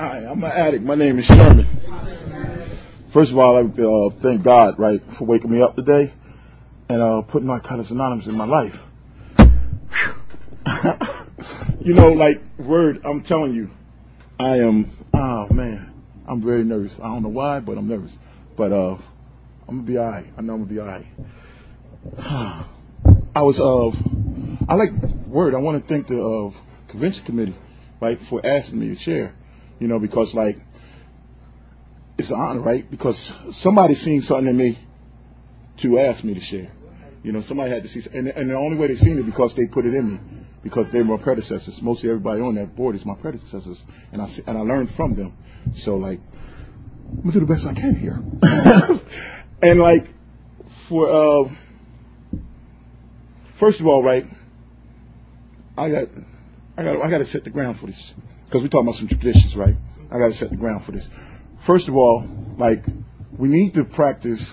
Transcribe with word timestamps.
Hi, 0.00 0.24
I'm 0.24 0.42
an 0.42 0.50
addict. 0.50 0.82
My 0.82 0.94
name 0.94 1.18
is 1.18 1.26
Sherman. 1.26 1.66
First 3.10 3.32
of 3.32 3.38
all, 3.38 3.58
I 3.58 3.60
uh, 3.60 4.08
thank 4.08 4.42
God, 4.42 4.78
right, 4.78 5.02
for 5.12 5.26
waking 5.26 5.50
me 5.50 5.60
up 5.60 5.76
today 5.76 6.10
and 6.88 7.02
uh, 7.02 7.20
putting 7.20 7.48
Narcotics 7.48 7.90
Anonymous 7.90 8.26
in 8.26 8.34
my 8.34 8.46
life. 8.46 8.82
you 11.82 11.92
know, 11.92 12.12
like, 12.12 12.40
word, 12.56 13.02
I'm 13.04 13.20
telling 13.20 13.54
you, 13.54 13.68
I 14.38 14.60
am, 14.60 14.90
oh 15.12 15.52
man, 15.52 15.92
I'm 16.26 16.40
very 16.40 16.64
nervous. 16.64 16.98
I 16.98 17.02
don't 17.02 17.22
know 17.22 17.28
why, 17.28 17.60
but 17.60 17.76
I'm 17.76 17.86
nervous. 17.86 18.16
But 18.56 18.72
uh, 18.72 18.96
I'm 19.68 19.68
gonna 19.68 19.82
be 19.82 19.98
alright. 19.98 20.28
I 20.34 20.40
know 20.40 20.54
I'm 20.54 20.64
gonna 20.64 20.72
be 20.72 20.80
alright. 20.80 21.06
I 23.36 23.42
was, 23.42 23.60
uh, 23.60 23.90
I 24.66 24.76
like, 24.76 24.92
word, 25.26 25.54
I 25.54 25.58
want 25.58 25.82
to 25.82 25.86
thank 25.86 26.06
the 26.06 26.22
uh, 26.22 26.52
convention 26.88 27.26
committee, 27.26 27.56
right, 28.00 28.18
for 28.18 28.40
asking 28.42 28.78
me 28.78 28.88
to 28.88 28.96
share 28.96 29.34
you 29.80 29.88
know, 29.88 29.98
because 29.98 30.34
like 30.34 30.60
it's 32.18 32.30
an 32.30 32.38
honor, 32.38 32.60
right? 32.60 32.88
Because 32.88 33.34
somebody 33.50 33.94
seen 33.94 34.22
something 34.22 34.46
in 34.46 34.56
me 34.56 34.78
to 35.78 35.98
ask 35.98 36.22
me 36.22 36.34
to 36.34 36.40
share. 36.40 36.70
You 37.22 37.32
know, 37.32 37.40
somebody 37.40 37.70
had 37.70 37.82
to 37.82 37.88
see, 37.88 38.08
and, 38.12 38.28
and 38.28 38.50
the 38.50 38.54
only 38.54 38.76
way 38.76 38.88
they 38.88 38.96
seen 38.96 39.18
it 39.18 39.26
because 39.26 39.54
they 39.54 39.66
put 39.66 39.84
it 39.86 39.94
in 39.94 40.12
me, 40.12 40.20
because 40.62 40.90
they 40.90 41.02
were 41.02 41.16
my 41.16 41.22
predecessors. 41.22 41.82
Mostly 41.82 42.10
everybody 42.10 42.40
on 42.40 42.54
that 42.54 42.76
board 42.76 42.94
is 42.94 43.04
my 43.04 43.14
predecessors, 43.14 43.82
and 44.12 44.22
I 44.22 44.28
and 44.46 44.56
I 44.56 44.60
learned 44.60 44.90
from 44.90 45.14
them. 45.14 45.36
So 45.74 45.96
like, 45.96 46.20
I'm 47.10 47.20
gonna 47.22 47.32
do 47.32 47.40
the 47.40 47.46
best 47.46 47.66
I 47.66 47.74
can 47.74 47.94
here. 47.94 48.22
and 49.62 49.80
like, 49.80 50.08
for 50.68 51.08
uh, 51.08 51.50
first 53.54 53.80
of 53.80 53.86
all, 53.86 54.02
right, 54.02 54.26
I 55.76 55.90
got, 55.90 56.08
I 56.76 56.84
got, 56.84 57.02
I 57.02 57.10
got 57.10 57.18
to 57.18 57.26
set 57.26 57.44
the 57.44 57.50
ground 57.50 57.78
for 57.78 57.86
this 57.86 58.14
because 58.50 58.62
we're 58.62 58.68
talking 58.68 58.88
about 58.88 58.96
some 58.96 59.06
traditions, 59.06 59.54
right? 59.54 59.76
I 60.10 60.18
got 60.18 60.26
to 60.26 60.32
set 60.32 60.50
the 60.50 60.56
ground 60.56 60.82
for 60.82 60.90
this. 60.90 61.08
First 61.60 61.86
of 61.86 61.96
all, 61.96 62.28
like 62.58 62.84
we 63.38 63.48
need 63.48 63.74
to 63.74 63.84
practice. 63.84 64.52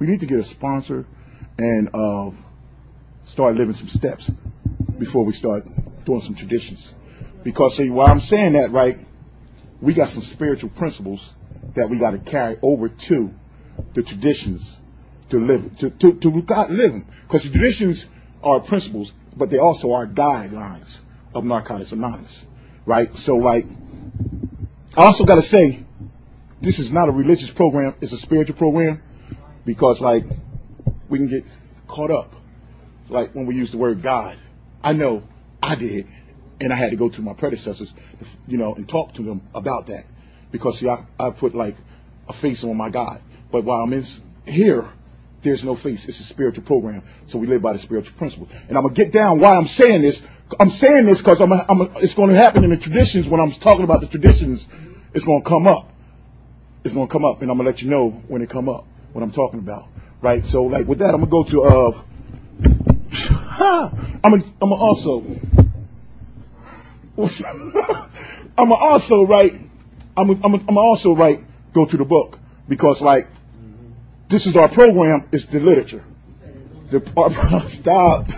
We 0.00 0.08
need 0.08 0.20
to 0.20 0.26
get 0.26 0.40
a 0.40 0.44
sponsor 0.44 1.06
and 1.56 1.90
uh, 1.94 2.32
start 3.22 3.54
living 3.54 3.74
some 3.74 3.86
steps 3.86 4.28
before 4.98 5.24
we 5.24 5.32
start 5.32 5.64
doing 6.04 6.20
some 6.20 6.34
traditions. 6.34 6.92
Because 7.44 7.76
see, 7.76 7.90
while 7.90 8.08
I'm 8.08 8.18
saying 8.20 8.54
that, 8.54 8.72
right, 8.72 8.98
we 9.80 9.94
got 9.94 10.08
some 10.08 10.22
spiritual 10.22 10.70
principles 10.70 11.32
that 11.74 11.88
we 11.88 11.98
got 11.98 12.10
to 12.10 12.18
carry 12.18 12.58
over 12.60 12.88
to 12.88 13.32
the 13.94 14.02
traditions 14.02 14.80
to 15.30 15.38
live 15.38 15.78
to 15.78 15.90
to, 15.90 16.14
to 16.14 16.28
live 16.28 16.46
them. 16.48 17.06
Because 17.22 17.44
the 17.44 17.50
traditions 17.50 18.04
are 18.42 18.58
principles, 18.58 19.12
but 19.36 19.48
they 19.48 19.58
also 19.58 19.92
are 19.92 20.08
guidelines 20.08 20.98
of 21.32 21.44
Narcotics 21.44 21.92
Anonymous 21.92 22.47
right? 22.88 23.14
So 23.16 23.36
like, 23.36 23.66
I 24.96 25.04
also 25.04 25.24
got 25.24 25.34
to 25.34 25.42
say, 25.42 25.84
this 26.60 26.78
is 26.78 26.90
not 26.90 27.08
a 27.08 27.12
religious 27.12 27.50
program; 27.50 27.94
it's 28.00 28.12
a 28.12 28.18
spiritual 28.18 28.56
program, 28.56 29.02
because 29.64 30.00
like, 30.00 30.24
we 31.08 31.18
can 31.18 31.28
get 31.28 31.44
caught 31.86 32.10
up, 32.10 32.34
like 33.08 33.34
when 33.34 33.46
we 33.46 33.54
use 33.54 33.70
the 33.70 33.78
word 33.78 34.02
God. 34.02 34.38
I 34.82 34.94
know 34.94 35.22
I 35.62 35.74
did, 35.76 36.08
and 36.60 36.72
I 36.72 36.76
had 36.76 36.90
to 36.90 36.96
go 36.96 37.10
to 37.10 37.22
my 37.22 37.34
predecessors, 37.34 37.92
you 38.46 38.56
know, 38.56 38.74
and 38.74 38.88
talk 38.88 39.12
to 39.14 39.22
them 39.22 39.42
about 39.54 39.86
that, 39.88 40.06
because 40.50 40.78
see, 40.78 40.88
I, 40.88 41.04
I 41.20 41.30
put 41.30 41.54
like 41.54 41.76
a 42.26 42.32
face 42.32 42.64
on 42.64 42.76
my 42.76 42.88
God, 42.88 43.20
but 43.52 43.64
while 43.64 43.82
I'm 43.82 43.92
in 43.92 44.04
here, 44.46 44.88
there's 45.42 45.64
no 45.64 45.76
face. 45.76 46.06
It's 46.06 46.20
a 46.20 46.24
spiritual 46.24 46.64
program. 46.64 47.02
So 47.26 47.38
we 47.38 47.46
live 47.46 47.62
by 47.62 47.72
the 47.72 47.78
spiritual 47.78 48.16
principle. 48.16 48.48
And 48.68 48.76
I'm 48.76 48.82
going 48.82 48.94
to 48.94 49.04
get 49.04 49.12
down 49.12 49.38
why 49.38 49.56
I'm 49.56 49.66
saying 49.66 50.02
this. 50.02 50.22
I'm 50.58 50.70
saying 50.70 51.06
this 51.06 51.18
because 51.18 51.40
I'm, 51.40 51.52
a, 51.52 51.64
I'm 51.68 51.80
it's 51.96 52.14
going 52.14 52.30
to 52.30 52.36
happen 52.36 52.64
in 52.64 52.70
the 52.70 52.76
traditions. 52.76 53.28
When 53.28 53.40
I'm 53.40 53.52
talking 53.52 53.84
about 53.84 54.00
the 54.00 54.08
traditions, 54.08 54.66
it's 55.14 55.24
going 55.24 55.42
to 55.42 55.48
come 55.48 55.66
up. 55.66 55.90
It's 56.84 56.94
going 56.94 57.06
to 57.06 57.12
come 57.12 57.24
up. 57.24 57.42
And 57.42 57.50
I'm 57.50 57.56
going 57.56 57.66
to 57.66 57.70
let 57.70 57.82
you 57.82 57.90
know 57.90 58.10
when 58.10 58.42
it 58.42 58.50
come 58.50 58.68
up, 58.68 58.86
what 59.12 59.22
I'm 59.22 59.30
talking 59.30 59.60
about. 59.60 59.88
Right? 60.20 60.44
So 60.44 60.64
like 60.64 60.86
with 60.86 60.98
that, 60.98 61.14
I'm 61.14 61.24
going 61.24 61.44
to 61.46 61.52
go 61.52 61.62
to, 61.62 61.62
uh, 61.62 62.02
I'm 64.24 64.32
going 64.32 64.54
I'm 64.60 64.72
also, 64.72 65.20
I'm 67.16 67.28
going 67.30 68.68
to 68.68 68.74
also, 68.74 69.22
right, 69.24 69.54
I'm, 70.16 70.30
I'm, 70.44 70.54
I'm 70.68 70.78
also, 70.78 71.14
right, 71.14 71.44
go 71.72 71.86
to 71.86 71.96
the 71.96 72.04
book 72.04 72.38
because 72.68 73.00
like, 73.02 73.28
this 74.28 74.46
is 74.46 74.56
our 74.56 74.68
program, 74.68 75.28
it's 75.32 75.46
the 75.46 75.60
literature. 75.60 76.04
The, 76.90 77.02
our, 77.16 77.68
stop. 77.68 78.28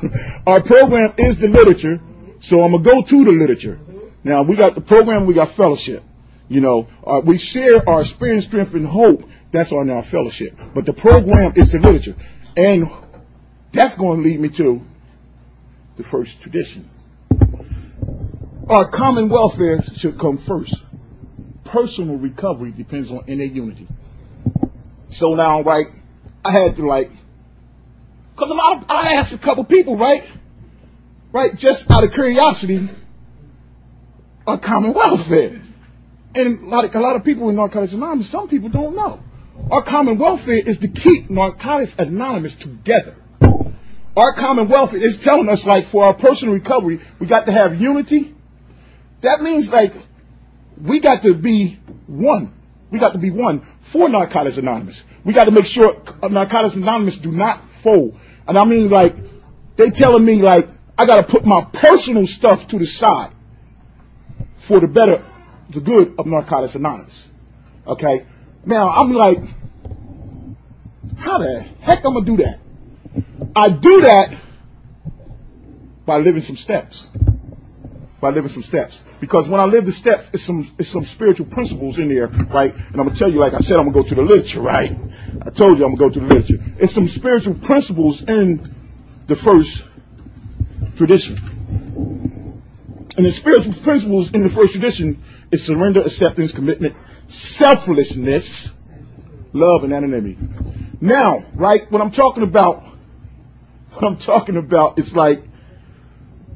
Our 0.47 0.61
program 0.63 1.15
is 1.19 1.39
the 1.39 1.49
literature, 1.49 2.01
so 2.41 2.63
I'm 2.63 2.73
gonna 2.73 2.83
go 2.85 3.03
to 3.03 3.25
the 3.25 3.33
literature. 3.33 3.79
Now 4.23 4.43
we 4.43 4.57
got 4.57 4.75
the 4.75 4.81
program, 4.81 5.27
we 5.27 5.35
got 5.35 5.51
fellowship. 5.51 6.03
You 6.49 6.61
know, 6.61 6.89
uh, 7.07 7.23
we 7.25 7.39
share 7.39 7.89
our 7.89 8.01
experience, 8.01 8.45
strength, 8.45 8.75
and 8.75 8.87
hope. 8.87 9.29
That's 9.53 9.73
on 9.73 9.89
our 9.91 10.03
fellowship. 10.03 10.59
But 10.75 10.85
the 10.85 10.93
program 10.93 11.53
is 11.57 11.71
the 11.71 11.79
literature, 11.79 12.17
and 12.57 12.91
that's 13.73 13.97
going 13.97 14.23
to 14.23 14.29
lead 14.29 14.41
me 14.41 14.49
to 14.51 14.83
the 15.97 16.03
first 16.03 16.41
tradition. 16.41 16.89
Our 18.69 18.89
common 18.89 19.29
welfare 19.29 19.83
should 19.83 20.19
come 20.19 20.39
first. 20.39 20.75
Personal 21.65 22.17
recovery 22.17 22.73
depends 22.73 23.11
on 23.11 23.25
inner 23.27 23.45
unity. 23.45 23.87
So 25.11 25.35
now, 25.35 25.63
right, 25.63 25.89
I 26.45 26.53
had 26.53 26.77
to 26.77 26.87
like, 26.87 27.11
cause 28.37 28.51
I, 28.53 28.85
I 28.89 29.13
asked 29.15 29.33
a 29.33 29.39
couple 29.39 29.65
people, 29.65 29.97
right, 29.97 30.25
right, 31.33 31.55
just 31.55 31.91
out 31.91 32.05
of 32.05 32.13
curiosity, 32.13 32.89
a 34.47 34.57
common 34.57 34.95
welfare. 34.95 35.61
And 36.35 36.69
of, 36.69 36.95
a 36.95 37.01
lot 37.01 37.17
of 37.17 37.25
people 37.25 37.49
in 37.49 37.57
Narcotics 37.57 37.93
Anonymous, 37.93 38.29
some 38.29 38.49
people 38.49 38.69
don't 38.69 38.95
know. 38.95 39.21
Our 39.71 39.83
common 39.83 40.17
welfare 40.17 40.61
is 40.65 40.79
to 40.79 40.89
keep 40.89 41.29
Narcotics 41.29 41.97
Anonymous 41.99 42.55
together. 42.55 43.17
Our 44.17 44.35
common 44.35 44.69
welfare 44.69 45.03
is 45.03 45.17
telling 45.17 45.49
us, 45.49 45.67
like, 45.67 45.87
for 45.87 46.05
our 46.05 46.15
personal 46.15 46.55
recovery, 46.55 47.01
we 47.19 47.27
got 47.27 47.47
to 47.47 47.53
have 47.53 47.81
unity. 47.81 48.35
That 49.23 49.43
means, 49.43 49.73
like, 49.73 49.93
we 50.81 51.01
got 51.01 51.23
to 51.23 51.35
be 51.35 51.79
one. 52.07 52.53
We 52.91 52.99
got 52.99 53.13
to 53.13 53.19
be 53.19 53.31
one 53.31 53.67
for 53.91 54.09
Narcotics 54.09 54.57
Anonymous. 54.57 55.03
We 55.25 55.33
got 55.33 55.47
to 55.47 55.51
make 55.51 55.67
sure 55.67 56.01
uh, 56.23 56.29
Narcotics 56.29 56.77
Anonymous 56.77 57.19
do 57.19 57.33
not 57.33 57.65
fold. 57.71 58.17
And 58.47 58.57
I 58.57 58.65
mean, 58.65 58.89
like, 58.89 59.17
they 59.75 59.91
telling 59.91 60.25
me, 60.25 60.43
like, 60.43 60.69
I 60.97 61.07
got 61.07 61.17
to 61.17 61.23
put 61.25 61.45
my 61.45 61.65
personal 61.65 62.27
stuff 62.27 62.69
to 62.69 62.79
the 62.79 62.87
side 62.87 63.33
for 64.57 64.79
the 64.79 64.87
better, 64.87 65.25
the 65.71 65.81
good 65.81 66.15
of 66.19 66.27
Narcotics 66.27 66.77
Anonymous. 66.77 67.29
Okay? 67.85 68.27
Now, 68.65 68.91
I'm 68.91 69.13
like, 69.13 69.43
how 71.19 71.39
the 71.39 71.65
heck 71.81 72.05
I'm 72.05 72.13
going 72.13 72.25
to 72.25 72.37
do 72.37 72.43
that? 72.45 72.61
I 73.57 73.71
do 73.71 74.03
that 74.03 74.37
by 76.07 76.19
living 76.19 76.43
some 76.43 76.57
steps 76.57 77.09
by 78.21 78.31
living 78.31 78.51
some 78.51 78.63
steps. 78.63 79.03
Because 79.19 79.49
when 79.49 79.61
I 79.61 79.65
live 79.65 79.87
the 79.87 79.93
steps, 79.93 80.31
it's 80.33 80.43
some 80.43 80.71
it's 80.79 80.89
some 80.89 81.05
spiritual 81.05 81.47
principles 81.47 81.99
in 81.99 82.09
there, 82.09 82.27
right? 82.27 82.75
And 82.75 83.01
I'm 83.01 83.07
gonna 83.07 83.17
tell 83.17 83.33
you, 83.33 83.39
like 83.39 83.55
I 83.55 83.61
said, 83.61 83.79
I'm 83.79 83.91
gonna 83.91 84.03
go 84.03 84.09
to 84.09 84.15
the 84.15 84.23
literature, 84.23 84.61
right? 84.61 84.97
I 85.45 85.51
told 85.51 85.79
you 85.79 85.85
I'm 85.85 85.95
gonna 85.95 86.11
go 86.11 86.15
to 86.15 86.21
the 86.21 86.27
literature. 86.27 86.63
It's 86.79 86.93
some 86.93 87.09
spiritual 87.09 87.55
principles 87.55 88.23
in 88.23 88.75
the 89.27 89.37
first 89.37 89.87
tradition. 90.97 91.39
And 93.17 93.27
the 93.27 93.31
spiritual 93.31 93.73
principles 93.73 94.33
in 94.33 94.43
the 94.43 94.49
first 94.49 94.73
tradition 94.73 95.23
is 95.51 95.65
surrender, 95.65 96.01
acceptance, 96.01 96.53
commitment, 96.53 96.97
selflessness, 97.29 98.73
love, 99.53 99.85
and 99.85 99.93
anonymity. 99.93 100.39
Now, 101.01 101.45
right, 101.55 101.91
what 101.91 102.03
I'm 102.03 102.11
talking 102.11 102.43
about, 102.43 102.85
what 103.93 104.05
I'm 104.05 104.19
talking 104.19 104.57
about 104.57 104.99
is 104.99 105.17
like 105.17 105.43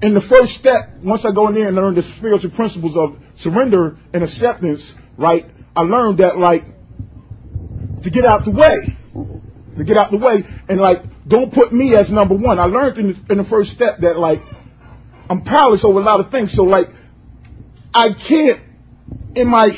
in 0.03 0.15
the 0.15 0.21
first 0.21 0.55
step, 0.55 1.03
once 1.03 1.25
I 1.25 1.33
go 1.33 1.49
in 1.49 1.55
there 1.55 1.69
and 1.69 1.77
learn 1.77 1.95
the 1.95 2.03
spiritual 2.03 2.51
principles 2.51 2.97
of 2.97 3.17
surrender 3.35 3.97
and 4.13 4.23
acceptance, 4.23 4.95
right, 5.17 5.47
I 5.75 5.83
learned 5.83 6.19
that 6.19 6.39
like 6.39 6.65
to 8.03 8.11
get 8.11 8.25
out 8.25 8.45
the 8.45 8.51
way, 8.51 8.97
to 9.77 9.85
get 9.85 9.97
out 9.97 10.11
the 10.11 10.19
way, 10.19 10.45
and 10.69 10.81
like 10.81 11.03
don't 11.27 11.53
put 11.53 11.73
me 11.73 11.95
as 11.95 12.11
number 12.11 12.35
one. 12.35 12.59
I 12.59 12.65
learned 12.65 12.99
in 12.99 13.09
the, 13.09 13.33
in 13.33 13.39
the 13.39 13.45
first 13.45 13.73
step 13.73 13.99
that 14.01 14.19
like 14.19 14.43
I'm 15.31 15.43
powerless 15.43 15.85
over 15.85 16.01
a 16.01 16.03
lot 16.03 16.21
of 16.21 16.31
things, 16.31 16.53
so 16.53 16.65
like 16.65 16.91
I 17.95 18.13
can't 18.13 18.61
in 19.35 19.49
my 19.49 19.77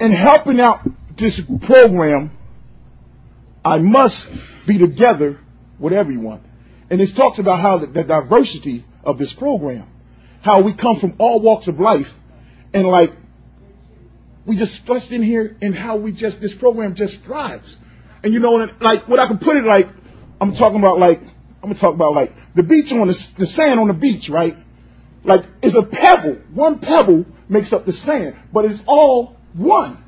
in 0.00 0.12
helping 0.12 0.60
out 0.60 0.80
this 1.16 1.40
program, 1.60 2.30
I 3.64 3.78
must 3.78 4.30
be 4.66 4.78
together 4.78 5.38
with 5.78 5.92
everyone. 5.92 6.42
And 6.90 7.00
it 7.00 7.14
talks 7.14 7.38
about 7.38 7.60
how 7.60 7.78
the, 7.78 7.86
the 7.86 8.04
diversity 8.04 8.84
of 9.04 9.18
this 9.18 9.32
program, 9.32 9.88
how 10.42 10.60
we 10.60 10.72
come 10.72 10.96
from 10.96 11.14
all 11.18 11.40
walks 11.40 11.68
of 11.68 11.78
life, 11.78 12.16
and 12.74 12.86
like 12.86 13.12
we 14.44 14.56
just 14.56 14.74
stressed 14.74 15.12
in 15.12 15.22
here 15.22 15.56
and 15.62 15.74
how 15.74 15.96
we 15.96 16.12
just 16.12 16.40
this 16.40 16.54
program 16.54 16.94
just 16.94 17.22
thrives. 17.22 17.76
And 18.22 18.34
you 18.34 18.40
know, 18.40 18.68
like 18.80 19.08
what 19.08 19.18
I 19.18 19.26
can 19.26 19.38
put 19.38 19.56
it 19.56 19.64
like, 19.64 19.88
I'm 20.40 20.54
talking 20.54 20.78
about 20.78 20.98
like 20.98 21.20
I'm 21.62 21.68
gonna 21.68 21.74
talk 21.76 21.94
about 21.94 22.14
like 22.14 22.34
the 22.54 22.62
beach 22.62 22.92
on 22.92 23.06
the, 23.06 23.32
the 23.38 23.46
sand 23.46 23.78
on 23.78 23.86
the 23.88 23.94
beach, 23.94 24.28
right? 24.28 24.56
like 25.24 25.44
it's 25.62 25.74
a 25.74 25.82
pebble. 25.82 26.34
One 26.52 26.78
pebble 26.78 27.26
makes 27.48 27.72
up 27.72 27.84
the 27.84 27.92
sand, 27.92 28.36
but 28.52 28.64
it's 28.64 28.82
all 28.86 29.36
one. 29.52 30.02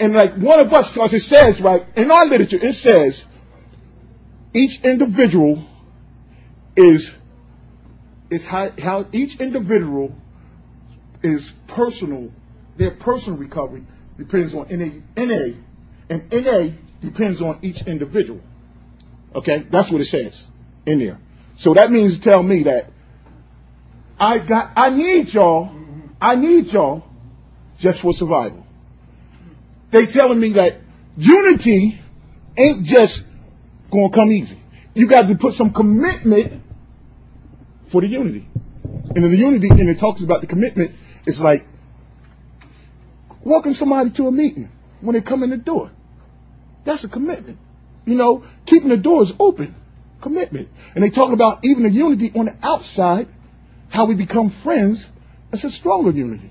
And 0.00 0.14
like 0.14 0.34
one 0.34 0.60
of 0.60 0.72
us, 0.72 0.94
because 0.94 1.14
it 1.14 1.20
says, 1.20 1.60
right, 1.60 1.84
in 1.96 2.10
our 2.10 2.26
literature, 2.26 2.58
it 2.60 2.72
says 2.72 3.24
each 4.52 4.80
individual 4.82 5.64
is 6.76 7.14
is 8.32 8.44
how, 8.44 8.70
how 8.80 9.06
each 9.12 9.40
individual 9.40 10.14
is 11.22 11.50
personal, 11.66 12.32
their 12.76 12.90
personal 12.90 13.38
recovery 13.38 13.84
depends 14.16 14.54
on 14.54 14.68
NA, 14.70 15.02
NA, 15.16 15.54
and 16.08 16.32
NA 16.32 16.70
depends 17.02 17.42
on 17.42 17.58
each 17.62 17.82
individual. 17.86 18.40
Okay, 19.34 19.66
that's 19.70 19.90
what 19.90 20.00
it 20.00 20.06
says 20.06 20.46
in 20.86 20.98
there. 20.98 21.18
So 21.56 21.74
that 21.74 21.90
means 21.90 22.18
to 22.18 22.24
tell 22.24 22.42
me 22.42 22.64
that 22.64 22.90
I 24.18 24.38
got, 24.38 24.72
I 24.76 24.90
need 24.90 25.32
y'all, 25.32 25.70
I 26.20 26.34
need 26.34 26.72
y'all 26.72 27.04
just 27.78 28.00
for 28.00 28.12
survival. 28.12 28.66
They 29.90 30.06
telling 30.06 30.40
me 30.40 30.54
that 30.54 30.78
unity 31.16 32.00
ain't 32.56 32.84
just 32.84 33.24
gonna 33.90 34.10
come 34.10 34.32
easy. 34.32 34.58
You 34.94 35.06
got 35.06 35.28
to 35.28 35.34
put 35.34 35.54
some 35.54 35.72
commitment 35.72 36.61
for 37.92 38.00
the 38.00 38.08
unity. 38.08 38.48
And 39.14 39.18
in 39.18 39.30
the 39.30 39.36
unity, 39.36 39.68
and 39.68 39.90
it 39.90 39.98
talks 39.98 40.22
about 40.22 40.40
the 40.40 40.46
commitment, 40.46 40.92
it's 41.26 41.40
like 41.40 41.66
welcome 43.44 43.74
somebody 43.74 44.10
to 44.12 44.26
a 44.26 44.32
meeting 44.32 44.72
when 45.02 45.14
they 45.14 45.20
come 45.20 45.42
in 45.42 45.50
the 45.50 45.58
door. 45.58 45.90
That's 46.84 47.04
a 47.04 47.08
commitment. 47.08 47.58
You 48.06 48.16
know, 48.16 48.44
keeping 48.64 48.88
the 48.88 48.96
doors 48.96 49.32
open. 49.38 49.74
Commitment. 50.22 50.70
And 50.94 51.04
they 51.04 51.10
talk 51.10 51.32
about 51.32 51.64
even 51.64 51.82
the 51.82 51.90
unity 51.90 52.32
on 52.34 52.46
the 52.46 52.56
outside, 52.62 53.28
how 53.90 54.06
we 54.06 54.14
become 54.14 54.48
friends. 54.48 55.08
It's 55.52 55.64
a 55.64 55.70
stronger 55.70 56.10
unity. 56.10 56.50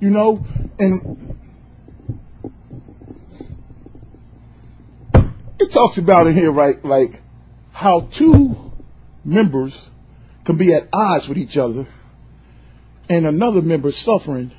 You 0.00 0.08
know, 0.08 0.46
and 0.78 1.36
it 5.58 5.70
talks 5.70 5.98
about 5.98 6.26
in 6.26 6.34
here, 6.34 6.50
right, 6.50 6.82
like 6.82 7.20
how 7.72 8.00
two 8.00 8.72
members 9.24 9.89
can 10.50 10.58
be 10.58 10.74
at 10.74 10.88
odds 10.92 11.28
with 11.28 11.38
each 11.38 11.56
other 11.56 11.86
and 13.08 13.26
another 13.26 13.62
member 13.62 13.92
suffering, 13.92 14.50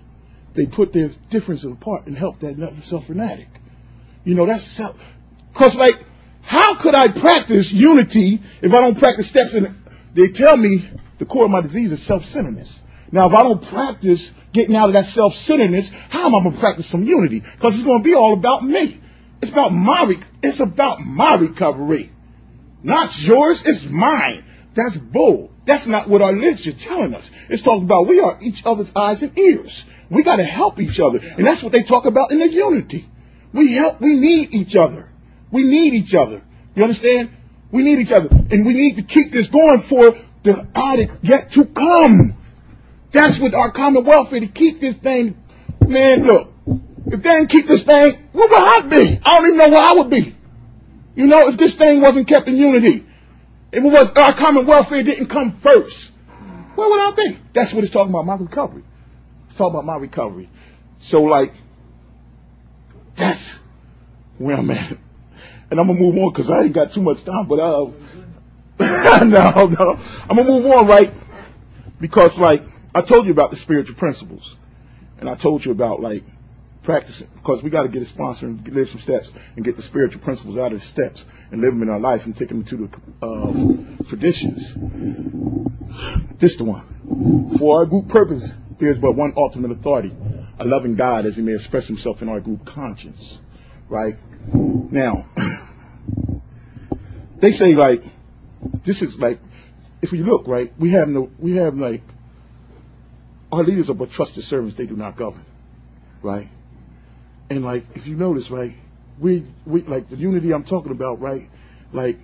they 0.53 0.65
put 0.65 0.93
their 0.93 1.09
differences 1.29 1.71
apart 1.71 2.05
and 2.07 2.17
help 2.17 2.39
that 2.39 2.61
other 2.61 2.81
suffering 2.81 3.19
addict. 3.19 3.57
You 4.23 4.35
know, 4.35 4.45
that's 4.45 4.77
how, 4.77 4.95
cause 5.53 5.75
like, 5.75 5.95
how 6.41 6.75
could 6.75 6.95
I 6.95 7.09
practice 7.09 7.71
unity 7.71 8.41
if 8.61 8.73
I 8.73 8.79
don't 8.79 8.97
practice 8.97 9.27
steps 9.27 9.53
in, 9.53 9.75
they 10.13 10.29
tell 10.29 10.55
me 10.55 10.83
the 11.17 11.25
core 11.25 11.45
of 11.45 11.51
my 11.51 11.61
disease 11.61 11.91
is 11.91 12.01
self-centeredness. 12.01 12.81
Now, 13.11 13.27
if 13.27 13.33
I 13.33 13.43
don't 13.43 13.61
practice 13.61 14.31
getting 14.53 14.75
out 14.75 14.88
of 14.88 14.93
that 14.93 15.05
self-centeredness, 15.05 15.89
how 16.09 16.25
am 16.25 16.35
I 16.35 16.43
going 16.43 16.53
to 16.53 16.59
practice 16.59 16.88
some 16.88 17.03
unity? 17.03 17.41
Because 17.41 17.75
it's 17.75 17.85
going 17.85 17.99
to 17.99 18.03
be 18.03 18.15
all 18.15 18.33
about 18.33 18.63
me. 18.63 18.99
It's 19.41 19.51
about 19.51 19.73
my, 19.73 20.15
it's 20.41 20.61
about 20.61 21.01
my 21.01 21.35
recovery. 21.35 22.11
Not 22.81 23.21
yours, 23.21 23.63
it's 23.65 23.85
mine. 23.85 24.45
That's 24.73 24.95
bull. 24.95 25.50
That's 25.65 25.85
not 25.85 26.09
what 26.09 26.21
our 26.21 26.31
literature 26.31 26.71
is 26.71 26.81
telling 26.81 27.13
us. 27.13 27.29
It's 27.49 27.61
talking 27.61 27.83
about 27.83 28.07
we 28.07 28.19
are 28.19 28.37
each 28.41 28.65
other's 28.65 28.91
eyes 28.95 29.21
and 29.21 29.37
ears. 29.37 29.85
We 30.09 30.23
got 30.23 30.37
to 30.37 30.43
help 30.43 30.79
each 30.79 30.99
other. 30.99 31.19
And 31.19 31.45
that's 31.45 31.61
what 31.61 31.71
they 31.71 31.83
talk 31.83 32.05
about 32.05 32.31
in 32.31 32.39
the 32.39 32.49
unity. 32.49 33.07
We 33.53 33.73
help, 33.73 34.01
we 34.01 34.17
need 34.17 34.55
each 34.55 34.75
other. 34.75 35.09
We 35.51 35.63
need 35.63 35.93
each 35.93 36.15
other. 36.15 36.41
You 36.75 36.83
understand? 36.83 37.31
We 37.71 37.83
need 37.83 37.99
each 37.99 38.11
other. 38.11 38.29
And 38.29 38.65
we 38.65 38.73
need 38.73 38.97
to 38.97 39.03
keep 39.03 39.31
this 39.31 39.47
going 39.47 39.79
for 39.79 40.17
the 40.43 40.67
addict 40.73 41.17
yet 41.23 41.51
to 41.51 41.65
come. 41.65 42.35
That's 43.11 43.39
what 43.39 43.53
our 43.53 43.71
common 43.71 44.03
welfare 44.03 44.39
to 44.39 44.47
keep 44.47 44.79
this 44.79 44.95
thing. 44.95 45.37
Man, 45.85 46.25
look, 46.25 46.53
if 47.07 47.21
they 47.21 47.29
didn't 47.35 47.49
keep 47.49 47.67
this 47.67 47.83
thing, 47.83 48.29
where 48.31 48.47
would 48.47 48.57
I 48.57 48.79
be? 48.81 49.19
I 49.23 49.37
don't 49.37 49.45
even 49.47 49.57
know 49.57 49.69
where 49.69 49.81
I 49.81 49.93
would 49.93 50.09
be. 50.09 50.35
You 51.15 51.27
know, 51.27 51.49
if 51.49 51.57
this 51.57 51.75
thing 51.75 52.01
wasn't 52.01 52.27
kept 52.27 52.47
in 52.47 52.55
unity. 52.55 53.05
If 53.71 53.83
it 53.83 53.88
was 53.88 54.12
our 54.13 54.33
common 54.33 54.65
welfare 54.65 55.03
didn't 55.03 55.27
come 55.27 55.51
first, 55.51 56.12
where 56.75 56.89
would 56.89 57.00
I 57.00 57.12
be? 57.12 57.38
That's 57.53 57.73
what 57.73 57.83
it's 57.83 57.94
talking 57.94 58.12
about, 58.12 58.25
my 58.25 58.35
recovery. 58.35 58.83
It's 59.47 59.57
talking 59.57 59.75
about 59.75 59.85
my 59.85 59.97
recovery. 59.97 60.50
So 61.00 61.23
like, 61.23 61.53
that's 63.15 63.59
where 64.38 64.57
I'm 64.57 64.69
at. 64.71 64.97
And 65.69 65.79
I'm 65.79 65.88
gonna 65.88 66.00
move 66.00 66.18
on 66.18 66.31
because 66.31 66.50
I 66.50 66.63
ain't 66.63 66.73
got 66.73 66.91
too 66.91 67.01
much 67.01 67.23
time, 67.23 67.47
but 67.47 67.59
uh, 67.59 67.91
no, 69.23 69.68
no. 69.68 70.00
I'm 70.29 70.35
gonna 70.35 70.44
move 70.44 70.65
on, 70.65 70.88
right? 70.88 71.13
Because 72.00 72.38
like, 72.38 72.63
I 72.94 73.01
told 73.01 73.25
you 73.25 73.31
about 73.31 73.51
the 73.51 73.56
spiritual 73.56 73.95
principles. 73.95 74.57
And 75.19 75.29
I 75.29 75.35
told 75.35 75.63
you 75.63 75.71
about 75.71 76.01
like, 76.01 76.24
practicing 76.83 77.27
because 77.35 77.61
we 77.61 77.69
got 77.69 77.83
to 77.83 77.89
get 77.89 78.01
a 78.01 78.05
sponsor 78.05 78.47
and 78.47 78.67
live 78.69 78.89
some 78.89 78.99
steps 78.99 79.31
and 79.55 79.63
get 79.63 79.75
the 79.75 79.81
spiritual 79.81 80.21
principles 80.21 80.57
out 80.57 80.73
of 80.73 80.79
the 80.79 80.85
steps 80.85 81.25
and 81.51 81.61
live 81.61 81.73
them 81.73 81.83
in 81.83 81.89
our 81.89 81.99
life 81.99 82.25
and 82.25 82.35
take 82.35 82.49
them 82.49 82.63
to 82.63 82.77
the 82.77 83.25
uh, 83.25 84.03
traditions. 84.05 84.73
This 86.39 86.55
the 86.55 86.63
one. 86.63 87.57
For 87.57 87.79
our 87.79 87.85
group 87.85 88.07
purpose, 88.07 88.43
there's 88.77 88.97
but 88.97 89.11
one 89.11 89.33
ultimate 89.37 89.71
authority, 89.71 90.11
a 90.59 90.65
loving 90.65 90.95
God 90.95 91.25
as 91.25 91.35
he 91.35 91.43
may 91.43 91.53
express 91.53 91.87
himself 91.87 92.21
in 92.21 92.29
our 92.29 92.39
group 92.39 92.65
conscience. 92.65 93.39
Right? 93.87 94.15
Now, 94.53 95.27
they 97.37 97.51
say 97.51 97.75
like, 97.75 98.03
this 98.83 99.01
is 99.01 99.17
like, 99.17 99.39
if 100.01 100.13
you 100.13 100.23
look, 100.23 100.47
right, 100.47 100.73
we 100.79 100.91
have 100.91 101.09
no, 101.09 101.29
we 101.37 101.57
have 101.57 101.75
like, 101.75 102.01
our 103.51 103.63
leaders 103.63 103.89
are 103.89 103.93
but 103.93 104.09
trusted 104.09 104.43
servants, 104.43 104.77
they 104.77 104.87
do 104.87 104.95
not 104.95 105.15
govern. 105.15 105.45
Right? 106.23 106.49
And 107.51 107.65
like, 107.65 107.83
if 107.95 108.07
you 108.07 108.15
notice, 108.15 108.50
right, 108.50 108.74
we, 109.19 109.45
we, 109.65 109.81
like 109.81 110.07
the 110.07 110.15
unity 110.15 110.53
I'm 110.53 110.63
talking 110.63 110.94
about, 110.94 111.19
right, 111.19 111.50
like, 111.92 112.18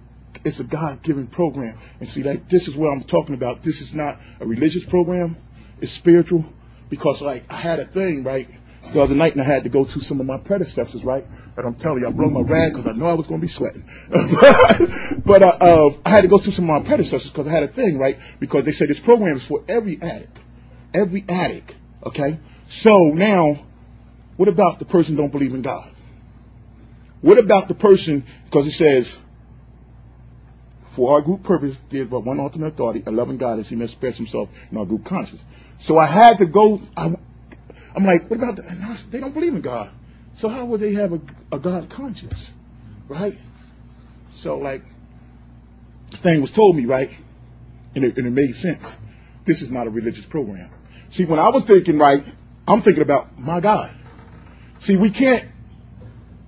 it's 0.46 0.62
a 0.62 0.64
God-given 0.64 1.28
program. 1.28 1.78
And 2.00 2.08
see, 2.08 2.24
like, 2.24 2.48
this 2.48 2.70
is 2.70 2.78
what 2.78 2.88
I'm 2.88 3.04
talking 3.04 3.36
about. 3.36 3.62
This 3.62 3.82
is 3.82 3.94
not 3.94 4.20
a 4.40 4.46
religious 4.46 4.86
program. 4.86 5.36
It's 5.82 5.92
spiritual. 5.92 6.46
Because, 6.90 7.22
like, 7.22 7.44
I 7.50 7.58
had 7.58 7.82
a 7.82 7.86
thing, 7.86 8.24
right, 8.24 8.48
the 8.94 9.02
other 9.02 9.16
night, 9.16 9.34
and 9.34 9.42
I 9.42 9.44
had 9.44 9.66
to 9.66 9.70
go 9.70 9.84
to 9.84 10.00
some 10.00 10.22
of 10.22 10.26
my 10.26 10.38
predecessors, 10.38 11.04
right? 11.04 11.26
But 11.58 11.66
I'm 11.66 11.76
telling 11.76 12.00
you, 12.00 12.08
I 12.08 12.12
broke 12.12 12.32
my 12.32 12.40
rag 12.40 12.74
because 12.74 12.88
I 12.88 12.94
know 12.94 13.08
I 13.08 13.14
was 13.16 13.28
going 13.28 13.42
to 13.42 13.44
be 13.44 13.50
sweating. 13.50 13.84
but 14.10 15.44
uh, 15.44 15.58
uh, 15.60 15.94
I 16.06 16.10
had 16.10 16.22
to 16.22 16.30
go 16.30 16.38
to 16.38 16.52
some 16.54 16.70
of 16.70 16.84
my 16.84 16.88
predecessors 16.88 17.30
because 17.30 17.48
I 17.48 17.52
had 17.52 17.64
a 17.64 17.68
thing, 17.68 18.00
right? 18.00 18.18
Because 18.40 18.64
they 18.64 18.72
said 18.72 18.88
this 18.88 19.02
program 19.02 19.36
is 19.36 19.44
for 19.44 19.66
every 19.68 20.02
addict. 20.02 20.40
Every 20.94 21.26
addict, 21.28 21.76
okay? 22.06 22.40
So 22.70 23.10
now, 23.10 23.67
what 24.38 24.48
about 24.48 24.80
the 24.80 24.86
person 24.86 25.16
don't 25.16 25.32
believe 25.32 25.54
in 25.54 25.62
God? 25.62 25.90
What 27.22 27.40
about 27.40 27.68
the 27.68 27.74
person, 27.74 28.24
because 28.46 28.68
it 28.68 28.72
says, 28.72 29.20
for 30.92 31.14
our 31.14 31.22
group 31.22 31.44
purpose, 31.44 31.80
there's 31.90 32.08
but 32.08 32.22
one 32.22 32.40
ultimate 32.40 32.68
authority, 32.68 33.04
a 33.06 33.12
loving 33.12 33.38
God 33.38 33.60
as 33.60 33.70
he 33.70 33.76
may 33.76 33.86
express 33.86 34.18
himself 34.18 34.50
in 34.72 34.78
our 34.78 34.86
group 34.86 35.06
conscience. 35.06 35.44
So 35.80 35.98
I 35.98 36.06
had 36.06 36.40
to 36.40 36.46
go, 36.46 36.82
I, 36.96 37.06
am 37.96 38.06
like, 38.06 38.30
what 38.30 38.38
about 38.38 38.56
the, 38.56 39.08
they 39.12 39.20
don't 39.20 39.34
believe 39.34 39.54
in 39.54 39.62
God. 39.62 39.92
So 40.38 40.50
how 40.50 40.66
would 40.66 40.80
they 40.80 40.94
have 40.94 41.14
a, 41.14 41.22
a 41.52 41.60
God 41.60 41.90
conscience? 41.90 42.52
Right? 43.08 43.38
So 44.34 44.58
like, 44.58 44.84
this 46.12 46.20
thing 46.20 46.42
was 46.42 46.52
told 46.52 46.76
me, 46.76 46.86
right? 46.86 47.10
And 47.96 48.04
it, 48.04 48.18
and 48.18 48.28
it 48.28 48.32
made 48.32 48.56
sense. 48.56 48.98
This 49.46 49.62
is 49.62 49.72
not 49.72 49.88
a 49.88 49.90
religious 49.90 50.26
program. 50.26 50.70
See, 51.10 51.26
when 51.26 51.40
I 51.40 51.50
was 51.50 51.64
thinking, 51.64 51.98
right, 51.98 52.24
I'm 52.68 52.82
thinking 52.82 53.04
about 53.04 53.40
my 53.40 53.60
God. 53.60 53.94
See, 54.80 54.96
we 54.96 55.10
can't 55.10 55.48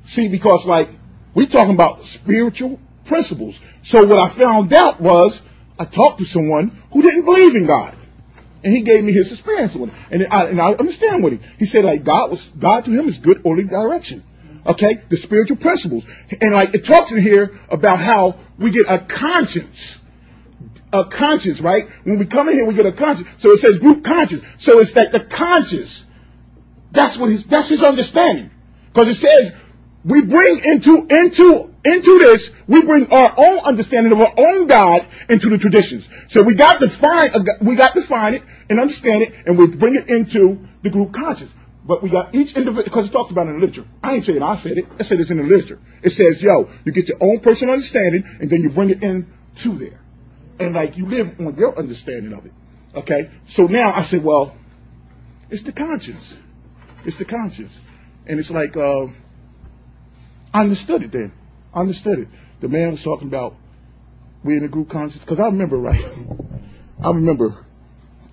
see 0.03 0.27
because 0.27 0.65
like 0.65 0.89
we 1.33 1.45
talking 1.45 1.74
about 1.74 2.05
spiritual 2.05 2.79
principles. 3.05 3.59
So 3.83 4.05
what 4.05 4.19
I 4.19 4.29
found 4.29 4.74
out 4.74 5.00
was 5.01 5.41
I 5.77 5.86
talked 5.86 6.19
to 6.19 6.25
someone 6.25 6.81
who 6.91 7.01
didn't 7.01 7.25
believe 7.25 7.55
in 7.55 7.65
God. 7.65 7.95
And 8.63 8.74
he 8.74 8.81
gave 8.81 9.03
me 9.03 9.13
his 9.13 9.31
experience 9.31 9.74
with 9.74 9.89
it. 9.89 9.95
And 10.12 10.27
I, 10.27 10.45
and 10.45 10.62
I 10.62 10.74
understand 10.74 11.24
what 11.24 11.31
he, 11.31 11.39
he 11.57 11.65
said 11.65 11.86
like 11.86 12.03
God 12.03 12.31
was, 12.31 12.50
God 12.50 12.86
to 12.86 12.91
him 12.91 13.07
is 13.07 13.17
good 13.17 13.41
orderly 13.45 13.67
direction. 13.67 14.24
Okay? 14.65 15.01
The 15.07 15.15
spiritual 15.15 15.57
principles. 15.57 16.03
And 16.41 16.53
like 16.53 16.74
it 16.75 16.83
talks 16.83 17.12
in 17.12 17.21
here 17.21 17.57
about 17.69 18.00
how 18.00 18.36
we 18.57 18.71
get 18.71 18.86
a 18.89 19.00
conscience. 19.00 19.98
A 20.91 21.05
conscience, 21.05 21.62
right? 21.62 21.88
When 22.03 22.19
we 22.19 22.25
come 22.25 22.50
in 22.50 22.55
here, 22.55 22.65
we 22.65 22.74
get 22.74 22.86
a 22.86 22.91
conscience. 22.91 23.29
So 23.38 23.51
it 23.51 23.59
says 23.59 23.79
group 23.79 24.03
conscience. 24.03 24.43
So 24.57 24.79
it's 24.79 24.93
that 24.93 25.13
the 25.13 25.21
conscience 25.21 26.03
that's 26.91 27.17
what 27.17 27.31
his, 27.31 27.46
that's 27.46 27.69
his 27.69 27.84
understanding. 27.84 28.51
Because 28.88 29.08
it 29.08 29.19
says, 29.19 29.53
we 30.03 30.22
bring 30.22 30.63
into, 30.63 31.05
into, 31.10 31.74
into 31.84 32.19
this, 32.19 32.51
we 32.67 32.81
bring 32.81 33.12
our 33.12 33.34
own 33.38 33.60
understanding 33.60 34.13
of 34.13 34.22
our 34.22 34.34
own 34.38 34.67
God 34.67 35.05
into 35.27 35.50
the 35.50 35.58
traditions. 35.58 36.10
So 36.29 36.41
we 36.41 36.55
got 36.55 36.79
to 36.79 36.89
find, 36.89 37.36
uh, 37.36 37.43
we 37.62 37.75
got 37.75 37.93
to 37.96 38.01
find 38.01 38.36
it 38.36 38.43
and 38.69 38.79
understand 38.79 39.24
it, 39.24 39.34
and 39.46 39.58
we 39.58 39.67
bring 39.67 39.96
it 39.96 40.10
into 40.10 40.67
the 40.81 40.89
group 40.89 41.13
conscience. 41.13 41.53
But 41.86 42.01
we 42.03 42.10
got 42.10 42.36
each 42.36 42.55
individual, 42.55 42.84
because 42.84 43.10
it 43.10 43.12
talks 43.12 43.31
about 43.31 43.48
it 43.48 43.51
in 43.51 43.60
the 43.60 43.65
literature. 43.65 43.89
I 44.03 44.15
ain't 44.15 44.25
saying 44.25 44.41
I 44.41 44.55
said 44.55 44.77
it. 44.77 44.86
I 45.00 45.03
said 45.03 45.19
it's 45.19 45.31
in 45.31 45.38
the 45.38 45.43
literature. 45.43 45.79
It 46.01 46.12
says, 46.12 46.41
yo, 46.41 46.69
you 46.86 46.91
get 46.91 47.10
your 47.10 47.17
own 47.19 47.39
personal 47.39 47.74
understanding, 47.74 48.24
and 48.39 48.50
then 48.50 48.62
you 48.62 48.69
bring 48.69 48.89
it 48.89 49.03
in 49.03 49.31
to 49.58 49.77
there. 49.77 50.00
And 50.60 50.74
like, 50.74 50.98
you 50.98 51.08
live 51.08 51.39
on 51.39 51.55
your 51.55 51.77
understanding 51.77 52.34
of 52.34 52.46
it. 52.46 52.53
Okay, 52.96 53.29
so 53.46 53.67
now 53.67 53.91
I 53.93 54.03
said, 54.03 54.24
well, 54.24 54.55
it's 55.50 55.63
the 55.63 55.72
conscience. 55.72 56.38
It's 57.05 57.17
the 57.17 57.25
conscience, 57.25 57.79
and 58.25 58.39
it's 58.39 58.51
like 58.51 58.75
uh, 58.75 59.07
I 60.53 60.61
understood 60.61 61.03
it 61.03 61.11
then. 61.11 61.31
I 61.73 61.79
understood 61.79 62.19
it. 62.19 62.27
The 62.59 62.67
man 62.67 62.91
was 62.91 63.03
talking 63.03 63.27
about 63.27 63.55
we 64.43 64.53
in 64.53 64.61
the 64.61 64.67
group 64.67 64.89
conscience 64.89 65.23
because 65.23 65.39
I 65.39 65.45
remember 65.45 65.77
right. 65.77 66.03
I 67.03 67.07
remember 67.07 67.65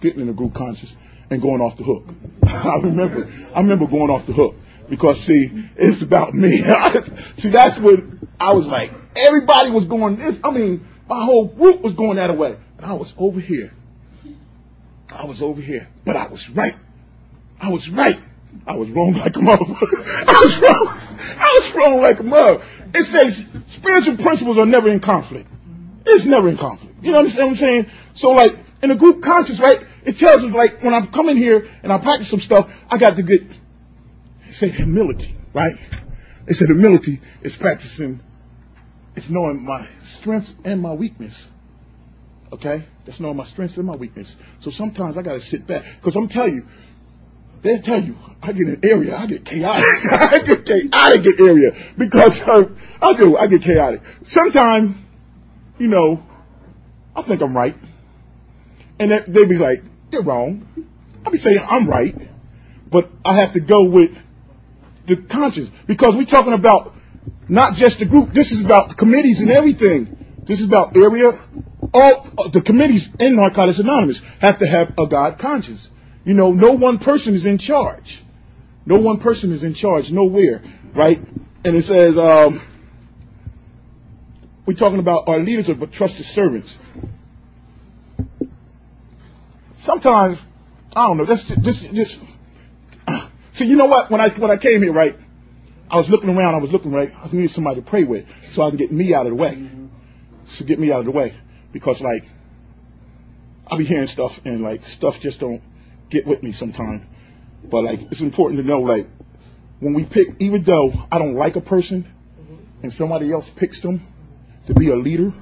getting 0.00 0.20
in 0.20 0.26
the 0.26 0.32
group 0.32 0.54
conscious 0.54 0.94
and 1.30 1.42
going 1.42 1.60
off 1.60 1.76
the 1.76 1.84
hook. 1.84 2.04
I 2.46 2.76
remember, 2.76 3.28
I 3.54 3.60
remember 3.60 3.86
going 3.86 4.10
off 4.10 4.26
the 4.26 4.32
hook 4.32 4.56
because 4.88 5.20
see, 5.20 5.50
it's 5.76 6.02
about 6.02 6.34
me. 6.34 6.58
see, 7.36 7.50
that's 7.50 7.78
when 7.78 8.28
I 8.38 8.52
was 8.52 8.66
like, 8.66 8.92
everybody 9.14 9.70
was 9.70 9.86
going 9.86 10.16
this. 10.16 10.40
I 10.42 10.50
mean, 10.50 10.86
my 11.08 11.24
whole 11.24 11.46
group 11.46 11.80
was 11.80 11.94
going 11.94 12.16
that 12.16 12.36
way. 12.36 12.56
And 12.78 12.86
I 12.86 12.94
was 12.94 13.14
over 13.16 13.40
here. 13.40 13.72
I 15.10 15.24
was 15.24 15.40
over 15.40 15.60
here, 15.60 15.88
but 16.04 16.16
I 16.16 16.26
was 16.26 16.50
right. 16.50 16.76
I 17.60 17.70
was 17.70 17.88
right. 17.88 18.20
I 18.66 18.74
was 18.74 18.90
wrong 18.90 19.14
like 19.14 19.36
a 19.36 19.40
motherfucker. 19.40 20.04
I 20.28 20.40
was 20.40 20.58
wrong. 20.58 20.88
I 21.38 21.60
was 21.60 21.74
wrong 21.74 22.00
like 22.00 22.20
a 22.20 22.22
mother. 22.22 22.62
It 22.94 23.04
says 23.04 23.44
spiritual 23.68 24.16
principles 24.16 24.58
are 24.58 24.66
never 24.66 24.88
in 24.88 25.00
conflict. 25.00 25.48
It's 26.04 26.24
never 26.24 26.48
in 26.48 26.56
conflict. 26.56 27.02
You 27.02 27.12
know 27.12 27.22
what 27.22 27.38
I'm 27.38 27.56
saying? 27.56 27.86
So 28.14 28.30
like 28.30 28.56
in 28.82 28.90
the 28.90 28.94
group 28.94 29.22
conscience, 29.22 29.60
right? 29.60 29.84
It 30.04 30.18
tells 30.18 30.44
us 30.44 30.52
like 30.52 30.82
when 30.82 30.94
I'm 30.94 31.08
coming 31.08 31.36
here 31.36 31.66
and 31.82 31.92
I 31.92 31.98
practice 31.98 32.28
some 32.28 32.40
stuff, 32.40 32.72
I 32.90 32.98
got 32.98 33.16
to 33.16 33.22
get 33.22 33.42
said 34.50 34.70
humility, 34.70 35.34
right? 35.52 35.76
It 36.46 36.54
said 36.54 36.68
humility 36.68 37.20
is 37.42 37.56
practicing, 37.56 38.20
it's 39.14 39.28
knowing 39.28 39.64
my 39.64 39.88
strength 40.02 40.54
and 40.64 40.80
my 40.80 40.92
weakness. 40.92 41.48
Okay? 42.52 42.84
That's 43.04 43.18
knowing 43.18 43.36
my 43.36 43.44
strengths 43.44 43.76
and 43.76 43.86
my 43.86 43.96
weakness. 43.96 44.36
So 44.60 44.70
sometimes 44.70 45.18
I 45.18 45.22
gotta 45.22 45.40
sit 45.40 45.66
back. 45.66 45.84
Because 45.96 46.16
I'm 46.16 46.28
telling 46.28 46.54
you, 46.54 46.66
they 47.66 47.78
tell 47.78 48.02
you, 48.02 48.16
I 48.42 48.52
get 48.52 48.68
an 48.68 48.80
area, 48.82 49.16
I 49.16 49.26
get 49.26 49.44
chaotic. 49.44 49.84
I 50.12 50.38
get 50.38 50.66
chaotic 50.66 51.40
area. 51.40 51.72
Because 51.96 52.42
uh, 52.42 52.68
I 53.02 53.14
do, 53.14 53.36
I 53.36 53.46
get 53.46 53.62
chaotic. 53.62 54.02
Sometimes, 54.24 54.96
you 55.78 55.88
know, 55.88 56.22
I 57.14 57.22
think 57.22 57.42
I'm 57.42 57.56
right. 57.56 57.76
And 58.98 59.10
they 59.10 59.44
be 59.44 59.58
like, 59.58 59.82
you're 60.10 60.22
wrong. 60.22 60.66
I 61.24 61.30
be 61.30 61.38
saying 61.38 61.58
I'm 61.60 61.88
right. 61.88 62.16
But 62.90 63.10
I 63.24 63.34
have 63.34 63.54
to 63.54 63.60
go 63.60 63.84
with 63.84 64.16
the 65.06 65.16
conscience 65.16 65.70
because 65.86 66.14
we're 66.14 66.24
talking 66.24 66.52
about 66.52 66.94
not 67.48 67.74
just 67.74 67.98
the 67.98 68.04
group. 68.04 68.32
This 68.32 68.52
is 68.52 68.64
about 68.64 68.96
committees 68.96 69.40
and 69.40 69.50
everything. 69.50 70.16
This 70.44 70.60
is 70.60 70.66
about 70.66 70.96
area. 70.96 71.38
All 71.92 72.28
uh, 72.38 72.48
the 72.48 72.60
committees 72.60 73.08
in 73.18 73.36
Narcotics 73.36 73.78
Anonymous 73.78 74.20
have 74.40 74.58
to 74.60 74.66
have 74.66 74.94
a 74.98 75.06
God 75.06 75.38
conscience. 75.38 75.90
You 76.26 76.34
know, 76.34 76.50
no 76.50 76.72
one 76.72 76.98
person 76.98 77.34
is 77.34 77.46
in 77.46 77.56
charge. 77.56 78.22
No 78.84 78.96
one 78.96 79.18
person 79.18 79.52
is 79.52 79.64
in 79.64 79.74
charge 79.74 80.10
nowhere, 80.10 80.62
right? 80.92 81.20
And 81.64 81.76
it 81.76 81.82
says, 81.82 82.18
um, 82.18 82.60
we're 84.66 84.74
talking 84.74 84.98
about 84.98 85.28
our 85.28 85.38
leaders 85.38 85.70
are 85.70 85.76
but 85.76 85.92
trusted 85.92 86.26
servants. 86.26 86.76
Sometimes, 89.76 90.38
I 90.94 91.06
don't 91.06 91.16
know, 91.16 91.24
that's 91.24 91.44
just, 91.44 91.62
just, 91.62 91.94
just 91.94 92.20
See, 93.52 93.66
you 93.66 93.76
know 93.76 93.86
what? 93.86 94.10
When 94.10 94.20
I 94.20 94.28
when 94.30 94.50
I 94.50 94.56
came 94.56 94.82
here, 94.82 94.92
right, 94.92 95.16
I 95.88 95.96
was 95.96 96.10
looking 96.10 96.28
around. 96.28 96.56
I 96.56 96.58
was 96.58 96.72
looking 96.72 96.90
right. 96.90 97.10
I 97.16 97.26
needed 97.28 97.52
somebody 97.52 97.80
to 97.80 97.86
pray 97.86 98.04
with, 98.04 98.26
so 98.50 98.62
I 98.62 98.68
can 98.68 98.76
get 98.76 98.90
me 98.92 99.14
out 99.14 99.26
of 99.26 99.30
the 99.30 99.36
way. 99.36 99.70
So 100.48 100.64
get 100.64 100.78
me 100.78 100.92
out 100.92 100.98
of 100.98 101.04
the 101.04 101.12
way, 101.12 101.34
because 101.72 102.02
like 102.02 102.24
I'll 103.66 103.78
be 103.78 103.84
hearing 103.84 104.08
stuff 104.08 104.40
and 104.44 104.62
like 104.62 104.86
stuff 104.88 105.20
just 105.20 105.40
don't 105.40 105.62
get 106.10 106.26
with 106.26 106.42
me 106.42 106.52
sometime. 106.52 107.08
But 107.64 107.84
like 107.84 108.02
it's 108.10 108.20
important 108.20 108.60
to 108.60 108.66
know 108.66 108.80
like 108.80 109.08
when 109.80 109.94
we 109.94 110.04
pick, 110.04 110.36
even 110.38 110.62
though 110.62 110.92
I 111.10 111.18
don't 111.18 111.34
like 111.34 111.56
a 111.56 111.60
person, 111.60 112.04
mm-hmm. 112.04 112.54
and 112.82 112.92
somebody 112.92 113.32
else 113.32 113.48
picks 113.48 113.80
them 113.80 114.06
to 114.66 114.74
be 114.74 114.88
a 114.88 114.96
leader, 114.96 115.32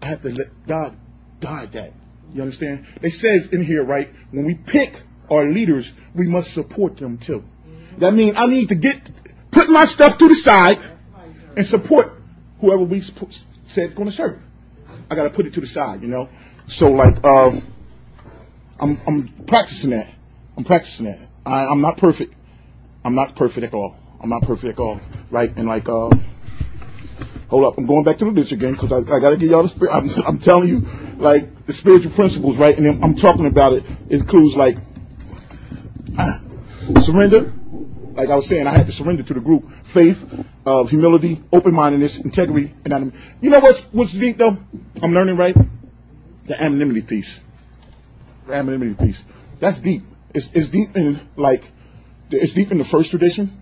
I 0.00 0.06
have 0.06 0.22
to 0.22 0.30
let 0.30 0.66
God 0.66 0.96
guide 1.40 1.72
that. 1.72 1.92
You 2.34 2.42
understand? 2.42 2.86
They 3.00 3.10
says 3.10 3.48
in 3.48 3.62
here, 3.62 3.84
right, 3.84 4.08
when 4.30 4.46
we 4.46 4.54
pick 4.54 5.00
our 5.30 5.44
leaders, 5.44 5.92
we 6.14 6.26
must 6.26 6.52
support 6.52 6.96
them 6.96 7.18
too. 7.18 7.44
That 7.98 8.14
means 8.14 8.36
I 8.36 8.46
need 8.46 8.70
to 8.70 8.74
get, 8.74 9.00
put 9.50 9.68
my 9.68 9.84
stuff 9.84 10.18
to 10.18 10.28
the 10.28 10.34
side 10.34 10.78
and 11.56 11.66
support 11.66 12.12
whoever 12.60 12.82
we 12.82 13.02
said 13.66 13.94
going 13.94 14.08
to 14.08 14.12
serve. 14.12 14.40
I 15.10 15.14
got 15.14 15.24
to 15.24 15.30
put 15.30 15.46
it 15.46 15.54
to 15.54 15.60
the 15.60 15.66
side, 15.66 16.02
you 16.02 16.08
know. 16.08 16.28
So 16.68 16.90
like, 16.90 17.22
um, 17.24 17.71
I'm 18.82 19.00
I'm 19.06 19.28
practicing 19.46 19.90
that. 19.90 20.12
I'm 20.56 20.64
practicing 20.64 21.06
that. 21.06 21.20
I, 21.46 21.66
I'm 21.66 21.80
not 21.80 21.98
perfect. 21.98 22.34
I'm 23.04 23.14
not 23.14 23.36
perfect 23.36 23.64
at 23.64 23.74
all. 23.74 23.96
I'm 24.20 24.28
not 24.28 24.42
perfect 24.42 24.78
at 24.78 24.82
all, 24.82 25.00
right? 25.30 25.56
And 25.56 25.68
like, 25.68 25.88
uh, 25.88 26.10
hold 27.48 27.64
up, 27.64 27.78
I'm 27.78 27.86
going 27.86 28.02
back 28.02 28.18
to 28.18 28.24
the 28.24 28.32
ditch 28.32 28.50
again 28.50 28.72
because 28.72 28.92
I, 28.92 28.98
I 28.98 29.20
got 29.20 29.30
to 29.30 29.36
get 29.36 29.50
y'all 29.50 29.62
the 29.62 29.68
spirit. 29.68 29.92
I'm, 29.92 30.10
I'm 30.26 30.38
telling 30.38 30.68
you, 30.68 30.80
like 31.16 31.66
the 31.66 31.72
spiritual 31.72 32.10
principles, 32.10 32.56
right? 32.56 32.76
And 32.76 33.04
I'm 33.04 33.14
talking 33.14 33.46
about 33.46 33.72
it. 33.74 33.84
It 34.08 34.20
includes 34.20 34.56
like 34.56 34.78
surrender. 37.02 37.52
Like 38.14 38.30
I 38.30 38.34
was 38.34 38.48
saying, 38.48 38.66
I 38.66 38.72
had 38.76 38.86
to 38.86 38.92
surrender 38.92 39.22
to 39.22 39.34
the 39.34 39.40
group. 39.40 39.70
Faith, 39.84 40.28
uh, 40.66 40.84
humility, 40.84 41.40
open-mindedness, 41.52 42.18
integrity, 42.18 42.74
and 42.84 42.92
anonymity. 42.92 43.18
You 43.40 43.50
know 43.50 43.60
what's, 43.60 43.80
what's 43.92 44.12
deep 44.12 44.38
though? 44.38 44.58
I'm 45.00 45.12
learning 45.14 45.36
right? 45.36 45.56
The 46.46 46.60
anonymity 46.60 47.02
piece. 47.02 47.38
Anonymity 48.48 48.94
piece. 48.94 49.24
That's 49.60 49.78
deep. 49.78 50.02
It's, 50.34 50.50
it's 50.52 50.68
deep 50.68 50.96
in 50.96 51.20
like, 51.36 51.70
it's 52.30 52.54
deep 52.54 52.72
in 52.72 52.78
the 52.78 52.84
first 52.84 53.10
tradition 53.10 53.58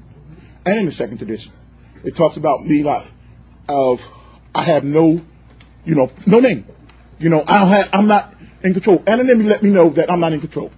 and 0.64 0.78
in 0.78 0.87
the 0.87 0.92
second 0.92 1.18
tradition. 1.18 1.52
It 2.04 2.16
talks 2.16 2.37
about 2.37 2.64
me 2.64 2.82
like, 2.82 3.06
of, 3.68 4.00
I 4.54 4.62
have 4.62 4.84
no, 4.84 5.20
you 5.84 5.94
know, 5.94 6.10
no 6.26 6.40
name. 6.40 6.66
You 7.18 7.28
know, 7.28 7.44
I 7.46 7.58
don't 7.58 7.68
have, 7.68 7.88
I'm 7.92 8.06
not 8.06 8.34
in 8.62 8.72
control. 8.72 9.02
Anonymity 9.06 9.49
let 9.49 9.62
me 9.62 9.70
know 9.70 9.90
that 9.90 10.10
I'm 10.10 10.20
not 10.20 10.32
in 10.32 10.40
control. 10.40 10.72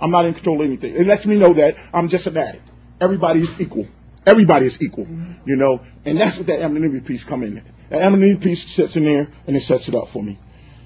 I'm 0.00 0.10
not 0.10 0.24
in 0.24 0.34
control 0.34 0.60
of 0.60 0.66
anything. 0.66 0.94
It 0.94 1.06
lets 1.06 1.26
me 1.26 1.36
know 1.36 1.54
that 1.54 1.76
I'm 1.92 2.08
just 2.08 2.26
an 2.26 2.36
addict. 2.36 2.66
Everybody 3.00 3.42
is 3.42 3.60
equal. 3.60 3.86
Everybody 4.26 4.66
is 4.66 4.80
equal, 4.82 5.06
you 5.44 5.56
know, 5.56 5.82
and 6.06 6.18
that's 6.18 6.38
what 6.38 6.46
that 6.46 6.60
anonymity 6.60 7.04
piece 7.04 7.24
come 7.24 7.42
in. 7.42 7.62
That 7.90 8.00
anonymity 8.00 8.40
piece 8.40 8.66
sits 8.66 8.96
in 8.96 9.04
there 9.04 9.28
and 9.46 9.54
it 9.54 9.62
sets 9.62 9.88
it 9.88 9.94
up 9.94 10.08
for 10.08 10.22
me. 10.22 10.38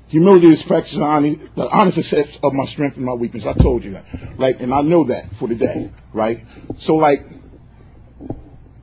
Humility 0.09 0.49
is 0.49 0.63
practicing 0.63 1.03
honest, 1.03 1.55
the 1.55 1.69
honest 1.69 1.99
acceptance 1.99 2.39
of 2.43 2.55
my 2.55 2.65
strength 2.65 2.97
and 2.97 3.05
my 3.05 3.13
weakness. 3.13 3.45
I 3.47 3.53
told 3.53 3.85
you 3.85 3.93
that, 3.93 4.05
right? 4.39 4.59
And 4.59 4.73
I 4.73 4.81
know 4.81 5.05
that 5.05 5.31
for 5.37 5.49
today, 5.49 5.91
right? 6.13 6.45
So 6.79 6.97
like, 6.97 7.27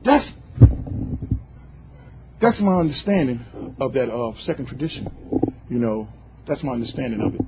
that's 0.02 0.32
that's 2.38 2.60
my 2.60 2.78
understanding 2.78 3.74
of 3.80 3.94
that 3.94 4.12
uh, 4.12 4.34
second 4.34 4.66
tradition. 4.66 5.10
You 5.68 5.78
know, 5.78 6.08
that's 6.46 6.62
my 6.62 6.72
understanding 6.72 7.20
of 7.20 7.34
it. 7.34 7.40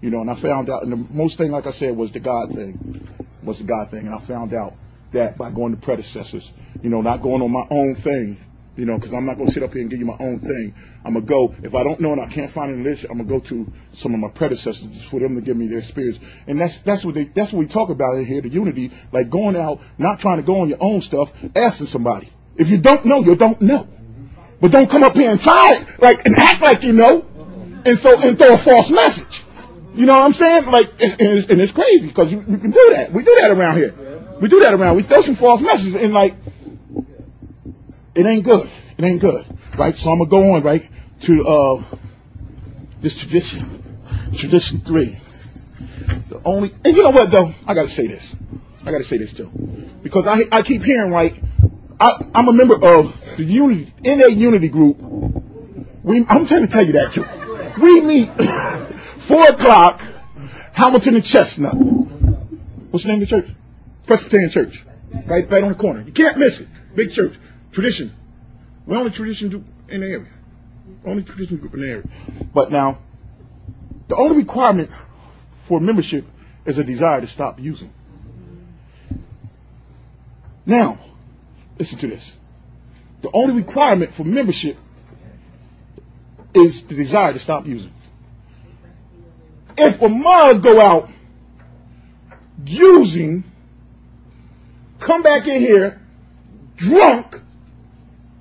You 0.00 0.10
know, 0.10 0.20
and 0.20 0.30
I 0.30 0.34
found 0.34 0.70
out, 0.70 0.82
and 0.82 0.92
the 0.92 0.96
most 0.96 1.36
thing, 1.36 1.50
like 1.50 1.66
I 1.66 1.72
said, 1.72 1.96
was 1.96 2.12
the 2.12 2.20
God 2.20 2.52
thing, 2.54 3.06
was 3.42 3.58
the 3.58 3.64
God 3.64 3.90
thing, 3.90 4.06
and 4.06 4.14
I 4.14 4.20
found 4.20 4.54
out 4.54 4.74
that 5.12 5.36
by 5.36 5.50
going 5.50 5.74
to 5.74 5.80
predecessors, 5.80 6.52
you 6.82 6.90
know, 6.90 7.00
not 7.00 7.22
going 7.22 7.42
on 7.42 7.50
my 7.50 7.66
own 7.70 7.94
thing, 7.94 8.38
you 8.76 8.84
know, 8.84 8.98
because 8.98 9.12
I'm 9.12 9.24
not 9.24 9.36
going 9.36 9.48
to 9.48 9.52
sit 9.52 9.62
up 9.62 9.72
here 9.72 9.82
and 9.82 9.90
give 9.90 9.98
you 9.98 10.06
my 10.06 10.16
own 10.18 10.38
thing. 10.38 10.74
I'm 11.04 11.14
going 11.14 11.26
to 11.26 11.28
go, 11.28 11.54
if 11.62 11.74
I 11.74 11.82
don't 11.82 12.00
know 12.00 12.12
and 12.12 12.20
I 12.20 12.26
can't 12.26 12.50
find 12.50 12.70
an 12.70 12.84
list, 12.84 13.04
I'm 13.04 13.18
going 13.18 13.28
to 13.28 13.34
go 13.34 13.40
to 13.40 13.72
some 13.92 14.14
of 14.14 14.20
my 14.20 14.28
predecessors 14.28 15.02
for 15.04 15.20
them 15.20 15.34
to 15.36 15.40
give 15.40 15.56
me 15.56 15.68
their 15.68 15.78
experience. 15.78 16.18
And 16.46 16.60
that's, 16.60 16.78
that's 16.78 17.04
what 17.04 17.14
they, 17.14 17.24
that's 17.24 17.52
what 17.52 17.60
we 17.60 17.66
talk 17.66 17.88
about 17.88 18.16
in 18.16 18.26
here, 18.26 18.40
the 18.40 18.48
unity, 18.48 18.92
like 19.12 19.30
going 19.30 19.56
out, 19.56 19.80
not 19.98 20.20
trying 20.20 20.38
to 20.38 20.42
go 20.42 20.60
on 20.60 20.68
your 20.68 20.82
own 20.82 21.00
stuff, 21.00 21.32
asking 21.54 21.86
somebody. 21.86 22.30
If 22.56 22.70
you 22.70 22.78
don't 22.78 23.04
know, 23.04 23.22
you 23.22 23.34
don't 23.34 23.60
know. 23.60 23.88
But 24.60 24.70
don't 24.70 24.88
come 24.88 25.02
up 25.02 25.14
here 25.14 25.30
and 25.30 25.40
try 25.40 25.74
it, 25.74 26.00
like, 26.00 26.24
and 26.26 26.36
act 26.36 26.62
like 26.62 26.82
you 26.82 26.92
know, 26.92 27.26
and 27.84 27.98
so, 27.98 28.18
and 28.18 28.38
throw 28.38 28.54
a 28.54 28.58
false 28.58 28.90
message. 28.90 29.44
You 29.94 30.06
know 30.06 30.18
what 30.18 30.24
I'm 30.24 30.32
saying? 30.32 30.66
Like, 30.66 30.90
and 31.02 31.20
it's, 31.20 31.50
and 31.50 31.60
it's 31.60 31.72
crazy 31.72 32.06
because 32.06 32.32
you, 32.32 32.38
you, 32.46 32.58
can 32.58 32.70
do 32.70 32.88
that. 32.92 33.12
We 33.12 33.22
do 33.22 33.34
that 33.40 33.50
around 33.50 33.76
here. 33.76 33.94
We 34.40 34.48
do 34.48 34.60
that 34.60 34.74
around. 34.74 34.96
We 34.96 35.02
throw 35.02 35.22
some 35.22 35.34
false 35.34 35.60
messages 35.60 35.94
and 35.94 36.12
like, 36.12 36.34
it 38.16 38.26
ain't 38.26 38.44
good. 38.44 38.70
It 38.98 39.04
ain't 39.04 39.20
good, 39.20 39.46
right? 39.76 39.94
So 39.94 40.10
I'm 40.10 40.18
gonna 40.18 40.30
go 40.30 40.54
on 40.54 40.62
right 40.62 40.88
to 41.22 41.46
uh, 41.46 41.84
this 43.00 43.16
tradition, 43.16 43.82
tradition 44.34 44.80
three. 44.80 45.18
The 46.28 46.40
only, 46.44 46.74
and 46.84 46.96
you 46.96 47.02
know 47.02 47.10
what 47.10 47.30
though? 47.30 47.52
I 47.66 47.74
gotta 47.74 47.88
say 47.88 48.06
this. 48.06 48.34
I 48.84 48.90
gotta 48.90 49.04
say 49.04 49.18
this 49.18 49.32
too, 49.32 49.50
because 50.02 50.26
I 50.26 50.44
I 50.50 50.62
keep 50.62 50.82
hearing 50.82 51.12
right. 51.12 51.42
I, 51.98 52.20
I'm 52.34 52.48
a 52.48 52.52
member 52.52 52.74
of 52.74 53.14
the 53.36 53.44
unity 53.44 53.92
in 54.04 54.22
a 54.22 54.28
unity 54.28 54.68
group. 54.68 54.98
We, 56.02 56.24
I'm 56.28 56.46
trying 56.46 56.66
to 56.66 56.68
tell 56.68 56.86
you 56.86 56.92
that 56.92 57.12
too. 57.12 57.26
We 57.80 58.00
meet 58.00 58.30
Four 59.26 59.48
o'clock, 59.48 60.00
Hamilton 60.72 61.16
and 61.16 61.24
Chestnut. 61.24 61.74
What's 61.74 63.02
the 63.02 63.08
name 63.08 63.20
of 63.20 63.28
the 63.28 63.40
church? 63.42 63.50
Presbyterian 64.06 64.50
Church. 64.50 64.84
Right, 65.26 65.50
right 65.50 65.64
on 65.64 65.70
the 65.70 65.74
corner. 65.74 66.02
You 66.02 66.12
can't 66.12 66.38
miss 66.38 66.60
it. 66.60 66.68
Big 66.94 67.10
church. 67.10 67.34
Tradition. 67.72 68.14
We're 68.86 68.98
only 68.98 69.10
tradition 69.10 69.48
group 69.50 69.64
in 69.88 70.00
the 70.00 70.06
area. 70.06 70.26
Only 71.04 71.22
tradition 71.22 71.58
group 71.58 71.74
in 71.74 71.80
the 71.80 71.88
area. 71.88 72.04
But 72.54 72.70
now, 72.70 72.98
the 74.08 74.16
only 74.16 74.36
requirement 74.38 74.90
for 75.66 75.80
membership 75.80 76.26
is 76.64 76.78
a 76.78 76.84
desire 76.84 77.20
to 77.20 77.26
stop 77.26 77.60
using. 77.60 77.92
Now, 80.64 80.98
listen 81.78 81.98
to 81.98 82.06
this. 82.08 82.34
The 83.22 83.30
only 83.32 83.54
requirement 83.54 84.12
for 84.12 84.24
membership 84.24 84.76
is 86.54 86.82
the 86.82 86.94
desire 86.94 87.32
to 87.32 87.38
stop 87.38 87.66
using. 87.66 87.92
If 89.76 90.00
a 90.00 90.08
mug 90.08 90.62
go 90.62 90.80
out 90.80 91.10
using, 92.64 93.44
come 94.98 95.22
back 95.22 95.46
in 95.46 95.60
here 95.60 96.00
drunk, 96.76 97.40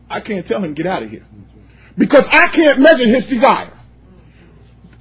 I 0.10 0.20
can't 0.20 0.46
tell 0.46 0.64
him 0.64 0.74
get 0.74 0.86
out 0.86 1.04
of 1.04 1.10
here 1.10 1.26
because 1.98 2.28
I 2.28 2.48
can't 2.48 2.80
measure 2.80 3.08
his 3.08 3.26
desire. 3.26 3.72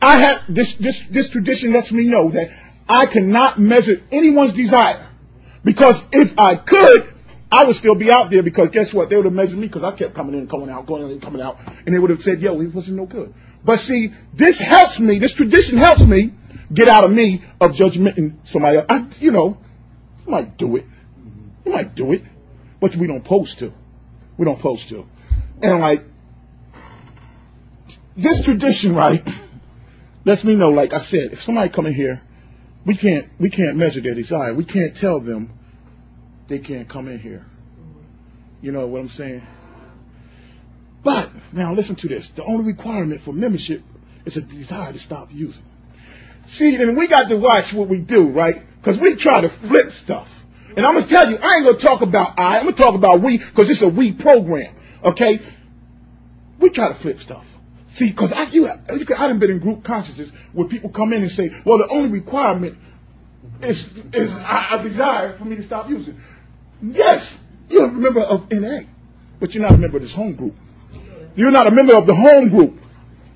I 0.00 0.18
have 0.18 0.42
this 0.49 0.75
this 0.75 1.02
this 1.02 1.30
tradition 1.30 1.73
lets 1.73 1.92
me 1.92 2.04
know 2.04 2.30
that 2.30 2.50
I 2.88 3.06
cannot 3.06 3.58
measure 3.58 4.02
anyone's 4.11 4.52
desire 4.52 5.08
because 5.64 6.04
if 6.12 6.38
I 6.38 6.56
could, 6.56 7.12
I 7.50 7.64
would 7.64 7.76
still 7.76 7.94
be 7.94 8.11
out 8.11 8.30
there 8.30 8.42
because 8.42 8.70
guess 8.70 8.92
what? 8.92 9.08
They 9.08 9.16
would 9.16 9.25
have 9.25 9.34
measured 9.34 9.58
me 9.58 9.66
because 9.66 9.82
I 9.82 9.92
kept 9.92 10.14
coming 10.14 10.34
in, 10.34 10.46
coming 10.46 10.68
out, 10.68 10.87
going 10.87 11.11
in, 11.11 11.20
coming 11.20 11.40
out, 11.40 11.58
and 11.87 11.94
they 11.94 11.99
would 11.99 12.11
have 12.11 12.23
said, 12.23 12.40
"Yo, 12.40 12.58
he 12.61 12.66
wasn't 12.66 12.99
no 12.99 13.06
good." 13.06 13.32
But 13.64 13.80
see, 13.80 14.12
this 14.34 14.58
helps 14.58 15.00
me. 15.00 15.18
This 15.18 15.32
tradition 15.32 15.78
helps 15.78 16.02
me 16.02 16.32
get 16.73 16.88
out 16.88 17.04
of 17.04 17.11
me 17.11 17.42
of 17.61 17.73
judgmenting 17.73 18.37
somebody 18.44 18.78
else. 18.78 18.87
I, 18.88 19.06
you 19.20 19.30
know, 19.30 19.56
you 20.26 20.30
might 20.30 20.58
do 20.58 20.76
it, 20.76 20.84
you 21.64 21.73
might 21.73 21.94
do 21.94 22.12
it, 22.12 22.23
but 22.80 22.94
we 22.96 23.06
don't 23.06 23.25
post 23.25 23.61
to. 23.61 23.73
We 24.36 24.44
don't 24.44 24.60
post 24.60 24.88
to, 24.88 25.06
and 25.62 25.80
like 25.80 26.04
this 28.16 28.44
tradition, 28.44 28.94
right, 28.94 29.26
lets 30.24 30.44
me 30.44 30.54
know. 30.54 30.70
Like 30.70 30.92
I 30.92 30.98
said, 30.98 31.32
if 31.32 31.42
somebody 31.42 31.68
come 31.70 31.86
in 31.86 31.94
here, 31.94 32.22
we 32.84 32.96
can't 32.96 33.28
we 33.38 33.50
can't 33.50 33.76
measure 33.76 34.00
their 34.00 34.14
desire. 34.14 34.54
We 34.54 34.64
can't 34.64 34.96
tell 34.96 35.20
them 35.20 35.52
they 36.48 36.58
can't 36.58 36.88
come 36.88 37.08
in 37.08 37.18
here. 37.18 37.46
You 38.60 38.72
know 38.72 38.86
what 38.86 39.00
I'm 39.00 39.08
saying? 39.08 39.42
But 41.02 41.30
now 41.52 41.74
listen 41.74 41.96
to 41.96 42.08
this. 42.08 42.28
The 42.28 42.44
only 42.44 42.64
requirement 42.64 43.20
for 43.20 43.32
membership 43.32 43.82
is 44.24 44.36
a 44.36 44.40
desire 44.40 44.92
to 44.92 44.98
stop 44.98 45.28
using. 45.32 45.62
See, 46.46 46.74
and 46.74 46.96
we 46.96 47.06
got 47.06 47.28
to 47.28 47.36
watch 47.36 47.72
what 47.72 47.88
we 47.88 48.00
do, 48.00 48.28
right? 48.28 48.62
Because 48.76 48.98
we 48.98 49.16
try 49.16 49.42
to 49.42 49.48
flip 49.48 49.92
stuff. 49.92 50.28
And 50.76 50.84
I'm 50.84 50.94
gonna 50.94 51.06
tell 51.06 51.30
you, 51.30 51.36
I 51.36 51.56
ain't 51.56 51.64
gonna 51.64 51.78
talk 51.78 52.00
about 52.00 52.38
I. 52.38 52.58
I'm 52.58 52.64
gonna 52.64 52.76
talk 52.76 52.94
about 52.94 53.20
we 53.20 53.38
because 53.38 53.70
it's 53.70 53.82
a 53.82 53.88
we 53.88 54.12
program. 54.12 54.74
Okay? 55.04 55.40
We 56.58 56.70
try 56.70 56.88
to 56.88 56.94
flip 56.94 57.20
stuff. 57.20 57.44
See, 57.88 58.08
because 58.08 58.32
I, 58.32 58.44
you, 58.48 58.66
you 58.66 59.06
I 59.16 59.28
done 59.28 59.38
been 59.38 59.52
in 59.52 59.60
group 59.60 59.84
consciousness 59.84 60.30
where 60.52 60.66
people 60.66 60.90
come 60.90 61.12
in 61.12 61.22
and 61.22 61.30
say, 61.30 61.50
well, 61.64 61.78
the 61.78 61.86
only 61.86 62.08
requirement 62.08 62.76
is, 63.62 63.88
is 64.12 64.34
a 64.34 64.80
desire 64.82 65.32
for 65.34 65.44
me 65.44 65.54
to 65.56 65.62
stop 65.62 65.88
using. 65.88 66.18
Yes, 66.82 67.36
you're 67.68 67.84
a 67.84 67.92
member 67.92 68.20
of 68.20 68.50
NA, 68.50 68.80
but 69.38 69.54
you're 69.54 69.62
not 69.62 69.74
a 69.74 69.76
member 69.76 69.98
of 69.98 70.02
this 70.02 70.12
home 70.12 70.34
group. 70.34 70.56
You're 71.36 71.52
not 71.52 71.68
a 71.68 71.70
member 71.70 71.94
of 71.94 72.06
the 72.06 72.16
home 72.16 72.48
group. 72.48 72.80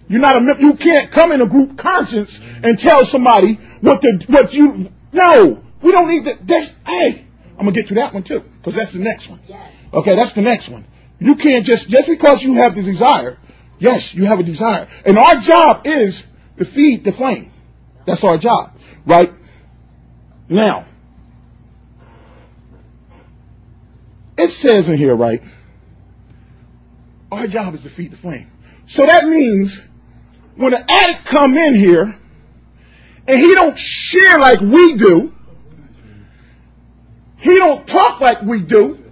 You're 0.08 0.20
not 0.20 0.36
a 0.36 0.40
member. 0.40 0.60
You 0.60 0.74
can't 0.74 1.10
come 1.12 1.30
in 1.30 1.40
a 1.40 1.46
group 1.46 1.76
conscience 1.76 2.40
and 2.62 2.78
tell 2.78 3.04
somebody 3.04 3.54
what 3.80 4.00
the 4.00 4.24
what 4.26 4.54
you. 4.54 4.90
No, 5.12 5.62
we 5.82 5.92
don't 5.92 6.08
need 6.08 6.24
that. 6.24 6.46
That's 6.46 6.74
hey, 6.84 7.26
I'm 7.58 7.64
gonna 7.64 7.72
get 7.72 7.88
to 7.88 7.94
that 7.94 8.14
one 8.14 8.22
too 8.22 8.40
because 8.40 8.74
that's 8.74 8.92
the 8.92 9.00
next 9.00 9.28
one. 9.28 9.40
Yes. 9.48 9.84
Okay, 9.92 10.14
that's 10.14 10.32
the 10.32 10.42
next 10.42 10.68
one. 10.68 10.86
You 11.18 11.34
can't 11.34 11.66
just 11.66 11.88
just 11.88 12.08
because 12.08 12.42
you 12.42 12.54
have 12.54 12.76
the 12.76 12.82
desire. 12.82 13.36
Yes, 13.80 14.14
you 14.14 14.24
have 14.26 14.38
a 14.38 14.44
desire, 14.44 14.88
and 15.04 15.18
our 15.18 15.36
job 15.36 15.86
is 15.86 16.24
to 16.56 16.64
feed 16.64 17.04
the 17.04 17.12
flame. 17.12 17.52
That's 18.04 18.22
our 18.22 18.38
job, 18.38 18.76
right? 19.04 19.32
Now, 20.48 20.86
it 24.36 24.48
says 24.48 24.88
in 24.88 24.96
here, 24.96 25.14
right? 25.14 25.42
Our 27.30 27.46
job 27.46 27.74
is 27.74 27.82
to 27.82 27.90
feed 27.90 28.12
the 28.12 28.16
flame. 28.16 28.50
So 28.86 29.04
that 29.04 29.26
means 29.26 29.80
when 30.56 30.74
an 30.74 30.84
addict 30.88 31.26
come 31.26 31.56
in 31.56 31.74
here 31.74 32.18
and 33.26 33.38
he 33.38 33.54
don't 33.54 33.78
share 33.78 34.38
like 34.38 34.60
we 34.60 34.96
do, 34.96 35.34
he 37.38 37.56
don't 37.56 37.86
talk 37.86 38.20
like 38.20 38.42
we 38.42 38.60
do, 38.60 39.02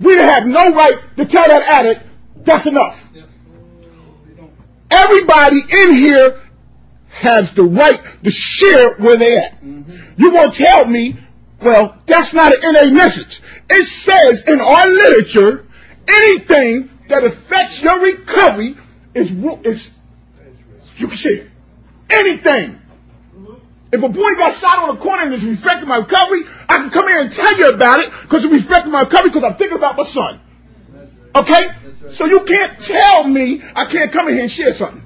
we 0.00 0.16
have 0.16 0.46
no 0.46 0.72
right 0.72 0.98
to 1.16 1.24
tell 1.24 1.46
that 1.46 1.62
addict 1.62 2.02
that's 2.44 2.66
enough. 2.66 3.08
Everybody 4.90 5.60
in 5.60 5.94
here 5.94 6.40
has 7.08 7.54
the 7.54 7.62
right 7.62 8.00
to 8.24 8.30
share 8.30 8.94
where 8.94 9.16
they 9.16 9.36
at. 9.36 9.62
You 9.62 10.32
won't 10.32 10.54
tell 10.54 10.84
me, 10.84 11.16
well, 11.60 11.96
that's 12.06 12.34
not 12.34 12.52
an 12.52 12.72
NA 12.72 12.90
message. 12.90 13.40
It 13.70 13.84
says 13.84 14.42
in 14.44 14.60
our 14.60 14.86
literature, 14.86 15.66
anything 16.08 16.90
that 17.08 17.24
affects 17.24 17.82
your 17.82 18.00
recovery 18.00 18.76
is, 19.14 19.30
is 19.64 19.90
you 20.96 21.08
can 21.08 21.16
share. 21.16 21.50
Anything. 22.10 22.81
If 23.92 24.02
a 24.02 24.08
boy 24.08 24.34
got 24.36 24.54
shot 24.54 24.78
on 24.78 24.94
the 24.94 25.00
corner 25.00 25.24
and 25.24 25.34
it's 25.34 25.44
affecting 25.44 25.86
my 25.86 25.98
recovery, 25.98 26.44
I 26.66 26.78
can 26.78 26.88
come 26.88 27.08
here 27.08 27.20
and 27.20 27.30
tell 27.30 27.58
you 27.58 27.68
about 27.74 28.00
it 28.00 28.10
because 28.22 28.42
it's 28.42 28.64
affecting 28.64 28.90
my 28.90 29.00
recovery 29.00 29.28
because 29.28 29.44
I'm 29.44 29.56
thinking 29.56 29.76
about 29.76 29.96
my 29.96 30.04
son. 30.04 30.40
Okay? 31.34 31.68
So 32.10 32.24
you 32.24 32.40
can't 32.40 32.80
tell 32.80 33.24
me 33.24 33.62
I 33.76 33.84
can't 33.84 34.10
come 34.10 34.28
in 34.28 34.34
here 34.34 34.42
and 34.44 34.50
share 34.50 34.72
something. 34.72 35.04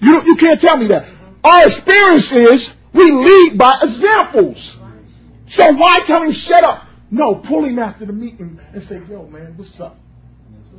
You, 0.00 0.22
you 0.22 0.36
can't 0.36 0.60
tell 0.60 0.76
me 0.76 0.86
that. 0.86 1.06
Our 1.42 1.64
experience 1.64 2.30
is 2.30 2.72
we 2.92 3.10
lead 3.10 3.58
by 3.58 3.80
examples. 3.82 4.76
So 5.46 5.72
why 5.72 6.00
tell 6.06 6.22
him 6.22 6.30
shut 6.30 6.62
up? 6.62 6.86
No, 7.10 7.34
pull 7.34 7.64
him 7.64 7.80
after 7.80 8.06
the 8.06 8.12
meeting 8.12 8.60
and 8.72 8.82
say, 8.82 9.02
yo, 9.10 9.26
man, 9.26 9.56
what's 9.56 9.80
up? 9.80 9.98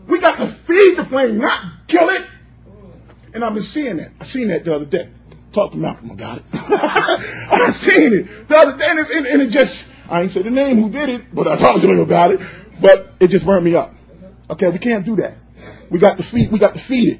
We 0.07 0.19
got 0.19 0.37
to 0.37 0.47
feed 0.47 0.97
the 0.97 1.03
flame, 1.03 1.39
not 1.39 1.87
kill 1.87 2.09
it. 2.09 2.25
And 3.33 3.43
I've 3.43 3.53
been 3.53 3.63
seeing 3.63 3.97
that. 3.97 4.11
I 4.19 4.23
seen 4.23 4.47
that 4.47 4.63
the 4.63 4.75
other 4.75 4.85
day. 4.85 5.09
Talked 5.53 5.73
to 5.73 5.79
Malcolm 5.79 6.11
about 6.11 6.37
it. 6.37 6.43
I 6.53 7.71
seen 7.71 8.13
it 8.13 8.47
the 8.47 8.57
other 8.57 8.77
day, 8.77 8.85
and 8.87 8.99
it, 8.99 9.25
and 9.33 9.41
it, 9.41 9.49
just, 9.49 9.85
I 10.09 10.21
ain't 10.21 10.31
say 10.31 10.43
the 10.43 10.49
name 10.49 10.81
who 10.81 10.89
did 10.89 11.09
it, 11.09 11.35
but 11.35 11.47
I 11.47 11.57
talked 11.57 11.81
to 11.81 11.89
him 11.89 11.99
about 11.99 12.31
it. 12.31 12.39
But 12.79 13.13
it 13.19 13.27
just 13.27 13.45
burned 13.45 13.65
me 13.65 13.75
up. 13.75 13.93
Okay, 14.49 14.69
we 14.69 14.79
can't 14.79 15.05
do 15.05 15.17
that. 15.17 15.35
We 15.89 15.99
got 15.99 16.17
to 16.17 16.23
feed, 16.23 16.51
we 16.51 16.57
got 16.57 16.73
to 16.73 16.79
feed 16.79 17.09
it. 17.09 17.19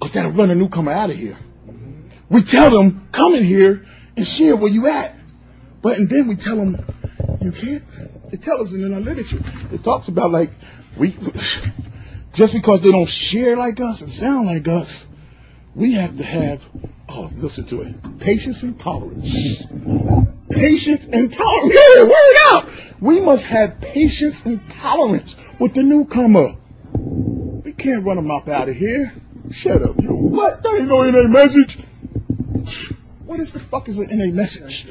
Cause 0.00 0.12
that'll 0.12 0.32
run 0.32 0.50
a 0.50 0.54
newcomer 0.54 0.92
out 0.92 1.10
of 1.10 1.16
here. 1.16 1.38
We 2.28 2.42
tell 2.42 2.70
them, 2.70 3.08
come 3.12 3.34
in 3.34 3.44
here 3.44 3.86
and 4.16 4.26
share 4.26 4.56
where 4.56 4.70
you 4.70 4.86
at. 4.88 5.14
But 5.82 5.98
and 5.98 6.08
then 6.08 6.26
we 6.26 6.36
tell 6.36 6.56
them, 6.56 6.82
you 7.40 7.52
can't. 7.52 7.82
It 8.32 8.42
tells 8.42 8.68
us 8.68 8.74
in 8.74 8.92
our 8.92 9.00
literature. 9.00 9.42
It 9.70 9.84
talks 9.84 10.08
about 10.08 10.30
like 10.30 10.50
we 10.96 11.14
just 12.32 12.52
because 12.52 12.82
they 12.82 12.90
don't 12.90 13.08
share 13.08 13.56
like 13.56 13.80
us 13.80 14.00
and 14.00 14.12
sound 14.12 14.46
like 14.46 14.66
us, 14.66 15.06
we 15.74 15.94
have 15.94 16.16
to 16.18 16.24
have 16.24 16.62
oh 17.08 17.30
listen 17.36 17.64
to 17.66 17.82
it. 17.82 18.20
Patience 18.20 18.62
and 18.62 18.78
tolerance. 18.78 19.62
Patience 20.50 21.04
and 21.12 21.32
tolerance. 21.32 21.74
Yeah, 21.74 22.02
word 22.04 22.36
up. 22.48 22.68
We 23.00 23.20
must 23.20 23.46
have 23.46 23.80
patience 23.80 24.44
and 24.44 24.60
tolerance 24.70 25.36
with 25.58 25.74
the 25.74 25.82
newcomer. 25.82 26.56
We 26.92 27.72
can't 27.72 28.04
run 28.04 28.16
them 28.16 28.30
up 28.30 28.48
out 28.48 28.68
of 28.68 28.76
here. 28.76 29.12
Shut 29.50 29.82
up, 29.82 30.00
you. 30.00 30.10
What? 30.10 30.62
That 30.62 30.74
ain't 30.74 30.88
no 30.88 31.02
NA 31.02 31.28
message. 31.28 31.78
What 33.26 33.40
is 33.40 33.52
the 33.52 33.60
fuck 33.60 33.88
is 33.88 33.98
an 33.98 34.16
NA 34.16 34.32
message? 34.32 34.88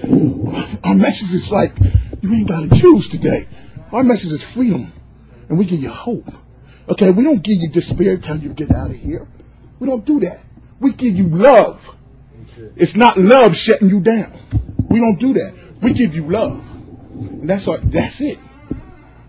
Our 0.84 0.96
message 0.96 1.34
is 1.34 1.52
like, 1.52 1.78
you 2.22 2.34
ain't 2.34 2.48
gotta 2.48 2.70
choose 2.80 3.10
today. 3.10 3.48
Our 3.92 4.04
message 4.04 4.32
is 4.32 4.44
freedom. 4.44 4.92
And 5.50 5.58
we 5.58 5.66
give 5.66 5.82
you 5.82 5.90
hope. 5.90 6.30
Okay, 6.90 7.10
we 7.10 7.24
don't 7.24 7.42
give 7.42 7.58
you 7.58 7.70
despair, 7.70 8.18
tell 8.18 8.38
you 8.38 8.50
get 8.50 8.72
out 8.72 8.92
of 8.92 8.98
here. 8.98 9.28
We 9.80 9.88
don't 9.88 10.06
do 10.06 10.20
that. 10.22 10.42
We 10.84 10.92
give 10.92 11.16
you 11.16 11.30
love. 11.30 11.96
It's 12.76 12.96
not 12.96 13.18
love 13.18 13.56
shutting 13.56 13.90
you 13.90 14.02
down. 14.02 14.38
We 14.90 15.00
don't 15.00 15.18
do 15.18 15.34
that. 15.34 15.54
We 15.82 15.94
give 15.94 16.14
you 16.14 16.30
love. 16.30 16.62
And 17.14 17.50
that's 17.50 17.68
our, 17.70 17.78
that's 17.78 18.20
it. 18.20 18.38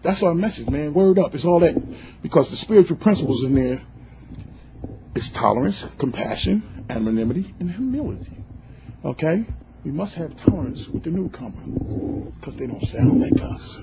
That's 0.03 0.25
our 0.25 0.35
message, 0.35 0.69
man. 0.69 0.93
Word 0.93 1.21
up. 1.21 1.35
It's 1.35 1.45
all 1.45 1.61
that. 1.61 1.77
Because 2.23 2.51
the 2.51 2.57
spiritual 2.57 2.97
principles 2.97 3.45
in 3.45 3.55
there 3.55 3.81
is 5.15 5.31
tolerance, 5.31 5.87
compassion, 5.97 6.85
anonymity, 6.91 7.55
and 7.61 7.71
humility. 7.71 8.33
Okay? 9.05 9.47
We 9.85 9.93
must 9.93 10.17
have 10.17 10.37
tolerance 10.37 10.89
with 10.89 11.05
the 11.05 11.11
newcomer. 11.11 12.33
Because 12.41 12.57
they 12.57 12.67
don't 12.67 12.85
sound 12.85 13.21
like 13.21 13.41
us. 13.41 13.79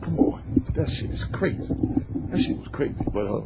Come 0.00 0.18
on. 0.20 0.64
That 0.74 0.88
shit 0.88 1.10
is 1.10 1.24
crazy. 1.24 1.74
That 2.28 2.40
shit 2.40 2.56
was 2.56 2.68
crazy. 2.68 2.94
But, 3.12 3.26
uh, 3.26 3.42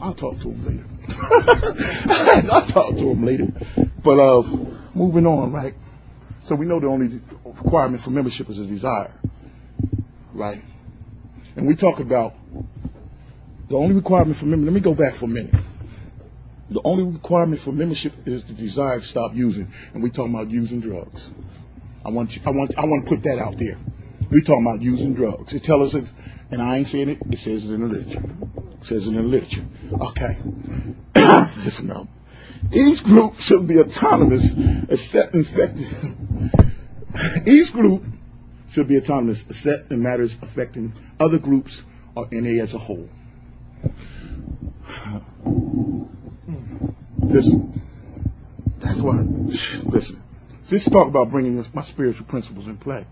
I'll 0.00 0.14
talk 0.14 0.40
to 0.40 0.50
him 0.50 0.64
later. 0.64 0.84
I'll 2.52 2.66
talk 2.66 2.96
to 2.96 3.10
him 3.10 3.24
later. 3.24 3.48
But, 4.02 4.18
uh, 4.18 4.42
moving 4.94 5.26
on, 5.26 5.52
right? 5.52 5.74
So 6.46 6.54
we 6.54 6.66
know 6.66 6.78
the 6.80 6.86
only 6.86 7.20
requirement 7.44 8.02
for 8.02 8.10
membership 8.10 8.48
is 8.50 8.58
a 8.58 8.66
desire. 8.66 9.12
Right? 10.32 10.62
And 11.56 11.66
we 11.66 11.74
talk 11.74 12.00
about 12.00 12.34
the 13.68 13.76
only 13.76 13.94
requirement 13.94 14.36
for 14.36 14.46
membership. 14.46 14.72
Let 14.72 14.74
me 14.74 14.80
go 14.80 14.94
back 14.94 15.14
for 15.14 15.24
a 15.24 15.28
minute. 15.28 15.54
The 16.70 16.80
only 16.84 17.04
requirement 17.04 17.60
for 17.60 17.72
membership 17.72 18.12
is 18.26 18.44
the 18.44 18.52
desire 18.52 18.98
to 19.00 19.04
stop 19.04 19.34
using, 19.34 19.72
and 19.94 20.02
we 20.02 20.10
talking 20.10 20.34
about 20.34 20.50
using 20.50 20.80
drugs. 20.80 21.30
I 22.04 22.10
want 22.10 22.36
you, 22.36 22.42
I 22.44 22.50
want 22.50 22.76
I 22.76 22.84
want 22.84 23.04
to 23.04 23.08
put 23.08 23.22
that 23.24 23.38
out 23.38 23.56
there. 23.58 23.78
We 24.30 24.42
talking 24.42 24.66
about 24.66 24.82
using 24.82 25.14
drugs. 25.14 25.52
It 25.52 25.62
tells 25.64 25.94
us, 25.94 26.10
and 26.50 26.60
I 26.60 26.78
ain't 26.78 26.88
saying 26.88 27.08
it. 27.10 27.18
It 27.30 27.38
says 27.38 27.68
it 27.68 27.74
in 27.74 27.80
the 27.82 27.86
literature. 27.86 28.24
It 28.80 28.84
says 28.84 29.06
it 29.06 29.10
in 29.10 29.16
the 29.16 29.22
literature. 29.22 29.64
Okay. 29.92 30.38
Listen 31.64 31.86
now. 31.86 32.08
Each 32.72 33.04
group 33.04 33.40
should 33.40 33.68
be 33.68 33.78
autonomous, 33.78 34.52
except 34.88 35.34
infected. 35.34 35.86
Each 37.46 37.72
group 37.72 38.04
should 38.70 38.88
be 38.88 38.96
autonomous, 38.98 39.44
except 39.48 39.92
in 39.92 40.02
matters 40.02 40.36
affecting 40.42 40.92
other 41.20 41.38
groups 41.38 41.82
or 42.14 42.28
NA 42.32 42.62
as 42.62 42.74
a 42.74 42.78
whole. 42.78 43.08
Listen, 47.18 47.82
that's 48.78 48.98
why. 48.98 49.20
Listen, 49.20 50.22
this 50.68 50.88
talk 50.88 51.06
about 51.08 51.30
bringing 51.30 51.64
my 51.72 51.82
spiritual 51.82 52.26
principles 52.26 52.66
in 52.66 52.76
play, 52.76 53.06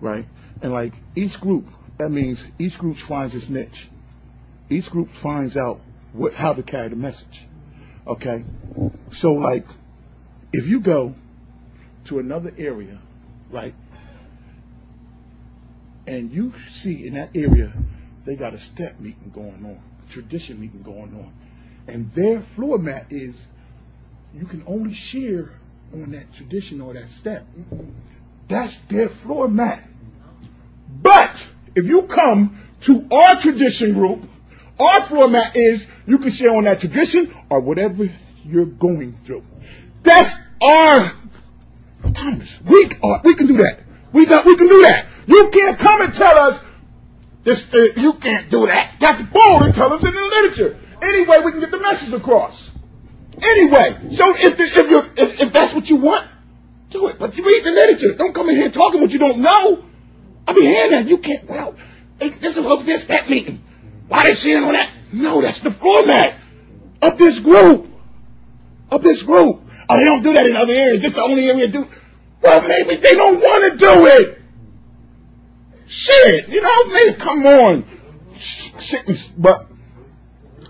right? 0.00 0.26
And 0.62 0.72
like 0.72 0.94
each 1.14 1.40
group, 1.40 1.68
that 1.98 2.10
means 2.10 2.48
each 2.58 2.78
group 2.78 2.96
finds 2.96 3.34
its 3.34 3.48
niche. 3.48 3.88
Each 4.70 4.90
group 4.90 5.10
finds 5.10 5.56
out 5.56 5.80
what 6.12 6.34
how 6.34 6.52
to 6.52 6.62
carry 6.62 6.88
the 6.88 6.96
message. 6.96 7.46
Okay, 8.06 8.44
so 9.10 9.34
like 9.34 9.66
if 10.52 10.66
you 10.66 10.80
go 10.80 11.14
to 12.06 12.18
another 12.18 12.52
area, 12.56 12.98
right, 13.50 13.74
and 16.06 16.32
you 16.32 16.52
see 16.70 17.06
in 17.06 17.14
that 17.14 17.30
area 17.34 17.72
they 18.24 18.34
got 18.34 18.54
a 18.54 18.58
step 18.58 18.98
meeting 18.98 19.30
going 19.34 19.64
on, 19.64 19.80
tradition 20.10 20.60
meeting 20.60 20.82
going 20.82 21.14
on, 21.14 21.32
and 21.86 22.12
their 22.14 22.40
floor 22.40 22.78
mat 22.78 23.06
is 23.10 23.34
you 24.34 24.46
can 24.46 24.62
only 24.66 24.92
share 24.92 25.50
on 25.92 26.12
that 26.12 26.32
tradition 26.34 26.80
or 26.80 26.94
that 26.94 27.08
step. 27.08 27.46
That's 28.46 28.76
their 28.78 29.08
floor 29.08 29.48
mat. 29.48 29.87
But 30.88 31.46
if 31.74 31.86
you 31.86 32.02
come 32.02 32.58
to 32.82 33.06
our 33.10 33.40
tradition 33.40 33.94
group, 33.94 34.28
our 34.78 35.02
format 35.02 35.56
is 35.56 35.86
you 36.06 36.18
can 36.18 36.30
share 36.30 36.54
on 36.54 36.64
that 36.64 36.80
tradition 36.80 37.34
or 37.50 37.60
whatever 37.60 38.10
you're 38.44 38.66
going 38.66 39.12
through. 39.24 39.44
That's 40.02 40.34
our 40.62 41.12
autonomous. 42.04 42.58
We 42.64 42.90
are, 43.02 43.20
we 43.24 43.34
can 43.34 43.46
do 43.46 43.56
that. 43.58 43.80
We 44.12 44.24
got 44.26 44.46
we 44.46 44.56
can 44.56 44.68
do 44.68 44.82
that. 44.82 45.06
You 45.26 45.50
can't 45.50 45.78
come 45.78 46.02
and 46.02 46.14
tell 46.14 46.38
us 46.38 46.60
this. 47.44 47.72
Uh, 47.72 47.88
you 47.96 48.14
can't 48.14 48.48
do 48.48 48.66
that. 48.66 48.94
That's 49.00 49.20
bold 49.20 49.62
and 49.62 49.74
tell 49.74 49.92
us 49.92 50.02
in 50.04 50.14
the 50.14 50.20
literature. 50.20 50.76
Anyway, 51.02 51.40
we 51.44 51.50
can 51.50 51.60
get 51.60 51.70
the 51.70 51.78
message 51.78 52.12
across. 52.14 52.70
Anyway, 53.40 54.10
so 54.10 54.34
if 54.36 54.56
the, 54.56 54.64
if 54.64 55.18
if, 55.18 55.40
if 55.40 55.52
that's 55.52 55.74
what 55.74 55.90
you 55.90 55.96
want, 55.96 56.26
do 56.90 57.08
it. 57.08 57.18
But 57.18 57.36
you 57.36 57.44
read 57.44 57.64
the 57.64 57.70
literature. 57.70 58.14
Don't 58.14 58.34
come 58.34 58.48
in 58.48 58.56
here 58.56 58.70
talking 58.70 59.00
what 59.00 59.12
you 59.12 59.18
don't 59.18 59.38
know. 59.38 59.84
I 60.48 60.54
be 60.54 60.62
hearing 60.62 60.92
that. 60.92 61.06
You 61.06 61.18
can't. 61.18 61.46
Well, 61.46 61.74
this 62.18 62.56
is 62.56 62.60
what 62.60 62.86
this 62.86 63.04
that 63.04 63.28
meeting. 63.28 63.62
Why 64.08 64.24
they 64.24 64.34
saying 64.34 64.64
on 64.64 64.72
that? 64.72 64.90
No, 65.12 65.42
that's 65.42 65.60
the 65.60 65.70
format 65.70 66.40
of 67.02 67.18
this 67.18 67.38
group. 67.38 67.86
Of 68.90 69.02
this 69.02 69.22
group. 69.22 69.60
Oh, 69.90 69.98
they 69.98 70.04
don't 70.04 70.22
do 70.22 70.32
that 70.32 70.46
in 70.46 70.56
other 70.56 70.72
areas. 70.72 71.02
This 71.02 71.10
is 71.10 71.16
the 71.16 71.22
only 71.22 71.46
area 71.50 71.68
do. 71.68 71.86
Well, 72.40 72.66
maybe 72.66 72.96
they 72.96 73.14
don't 73.14 73.40
want 73.40 73.72
to 73.72 73.78
do 73.78 74.06
it. 74.06 74.38
Shit, 75.86 76.48
you 76.48 76.62
know, 76.62 76.84
maybe 76.84 77.14
come 77.16 77.46
on. 77.46 77.84
Sickness, 78.38 79.28
but 79.28 79.66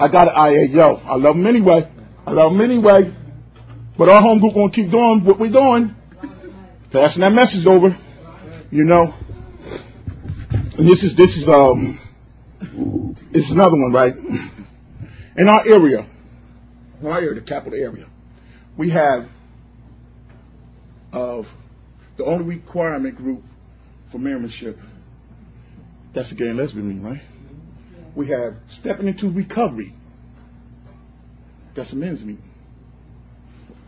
I 0.01 0.09
got 0.09 0.29
it. 0.29 0.31
I 0.31 0.63
yo, 0.63 1.01
I 1.05 1.15
love 1.17 1.37
them 1.37 1.47
anyway. 1.47 1.89
I 2.27 2.33
love 2.33 2.53
them 2.53 2.61
anyway. 2.61 3.13
But 3.97 4.09
our 4.09 4.23
home 4.23 4.41
group 4.41 4.55
gonna 4.55 4.71
keep 4.71 4.91
doing 4.91 5.25
what 5.25 5.39
we're 5.39 5.51
doing, 5.51 5.95
passing 6.91 7.21
that 7.21 7.33
message 7.33 7.67
over. 7.67 7.97
You 8.71 8.85
know, 8.85 9.15
and 10.79 10.89
this 10.89 11.03
is 11.03 11.17
this 11.17 11.37
is 11.37 11.49
um, 11.49 11.99
it's 13.33 13.51
another 13.51 13.77
one, 13.77 13.93
right? 13.93 14.15
In 15.37 15.49
our 15.49 15.67
area, 15.67 16.07
in 17.01 17.07
our 17.07 17.19
area, 17.19 17.35
the 17.35 17.41
capital 17.41 17.79
area, 17.79 18.07
we 18.77 18.91
have 18.91 19.29
of 21.13 21.49
the 22.17 22.25
only 22.25 22.45
requirement 22.45 23.17
group 23.17 23.43
for 24.11 24.19
membership. 24.19 24.79
That's 26.13 26.31
the 26.31 26.37
gay 26.37 26.49
and 26.49 26.57
lesbian 26.57 26.89
meeting, 26.89 27.03
right? 27.03 27.23
We 28.15 28.29
have 28.29 28.59
stepping 28.69 29.09
into 29.09 29.31
recovery. 29.31 29.95
That's 31.75 31.91
the 31.91 31.97
men's 31.97 32.25
meeting. 32.25 32.43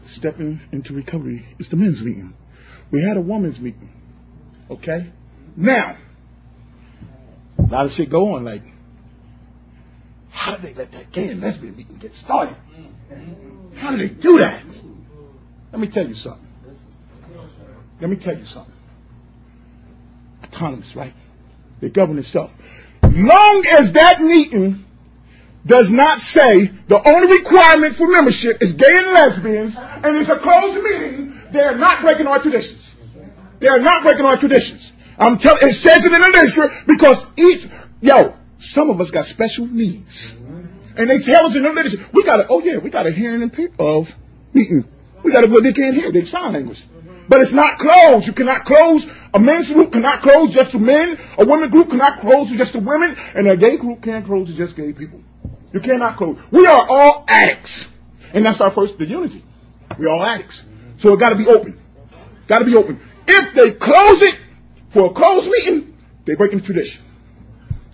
Stepping 0.06 0.60
into 0.72 0.92
recovery 0.92 1.46
is 1.58 1.68
the 1.68 1.76
men's 1.76 2.02
meeting. 2.02 2.34
We 2.90 3.02
had 3.02 3.16
a 3.16 3.20
women's 3.20 3.60
meeting. 3.60 3.90
Okay? 4.70 5.10
Now, 5.56 5.96
a 7.70 7.72
lot 7.72 7.84
of 7.86 7.92
shit 7.92 8.10
going. 8.10 8.44
Like, 8.44 8.62
how 10.30 10.56
did 10.56 10.62
they 10.62 10.74
let 10.74 10.92
that 10.92 11.12
gay 11.12 11.28
and 11.28 11.40
lesbian 11.40 11.76
meeting 11.76 11.96
get 11.96 12.14
started? 12.14 12.56
Mm-hmm. 13.12 13.76
How 13.76 13.92
did 13.92 14.00
they 14.00 14.08
do 14.08 14.38
that? 14.38 14.62
Let 15.72 15.80
me 15.80 15.86
tell 15.88 16.06
you 16.06 16.14
something. 16.14 16.46
Let 18.00 18.10
me 18.10 18.16
tell 18.16 18.36
you 18.36 18.44
something. 18.44 18.72
Autonomous, 20.44 20.96
right? 20.96 21.12
They 21.80 21.90
govern 21.90 22.18
itself. 22.18 22.50
Long 23.02 23.64
as 23.70 23.92
that 23.92 24.20
meeting 24.20 24.84
does 25.64 25.90
not 25.90 26.20
say 26.20 26.64
the 26.64 27.08
only 27.08 27.38
requirement 27.38 27.94
for 27.94 28.08
membership 28.08 28.62
is 28.62 28.72
gay 28.72 28.98
and 28.98 29.08
lesbians 29.08 29.76
and 29.76 30.16
it's 30.16 30.28
a 30.28 30.36
closed 30.36 30.82
meeting, 30.82 31.38
they 31.52 31.60
are 31.60 31.76
not 31.76 32.00
breaking 32.00 32.26
our 32.26 32.40
traditions. 32.40 32.94
They 33.58 33.68
are 33.68 33.78
not 33.78 34.02
breaking 34.02 34.24
our 34.24 34.38
traditions. 34.38 34.92
I'm 35.20 35.38
telling, 35.38 35.68
it 35.68 35.74
says 35.74 36.04
it 36.06 36.12
in 36.12 36.20
the 36.20 36.28
literature 36.28 36.70
because 36.86 37.26
each, 37.36 37.68
yo, 38.00 38.34
some 38.58 38.90
of 38.90 39.00
us 39.00 39.10
got 39.10 39.26
special 39.26 39.66
needs. 39.66 40.34
And 40.96 41.08
they 41.08 41.20
tell 41.20 41.46
us 41.46 41.54
in 41.54 41.62
the 41.62 41.70
literature, 41.70 42.04
we 42.12 42.24
got 42.24 42.40
a, 42.40 42.46
oh 42.48 42.60
yeah, 42.60 42.78
we 42.78 42.90
got 42.90 43.06
a 43.06 43.10
hearing 43.10 43.42
of 43.78 44.16
meeting. 44.54 44.88
We 45.22 45.30
got 45.30 45.44
a, 45.44 45.46
well, 45.46 45.60
they 45.60 45.74
can't 45.74 45.94
hear, 45.94 46.10
they 46.10 46.24
sign 46.24 46.54
language. 46.54 46.82
But 47.28 47.42
it's 47.42 47.52
not 47.52 47.78
closed. 47.78 48.26
You 48.26 48.32
cannot 48.32 48.64
close. 48.64 49.06
A 49.32 49.38
men's 49.38 49.70
group 49.70 49.92
cannot 49.92 50.20
close 50.20 50.52
just 50.52 50.72
to 50.72 50.80
men. 50.80 51.16
A 51.38 51.44
women 51.44 51.70
group 51.70 51.90
cannot 51.90 52.20
close 52.20 52.50
to 52.50 52.56
just 52.56 52.72
to 52.72 52.80
women. 52.80 53.16
And 53.36 53.46
a 53.46 53.56
gay 53.56 53.76
group 53.76 54.02
can't 54.02 54.26
close 54.26 54.48
to 54.48 54.54
just 54.54 54.74
gay 54.74 54.92
people. 54.92 55.22
You 55.72 55.78
cannot 55.78 56.16
close. 56.16 56.40
We 56.50 56.66
are 56.66 56.86
all 56.88 57.24
addicts. 57.28 57.88
And 58.32 58.44
that's 58.44 58.60
our 58.60 58.70
first, 58.70 58.98
the 58.98 59.06
unity. 59.06 59.44
We're 59.96 60.08
all 60.08 60.24
addicts. 60.24 60.64
So 60.96 61.12
it 61.12 61.20
gotta 61.20 61.36
be 61.36 61.46
open. 61.46 61.78
Gotta 62.48 62.64
be 62.64 62.74
open. 62.74 63.00
If 63.28 63.54
they 63.54 63.72
close 63.72 64.22
it, 64.22 64.40
for 64.90 65.06
a 65.06 65.10
closed 65.10 65.48
meeting, 65.50 65.96
they're 66.24 66.36
breaking 66.36 66.58
the 66.58 66.64
tradition. 66.64 67.02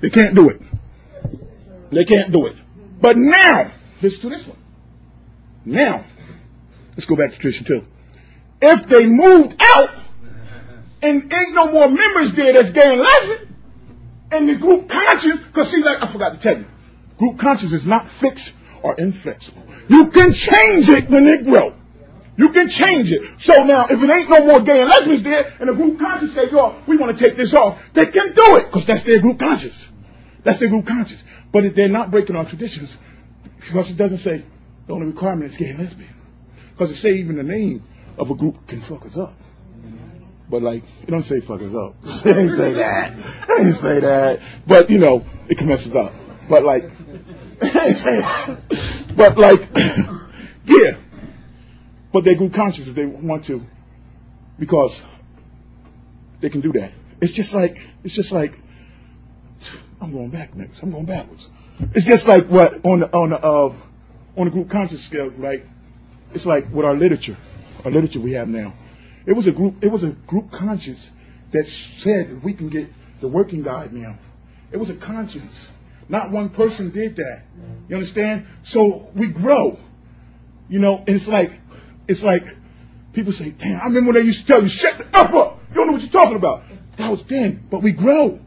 They 0.01 0.11
can't 0.11 0.35
do 0.35 0.51
it. 0.51 0.61
They 1.91 2.05
can't 2.05 2.33
do 2.33 2.47
it. 2.47 2.57
But 3.01 3.17
now, 3.17 3.71
listen 4.03 4.23
to 4.23 4.29
this 4.31 4.47
one. 4.47 4.59
Now, 5.65 6.05
let's 6.91 7.07
go 7.07 7.17
back 7.17 7.33
to 7.33 7.39
tradition 7.39 7.67
too. 7.67 7.85
If 8.61 8.87
they 8.87 9.07
moved 9.07 9.57
out 9.61 9.91
and 11.03 11.33
ain't 11.33 11.55
no 11.55 11.73
more 11.73 11.89
members 11.89 12.33
there 12.33 12.53
that's 12.53 12.71
gay 12.71 12.93
and 12.93 13.01
lesbian, 13.01 13.55
and 14.31 14.49
the 14.49 14.57
group 14.57 14.89
conscience, 14.89 15.41
because 15.41 15.71
see, 15.71 15.83
like 15.83 16.03
I 16.03 16.07
forgot 16.07 16.35
to 16.35 16.41
tell 16.41 16.59
you, 16.59 16.67
group 17.19 17.39
conscience 17.39 17.73
is 17.73 17.87
not 17.87 18.09
fixed 18.09 18.53
or 18.83 18.95
inflexible. 18.95 19.63
You 19.89 20.11
can 20.11 20.33
change 20.33 20.89
it 20.89 21.09
when 21.09 21.29
it 21.29 21.45
grows. 21.45 21.75
You 22.37 22.51
can 22.51 22.69
change 22.69 23.11
it. 23.11 23.41
So 23.41 23.65
now, 23.65 23.87
if 23.87 24.03
it 24.03 24.11
ain't 24.11 24.29
no 24.29 24.45
more 24.45 24.61
gay 24.61 24.81
and 24.81 24.91
lesbians 24.91 25.23
there, 25.23 25.53
and 25.59 25.69
the 25.69 25.75
group 25.75 25.99
conscience 25.99 26.33
say, 26.33 26.51
yo, 26.51 26.77
we 26.87 26.97
want 26.97 27.17
to 27.17 27.25
take 27.25 27.37
this 27.37 27.55
off, 27.55 27.83
they 27.95 28.07
can 28.07 28.35
do 28.35 28.57
it, 28.57 28.67
because 28.67 28.85
that's 28.85 29.03
their 29.05 29.21
group 29.21 29.39
conscience. 29.39 29.91
That's 30.43 30.59
their 30.59 30.69
group 30.69 30.87
conscience. 30.87 31.25
But 31.51 31.65
if 31.65 31.75
they're 31.75 31.89
not 31.89 32.11
breaking 32.11 32.37
our 32.37 32.45
traditions, 32.45 32.99
because 33.59 33.91
it 33.91 33.97
doesn't 33.97 34.19
say 34.19 34.45
the 34.87 34.93
only 34.93 35.07
requirement 35.07 35.51
is 35.51 35.57
gay 35.57 35.71
and 35.71 35.79
lesbian. 35.79 36.15
Because 36.73 36.91
it 36.91 36.97
say 36.97 37.15
even 37.15 37.37
the 37.37 37.43
name 37.43 37.83
of 38.19 38.31
a 38.31 38.35
group 38.35 38.67
can 38.67 38.81
fuck 38.81 39.07
us 39.07 39.17
up. 39.17 39.35
But 40.49 40.63
like, 40.63 40.85
it 41.03 41.11
don't 41.11 41.23
say 41.23 41.41
fuck 41.41 41.61
us 41.63 41.75
up. 41.75 41.97
It 42.27 42.37
ain't 42.37 42.57
say 42.57 42.73
that. 42.75 43.15
It 43.49 43.67
ain't 43.67 43.75
say 43.75 44.01
that. 44.01 44.41
But 44.67 44.91
you 44.91 44.99
know, 44.99 45.25
it 45.49 45.59
can 45.59 45.69
mess 45.69 45.87
us 45.87 45.95
up. 45.95 46.13
But 46.49 46.63
like, 46.63 46.85
it 47.61 47.77
ain't 47.77 47.97
say 47.97 48.21
that. 48.21 49.17
But 49.17 49.39
like, 49.39 49.69
yeah. 50.67 50.97
But 52.13 52.25
they 52.25 52.35
group 52.35 52.55
conscious 52.55 52.89
if 52.89 52.95
they 52.95 53.07
want 53.07 53.45
to, 53.47 53.63
because 54.59 55.03
they 56.41 56.49
can 56.49 56.61
do 56.61 56.73
that. 56.73 56.93
It's 57.21 57.33
just 57.33 57.53
like 57.53 57.79
it's 58.05 58.15
just 58.15 58.33
like 58.33 58.59
I'm 60.01 60.13
going 60.13 60.31
back 60.31 60.55
next. 60.55 60.83
I'm 60.83 60.91
going 60.91 61.07
backwards. 61.07 61.49
It's 61.95 62.07
just 62.07 62.27
like 62.27 62.47
what 62.47 62.85
on 62.85 63.01
the 63.01 63.13
on 63.13 63.31
the 63.31 63.43
uh, 63.43 63.75
on 64.37 64.45
the 64.45 64.51
group 64.51 64.71
conscious 64.71 65.05
scale, 65.05 65.31
right? 65.31 65.63
It's 66.35 66.47
like 66.47 66.73
with 66.73 66.85
our 66.85 66.95
literature, 66.95 67.37
our 67.85 67.91
literature 67.91 68.21
we 68.21 68.33
have 68.33 68.49
now. 68.49 68.75
It 69.27 69.33
was 69.33 69.47
a 69.47 69.53
group. 69.53 69.83
It 69.83 69.89
was 69.89 70.05
a 70.05 70.11
group 70.11 70.51
conscience 70.51 71.11
that 71.53 71.67
said 71.67 72.31
that 72.31 72.45
we 72.45 72.53
can 72.53 72.69
get 72.69 72.89
the 73.21 73.29
working 73.29 73.63
guide 73.63 73.93
now. 73.93 74.19
It 74.73 74.77
was 74.77 74.91
a 74.91 74.95
conscience. 74.95 75.71
Not 76.09 76.31
one 76.31 76.51
person 76.51 76.91
did 76.91 77.17
that. 77.17 77.43
You 77.89 77.97
understand? 77.97 78.47
So 78.63 79.11
we 79.15 79.29
grow. 79.29 79.79
You 80.69 80.81
know, 80.81 80.99
and 80.99 81.09
it's 81.09 81.29
like, 81.29 81.53
it's 82.09 82.23
like, 82.23 82.57
people 83.13 83.33
say, 83.33 83.51
damn, 83.51 83.81
I 83.81 83.85
remember 83.85 84.13
when 84.13 84.21
they 84.21 84.27
used 84.27 84.43
to 84.43 84.47
tell 84.47 84.63
you, 84.63 84.69
shut 84.69 84.99
the 84.99 85.07
F 85.07 85.35
up. 85.35 85.61
You 85.71 85.75
don't 85.75 85.87
know 85.87 85.93
what 85.95 86.03
you're 86.03 86.11
talking 86.11 86.37
about. 86.37 86.63
That 86.97 87.11
was 87.11 87.23
then, 87.25 87.67
but 87.71 87.83
we 87.83 87.93
grow. 87.93 88.41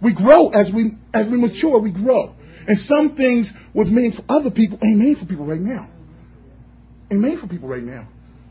We 0.00 0.12
grow 0.12 0.48
as 0.48 0.70
we, 0.70 0.96
as 1.14 1.26
we 1.26 1.38
mature, 1.38 1.78
we 1.78 1.90
grow. 1.90 2.34
And 2.66 2.78
some 2.78 3.14
things 3.14 3.52
was 3.72 3.90
made 3.90 4.14
for 4.14 4.24
other 4.28 4.50
people 4.50 4.78
ain't 4.82 4.98
made 4.98 5.18
for 5.18 5.24
people 5.24 5.46
right 5.46 5.60
now. 5.60 5.88
Ain't 7.10 7.20
made 7.20 7.38
for 7.38 7.46
people 7.46 7.68
right 7.68 7.82
now. 7.82 8.08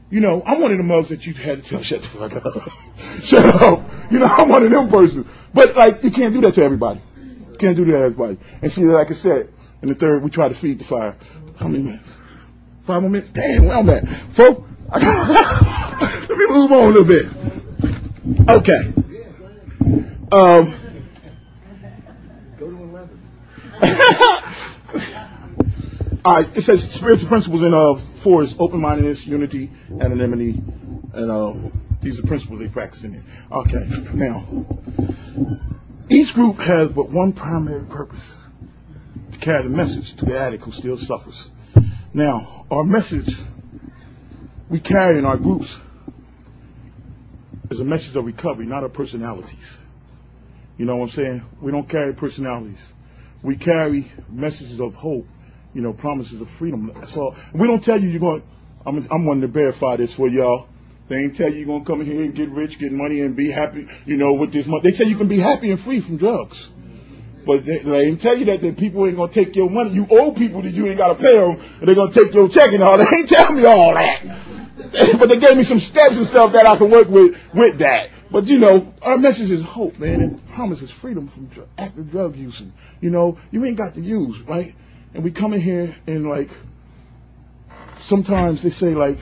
You 0.09 0.21
know, 0.21 0.41
I'm 0.45 0.61
one 0.61 0.71
of 0.71 0.77
the 0.77 0.83
mothers 0.83 1.09
that 1.09 1.25
you 1.25 1.33
had 1.33 1.63
to 1.63 1.69
tell, 1.69 1.81
shut 1.81 2.03
the 2.03 2.07
fuck 2.07 2.33
up. 2.33 2.71
shut 3.21 3.45
up. 3.45 3.83
You 4.11 4.19
know, 4.19 4.27
I'm 4.27 4.49
one 4.49 4.63
of 4.63 4.71
them 4.71 4.89
persons. 4.89 5.27
But 5.53 5.75
like, 5.75 6.03
you 6.03 6.11
can't 6.11 6.33
do 6.33 6.41
that 6.41 6.53
to 6.55 6.63
everybody. 6.63 7.01
You 7.51 7.57
can't 7.57 7.75
do 7.75 7.85
that 7.85 7.91
to 7.91 7.97
everybody. 7.97 8.37
And 8.61 8.71
see, 8.71 8.85
like 8.85 9.09
I 9.09 9.13
said, 9.13 9.49
in 9.81 9.89
the 9.89 9.95
third, 9.95 10.23
we 10.23 10.29
try 10.29 10.47
to 10.47 10.55
feed 10.55 10.79
the 10.79 10.85
fire. 10.85 11.15
How 11.57 11.67
many 11.67 11.83
minutes? 11.83 12.15
Five 12.85 13.01
more 13.01 13.09
minutes? 13.09 13.31
Damn, 13.31 13.65
where 13.65 13.77
I'm 13.77 13.89
at. 13.89 14.07
Folks, 14.31 14.61
let 14.93 16.29
me 16.29 16.45
move 16.49 16.71
on 16.71 16.83
a 16.83 16.87
little 16.87 17.03
bit. 17.03 17.25
Okay. 18.47 18.93
Um, 20.31 20.73
All 26.25 26.33
right, 26.33 26.57
it 26.57 26.61
says 26.61 26.89
spiritual 26.91 27.27
principles 27.27 27.63
in 27.63 27.73
uh, 27.73 27.95
four 28.21 28.43
is 28.43 28.55
open-mindedness, 28.59 29.25
unity, 29.27 29.71
anonymity, 29.99 30.61
and 31.13 31.31
uh, 31.31 31.53
these 32.01 32.19
are 32.19 32.23
principles 32.23 32.59
they 32.59 32.67
practice 32.67 33.03
in 33.03 33.15
it. 33.15 33.23
Okay, 33.51 33.87
now 34.13 34.45
each 36.09 36.33
group 36.33 36.59
has 36.59 36.89
but 36.89 37.09
one 37.09 37.33
primary 37.33 37.85
purpose: 37.85 38.35
to 39.31 39.39
carry 39.39 39.63
the 39.63 39.69
message 39.69 40.15
to 40.15 40.25
the 40.25 40.39
addict 40.39 40.63
who 40.63 40.71
still 40.71 40.97
suffers. 40.97 41.49
Now, 42.15 42.65
our 42.71 42.85
message 42.85 43.35
we 44.69 44.79
carry 44.79 45.19
in 45.19 45.25
our 45.25 45.35
groups 45.35 45.77
is 47.69 47.81
a 47.81 47.83
message 47.83 48.15
of 48.15 48.25
recovery, 48.25 48.65
not 48.65 48.85
of 48.85 48.93
personalities. 48.93 49.77
You 50.77 50.85
know 50.85 50.95
what 50.95 51.03
I'm 51.03 51.09
saying? 51.09 51.45
We 51.59 51.73
don't 51.73 51.87
carry 51.87 52.13
personalities. 52.13 52.93
We 53.43 53.57
carry 53.57 54.09
messages 54.29 54.79
of 54.79 54.95
hope 54.95 55.27
you 55.73 55.81
know, 55.81 55.91
promises 55.91 56.39
of 56.39 56.49
freedom. 56.49 56.93
So 57.07 57.35
we 57.53 57.67
don't 57.67 57.83
tell 57.83 58.01
you 58.01 58.07
you're 58.07 58.21
going. 58.21 58.43
I'm 58.85 59.05
I'm 59.11 59.25
wanting 59.25 59.41
to 59.41 59.47
verify 59.47 59.97
this 59.97 60.13
for 60.13 60.29
y'all. 60.29 60.67
They 61.09 61.17
ain't 61.17 61.35
tell 61.35 61.51
you 61.51 61.57
you're 61.57 61.67
gonna 61.67 61.83
come 61.83 61.99
in 61.99 62.07
here 62.07 62.23
and 62.23 62.33
get 62.33 62.49
rich, 62.49 62.79
get 62.79 62.93
money, 62.93 63.19
and 63.19 63.35
be 63.35 63.51
happy. 63.51 63.87
You 64.05 64.15
know, 64.15 64.33
with 64.33 64.53
this 64.53 64.67
money. 64.67 64.83
They 64.83 64.93
say 64.93 65.03
you 65.03 65.17
can 65.17 65.27
be 65.27 65.37
happy 65.37 65.69
and 65.69 65.79
free 65.79 65.99
from 65.99 66.15
drugs. 66.15 66.69
But 67.45 67.65
they, 67.65 67.77
ain't 67.77 68.21
tell 68.21 68.37
you 68.37 68.45
that 68.45 68.61
the 68.61 68.71
people 68.71 69.05
ain't 69.05 69.17
gonna 69.17 69.31
take 69.31 69.55
your 69.55 69.69
money. 69.69 69.91
You 69.91 70.07
owe 70.09 70.31
people 70.31 70.63
that 70.63 70.71
you 70.71 70.87
ain't 70.87 70.97
gotta 70.97 71.15
pay 71.15 71.37
them, 71.37 71.61
and 71.79 71.87
they're 71.87 71.95
gonna 71.95 72.11
take 72.11 72.33
your 72.33 72.49
check 72.49 72.73
and 72.73 72.81
all. 72.81 72.97
They 73.05 73.17
ain't 73.17 73.29
tell 73.29 73.51
me 73.51 73.65
all 73.65 73.93
that. 73.93 74.23
but 75.19 75.29
they 75.29 75.37
gave 75.37 75.55
me 75.55 75.63
some 75.63 75.79
steps 75.79 76.17
and 76.17 76.25
stuff 76.25 76.53
that 76.53 76.65
I 76.65 76.75
can 76.77 76.89
work 76.89 77.07
with 77.07 77.39
with 77.53 77.79
that. 77.79 78.09
But 78.31 78.47
you 78.47 78.57
know, 78.57 78.93
our 79.01 79.17
message 79.17 79.51
is 79.51 79.63
hope, 79.63 79.99
man, 79.99 80.21
and 80.21 80.47
promises 80.49 80.89
freedom 80.89 81.27
from 81.27 81.49
active 81.77 82.09
drug 82.09 82.35
use. 82.35 82.59
And, 82.59 82.73
you 82.99 83.11
know, 83.11 83.37
you 83.51 83.63
ain't 83.63 83.77
got 83.77 83.93
to 83.95 84.01
use, 84.01 84.39
right? 84.41 84.75
And 85.13 85.23
we 85.23 85.31
come 85.31 85.53
in 85.53 85.61
here 85.61 85.95
and 86.07 86.27
like, 86.27 86.49
sometimes 88.01 88.63
they 88.63 88.71
say 88.71 88.95
like, 88.95 89.19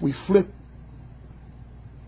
we 0.00 0.12
flip. 0.12 0.48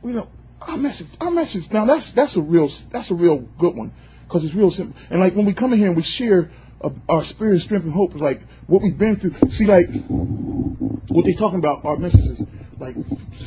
You 0.04 0.12
know, 0.12 0.28
our 0.60 0.76
message, 0.76 1.08
our 1.20 1.30
message. 1.30 1.70
Now 1.72 1.86
that's 1.86 2.12
that's 2.12 2.36
a 2.36 2.40
real 2.40 2.70
that's 2.90 3.10
a 3.10 3.14
real 3.14 3.38
good 3.38 3.74
one 3.74 3.92
because 4.26 4.44
it's 4.44 4.54
real 4.54 4.70
simple. 4.70 4.96
And 5.10 5.20
like 5.20 5.34
when 5.34 5.46
we 5.46 5.54
come 5.54 5.72
in 5.72 5.78
here 5.78 5.88
and 5.88 5.96
we 5.96 6.02
share 6.02 6.50
uh, 6.80 6.90
our 7.08 7.24
spirit, 7.24 7.60
strength, 7.60 7.84
and 7.84 7.92
hope, 7.92 8.14
like 8.14 8.42
what 8.66 8.82
we've 8.82 8.96
been 8.96 9.16
through. 9.16 9.34
See, 9.50 9.66
like 9.66 9.88
what 10.08 11.24
they're 11.24 11.34
talking 11.34 11.58
about, 11.58 11.84
our 11.84 11.96
messages, 11.96 12.42
like 12.78 12.96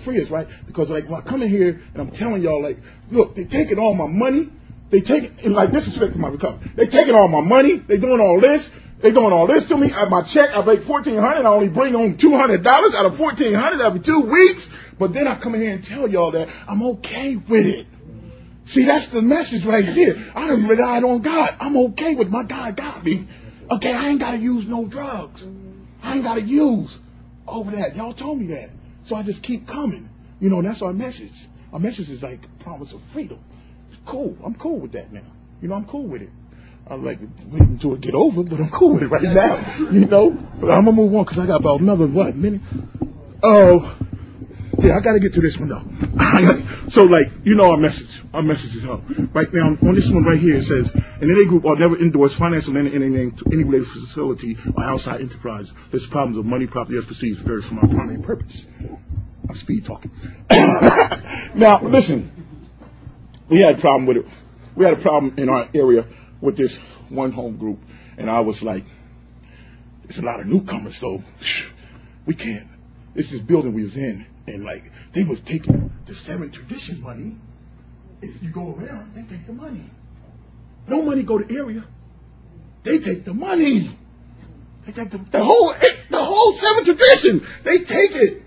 free 0.04 0.22
us, 0.22 0.30
right? 0.30 0.48
Because 0.66 0.90
like 0.90 1.10
when 1.10 1.22
I 1.22 1.24
come 1.24 1.42
in 1.42 1.50
here 1.50 1.82
and 1.94 2.02
I'm 2.02 2.12
telling 2.12 2.42
y'all, 2.42 2.62
like, 2.62 2.78
look, 3.12 3.36
they 3.36 3.46
taking 3.46 3.80
all 3.80 3.94
my 3.94 4.08
money. 4.08 4.50
They 4.90 5.02
take 5.02 5.44
and 5.44 5.54
like 5.54 5.74
is 5.74 6.16
my 6.16 6.30
recovery. 6.30 6.72
They 6.76 6.88
taking 6.88 7.14
all 7.14 7.28
my 7.28 7.42
money. 7.42 7.76
They 7.76 7.98
doing 7.98 8.22
all 8.22 8.40
this. 8.40 8.72
They 9.00 9.12
doing 9.12 9.32
all 9.32 9.46
this 9.46 9.66
to 9.66 9.78
me. 9.78 9.92
At 9.92 10.10
my 10.10 10.24
check, 10.24 10.50
I 10.54 10.62
make 10.62 10.82
fourteen 10.82 11.18
hundred. 11.18 11.46
I 11.46 11.50
only 11.50 11.70
bring 11.70 11.94
home 11.94 12.18
two 12.18 12.36
hundred 12.36 12.64
dollars 12.64 12.96
out 12.96 13.06
of 13.06 13.16
fourteen 13.18 13.54
hundred 13.54 13.82
every 13.82 14.00
two 14.00 14.22
weeks. 14.22 14.70
But 14.98 15.14
then 15.14 15.28
I 15.28 15.38
come 15.38 15.56
in 15.56 15.62
here 15.62 15.74
and 15.74 15.84
tell 15.84 16.08
y'all 16.08 16.32
that 16.32 16.50
I'm 16.68 16.82
okay 16.84 17.36
with 17.36 17.66
it. 17.66 17.88
See, 18.68 18.84
that's 18.84 19.08
the 19.08 19.22
message 19.22 19.66
right 19.66 19.88
here. 19.88 20.18
I 20.36 20.50
done 20.50 20.68
relied 20.68 21.06
on 21.06 21.22
God. 21.22 21.56
I'm 21.60 21.78
okay 21.78 22.16
with 22.16 22.30
my 22.30 22.44
God 22.44 22.76
got 22.76 23.04
me. 23.04 23.26
Okay, 23.72 23.94
I 23.94 24.10
ain't 24.10 24.20
gotta 24.20 24.38
use 24.38 24.68
no 24.68 24.86
drugs. 24.86 25.46
I 26.04 26.16
ain't 26.16 26.24
gotta 26.24 26.42
use 26.42 27.00
over 27.48 27.72
that. 27.72 27.96
Y'all 27.96 28.12
told 28.12 28.40
me 28.40 28.48
that. 28.48 28.70
So 29.06 29.16
I 29.16 29.24
just 29.24 29.42
keep 29.42 29.68
coming. 29.68 30.10
You 30.42 30.50
know, 30.50 30.62
that's 30.62 30.82
our 30.82 30.92
message. 30.92 31.32
Our 31.72 31.80
message 31.80 32.10
is 32.10 32.22
like 32.22 32.42
promise 32.60 32.92
of 32.92 33.02
freedom. 33.14 33.40
It's 33.90 34.00
cool. 34.06 34.38
I'm 34.44 34.56
cool 34.56 34.80
with 34.80 34.92
that 34.92 35.14
now. 35.14 35.22
You 35.62 35.70
know, 35.70 35.76
I'm 35.76 35.86
cool 35.86 36.04
with 36.04 36.22
it. 36.22 36.30
I'd 36.90 37.00
like 37.00 37.20
to 37.20 37.48
wait 37.48 37.62
until 37.62 37.94
it 37.94 38.02
get 38.02 38.16
over, 38.16 38.44
but 38.44 38.60
I'm 38.60 38.70
cool 38.70 38.96
with 38.96 39.04
it 39.04 39.08
right 39.08 39.24
now. 39.24 39.78
You 39.92 40.06
know, 40.06 40.32
but 40.32 40.72
I'm 40.72 40.84
gonna 40.84 40.92
move 40.92 41.16
on 41.16 41.24
because 41.24 41.40
I 41.40 41.46
got 41.46 41.62
about 41.62 41.80
another 41.80 42.06
what 42.06 42.36
minute. 42.36 42.62
Oh, 43.42 43.98
yeah, 44.80 44.96
I 44.96 45.00
got 45.00 45.14
to 45.14 45.20
get 45.20 45.34
to 45.34 45.42
this 45.42 45.58
one 45.58 45.70
though. 45.70 45.84
so 46.90 47.04
like, 47.04 47.28
you 47.44 47.56
know 47.56 47.72
our 47.72 47.78
message. 47.78 48.22
Our 48.34 48.44
message 48.44 48.76
is 48.76 48.86
up. 48.86 49.02
Right 49.34 49.52
now, 49.52 49.78
on 49.82 49.96
this 49.96 50.10
one 50.10 50.24
right 50.24 50.40
here, 50.40 50.58
it 50.58 50.64
says, 50.64 50.90
an 50.94 51.04
NA 51.22 51.50
group 51.50 51.66
are 51.66 51.76
never 51.76 51.98
endorse 51.98 52.34
financial 52.34 52.78
any, 52.78 52.94
any 52.94 53.08
name 53.08 53.32
to 53.32 53.46
any 53.52 53.64
related 53.64 53.88
facility 53.88 54.58
or 54.76 54.84
outside 54.84 55.22
enterprise. 55.22 55.72
This 55.92 56.06
problems 56.06 56.38
of 56.38 56.46
money, 56.46 56.68
property, 56.68 56.98
as 56.98 57.06
perceived 57.06 57.40
varies 57.40 57.66
from 57.66 57.80
our 57.80 57.88
primary 57.88 58.22
purpose. 58.22 58.66
I'm 59.50 59.56
speed 59.56 59.86
talking. 59.86 60.12
now, 60.50 61.82
listen. 61.82 62.32
We 63.50 63.62
had 63.62 63.78
a 63.78 63.82
problem 63.82 64.06
with 64.08 64.18
it. 64.18 64.26
We 64.76 64.84
had 64.86 64.94
a 64.94 65.02
problem 65.02 65.36
in 65.38 65.50
our 65.50 65.70
area 65.74 66.06
with 66.42 66.58
this 66.58 66.78
one 67.10 67.32
home 67.32 67.58
group, 67.58 67.80
and 68.18 68.30
I 68.30 68.42
was 68.42 68.62
like, 68.62 68.84
"It's 70.04 70.20
a 70.20 70.22
lot 70.22 70.42
of 70.42 70.48
newcomers, 70.48 70.98
so 70.98 71.24
we 72.26 72.36
can't." 72.36 72.68
It's 73.16 73.32
this 73.32 73.40
building 73.40 73.74
we 73.74 73.84
was 73.84 73.96
in, 73.96 74.26
and 74.48 74.64
like 74.64 74.84
they 75.14 75.24
was 75.24 75.40
taking 75.42 75.92
the 76.06 76.16
seven 76.16 76.52
tradition 76.52 77.02
money. 77.02 77.36
If 78.22 78.42
you 78.42 78.50
go 78.50 78.76
around, 78.76 79.14
they 79.14 79.22
take 79.24 79.46
the 79.46 79.54
money. 79.54 79.84
No 80.88 81.04
money 81.04 81.24
go 81.24 81.38
to 81.38 81.56
area. 81.56 81.84
They 82.84 83.00
take 83.00 83.26
the 83.26 83.34
money. 83.34 83.90
They 84.86 84.92
take 84.94 85.12
the, 85.12 85.18
the 85.18 85.44
whole 85.44 85.74
eh, 85.74 85.96
the 86.10 86.24
whole 86.24 86.54
seven 86.54 86.86
tradition. 86.86 87.46
They 87.64 87.80
take 87.80 88.16
it. 88.16 88.44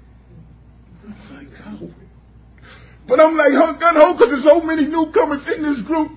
But 3.06 3.18
I'm 3.18 3.36
like, 3.36 3.52
huh, 3.52 3.72
gun 3.72 3.96
ho, 3.96 4.12
because 4.12 4.28
there's 4.28 4.44
so 4.44 4.60
many 4.60 4.86
newcomers 4.86 5.46
in 5.48 5.62
this 5.64 5.80
group. 5.80 6.12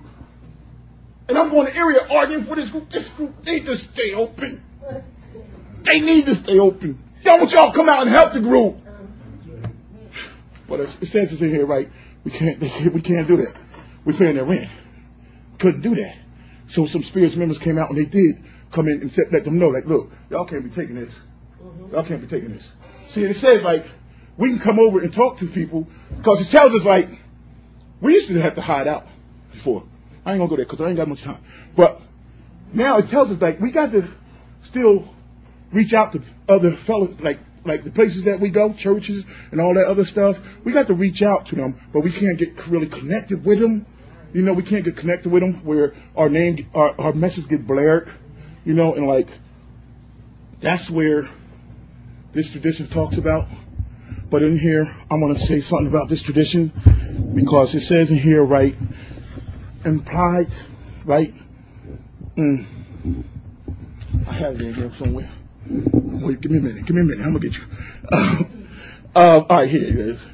And 1.28 1.36
I'm 1.36 1.50
going 1.50 1.66
to 1.66 1.76
area 1.76 2.06
arguing 2.08 2.44
for 2.44 2.54
this 2.54 2.70
group. 2.70 2.88
This 2.88 3.08
group 3.08 3.44
need 3.44 3.66
to 3.66 3.76
stay 3.76 4.14
open. 4.14 4.62
They 5.82 5.98
need 5.98 6.26
to 6.26 6.36
stay 6.36 6.58
open. 6.58 7.02
Don't 7.24 7.52
y'all 7.52 7.72
come 7.72 7.88
out 7.88 8.02
and 8.02 8.10
help 8.10 8.34
the 8.34 8.40
group. 8.40 8.83
But 10.66 10.80
it 10.80 11.06
says 11.06 11.32
it's 11.32 11.42
in 11.42 11.50
here, 11.50 11.66
right? 11.66 11.90
We 12.24 12.30
can't, 12.30 12.60
we 12.92 13.00
can't 13.00 13.26
do 13.28 13.36
that. 13.38 13.54
We're 14.04 14.14
paying 14.14 14.36
their 14.36 14.44
rent. 14.44 14.70
Couldn't 15.58 15.82
do 15.82 15.94
that. 15.96 16.16
So 16.66 16.86
some 16.86 17.02
spirits 17.02 17.36
members 17.36 17.58
came 17.58 17.78
out 17.78 17.90
and 17.90 17.98
they 17.98 18.06
did 18.06 18.42
come 18.70 18.88
in 18.88 19.00
and 19.00 19.12
said, 19.12 19.26
let 19.32 19.44
them 19.44 19.58
know, 19.58 19.68
like, 19.68 19.86
look, 19.86 20.10
y'all 20.30 20.44
can't 20.44 20.64
be 20.64 20.70
taking 20.70 20.96
this. 20.96 21.18
Mm-hmm. 21.62 21.94
Y'all 21.94 22.04
can't 22.04 22.20
be 22.20 22.26
taking 22.26 22.52
this. 22.52 22.70
See, 23.06 23.22
it 23.22 23.34
says 23.34 23.62
like, 23.62 23.86
we 24.36 24.50
can 24.50 24.58
come 24.58 24.78
over 24.78 25.00
and 25.00 25.12
talk 25.12 25.38
to 25.38 25.46
people 25.46 25.86
because 26.16 26.40
it 26.40 26.50
tells 26.50 26.74
us 26.74 26.84
like, 26.84 27.08
we 28.00 28.14
used 28.14 28.28
to 28.28 28.40
have 28.40 28.56
to 28.56 28.60
hide 28.60 28.88
out 28.88 29.06
before. 29.52 29.84
I 30.26 30.32
ain't 30.32 30.40
gonna 30.40 30.48
go 30.48 30.56
there 30.56 30.64
because 30.64 30.80
I 30.80 30.88
ain't 30.88 30.96
got 30.96 31.08
much 31.08 31.22
time. 31.22 31.42
But 31.76 32.00
now 32.72 32.98
it 32.98 33.08
tells 33.08 33.30
us 33.30 33.40
like 33.40 33.60
we 33.60 33.70
got 33.70 33.92
to 33.92 34.08
still 34.62 35.08
reach 35.72 35.92
out 35.92 36.12
to 36.12 36.22
other 36.48 36.72
fellows, 36.72 37.20
like 37.20 37.38
like 37.64 37.84
the 37.84 37.90
places 37.90 38.24
that 38.24 38.40
we 38.40 38.50
go, 38.50 38.72
churches 38.72 39.24
and 39.50 39.60
all 39.60 39.74
that 39.74 39.86
other 39.86 40.04
stuff. 40.04 40.40
We 40.64 40.72
got 40.72 40.88
to 40.88 40.94
reach 40.94 41.22
out 41.22 41.46
to 41.46 41.56
them, 41.56 41.80
but 41.92 42.00
we 42.00 42.12
can't 42.12 42.38
get 42.38 42.66
really 42.66 42.88
connected 42.88 43.44
with 43.44 43.58
them. 43.58 43.86
You 44.32 44.42
know, 44.42 44.52
we 44.52 44.62
can't 44.62 44.84
get 44.84 44.96
connected 44.96 45.30
with 45.30 45.42
them 45.42 45.64
where 45.64 45.94
our 46.16 46.28
name, 46.28 46.68
our, 46.74 46.94
our 47.00 47.12
message 47.12 47.48
get 47.48 47.66
blared. 47.66 48.10
You 48.64 48.74
know, 48.74 48.94
and 48.94 49.06
like 49.06 49.28
that's 50.60 50.90
where 50.90 51.28
this 52.32 52.50
tradition 52.50 52.88
talks 52.88 53.16
about. 53.16 53.46
But 54.30 54.42
in 54.42 54.58
here, 54.58 54.86
I'm 55.10 55.20
going 55.20 55.34
to 55.34 55.40
say 55.40 55.60
something 55.60 55.86
about 55.86 56.08
this 56.08 56.22
tradition 56.22 56.72
because 57.34 57.74
it 57.74 57.80
says 57.80 58.10
in 58.10 58.16
here, 58.16 58.42
right, 58.42 58.74
implied, 59.84 60.48
right? 61.04 61.32
Mm. 62.36 62.64
I 64.26 64.32
have 64.32 64.54
it 64.56 64.62
in 64.62 64.74
here 64.74 64.90
somewhere. 64.98 65.28
Wait, 65.66 66.40
give 66.40 66.50
me 66.50 66.58
a 66.58 66.60
minute. 66.60 66.86
Give 66.86 66.94
me 66.96 67.02
a 67.02 67.04
minute. 67.04 67.24
I'm 67.24 67.32
gonna 67.32 67.38
get 67.40 67.56
you. 67.56 67.64
Uh, 68.10 68.44
uh, 69.14 69.44
all 69.48 69.58
right, 69.58 69.68
here 69.68 69.82
it 69.82 69.96
is. 69.96 70.26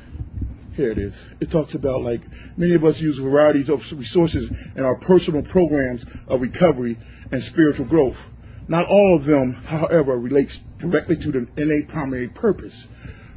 Here 0.75 0.91
it 0.91 0.99
is. 0.99 1.15
It 1.41 1.51
talks 1.51 1.75
about 1.75 2.03
like 2.03 2.23
many 2.57 2.75
of 2.75 2.85
us 2.85 3.01
use 3.01 3.19
varieties 3.19 3.69
of 3.69 3.91
resources 3.93 4.51
in 4.75 4.85
our 4.85 4.97
personal 4.97 5.43
programs 5.43 6.05
of 6.27 6.41
recovery 6.41 6.97
and 7.31 7.43
spiritual 7.43 7.87
growth. 7.87 8.27
Not 8.67 8.87
all 8.87 9.17
of 9.17 9.25
them, 9.25 9.53
however, 9.53 10.17
relates 10.17 10.59
directly 10.79 11.17
to 11.17 11.33
the 11.33 11.49
NA 11.57 11.87
primary 11.87 12.29
purpose. 12.29 12.87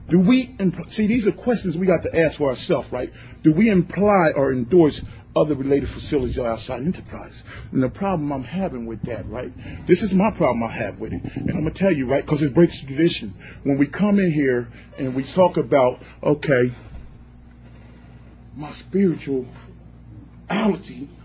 Do 0.09 0.19
we 0.19 0.47
impl- 0.47 0.91
see? 0.91 1.07
These 1.07 1.27
are 1.27 1.31
questions 1.31 1.77
we 1.77 1.87
got 1.87 2.03
to 2.03 2.19
ask 2.19 2.37
for 2.37 2.49
ourselves, 2.49 2.91
right? 2.91 3.11
Do 3.41 3.53
we 3.53 3.69
imply 3.69 4.31
or 4.35 4.51
endorse 4.51 5.01
other 5.35 5.55
related 5.55 5.89
facilities 5.89 6.37
outside 6.39 6.81
enterprise? 6.81 7.43
And 7.71 7.81
the 7.81 7.89
problem 7.89 8.31
I'm 8.31 8.43
having 8.43 8.85
with 8.85 9.03
that, 9.03 9.27
right? 9.29 9.51
This 9.87 10.03
is 10.03 10.13
my 10.13 10.31
problem 10.31 10.63
I 10.63 10.71
have 10.71 10.99
with 10.99 11.13
it, 11.13 11.23
and 11.35 11.49
I'm 11.49 11.57
gonna 11.57 11.71
tell 11.71 11.91
you, 11.91 12.07
right? 12.07 12.23
Because 12.23 12.41
it 12.41 12.53
breaks 12.53 12.81
tradition. 12.81 13.33
When 13.63 13.77
we 13.77 13.87
come 13.87 14.19
in 14.19 14.31
here 14.31 14.67
and 14.97 15.15
we 15.15 15.23
talk 15.23 15.57
about, 15.57 16.01
okay, 16.21 16.71
my 18.55 18.71
spirituality, 18.71 19.49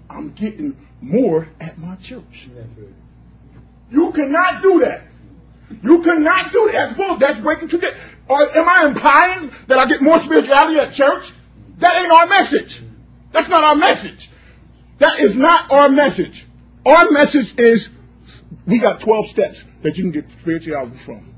I'm 0.08 0.32
getting 0.32 0.76
more 1.00 1.48
at 1.60 1.78
my 1.78 1.96
church. 1.96 2.48
You 3.90 4.12
cannot 4.12 4.62
do 4.62 4.80
that. 4.80 5.02
You 5.82 6.02
cannot 6.02 6.52
do 6.52 6.70
that. 6.72 6.72
That's 6.72 6.96
bull. 6.96 7.16
That's 7.16 7.38
breaking 7.38 7.68
tradition. 7.68 7.98
Or 8.28 8.40
am 8.56 8.68
I 8.68 8.86
implying 8.88 9.50
that 9.66 9.78
I 9.78 9.86
get 9.86 10.02
more 10.02 10.18
spirituality 10.18 10.78
at 10.78 10.92
church? 10.92 11.32
That 11.78 12.02
ain't 12.02 12.12
our 12.12 12.26
message. 12.26 12.82
That's 13.32 13.48
not 13.48 13.64
our 13.64 13.74
message. 13.74 14.30
That 14.98 15.20
is 15.20 15.34
not 15.34 15.70
our 15.70 15.88
message. 15.88 16.46
Our 16.84 17.10
message 17.10 17.58
is 17.58 17.88
we 18.66 18.78
got 18.78 19.00
12 19.00 19.28
steps 19.28 19.64
that 19.82 19.96
you 19.96 20.04
can 20.04 20.12
get 20.12 20.30
spirituality 20.40 20.98
from. 20.98 21.34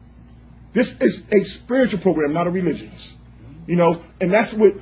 This 0.73 0.97
is 1.01 1.23
a 1.31 1.45
spiritual 1.45 2.01
program, 2.01 2.33
not 2.33 2.47
a 2.47 2.51
religious. 2.51 3.15
You 3.67 3.77
know, 3.77 4.01
and 4.21 4.33
that's 4.33 4.53
what 4.55 4.75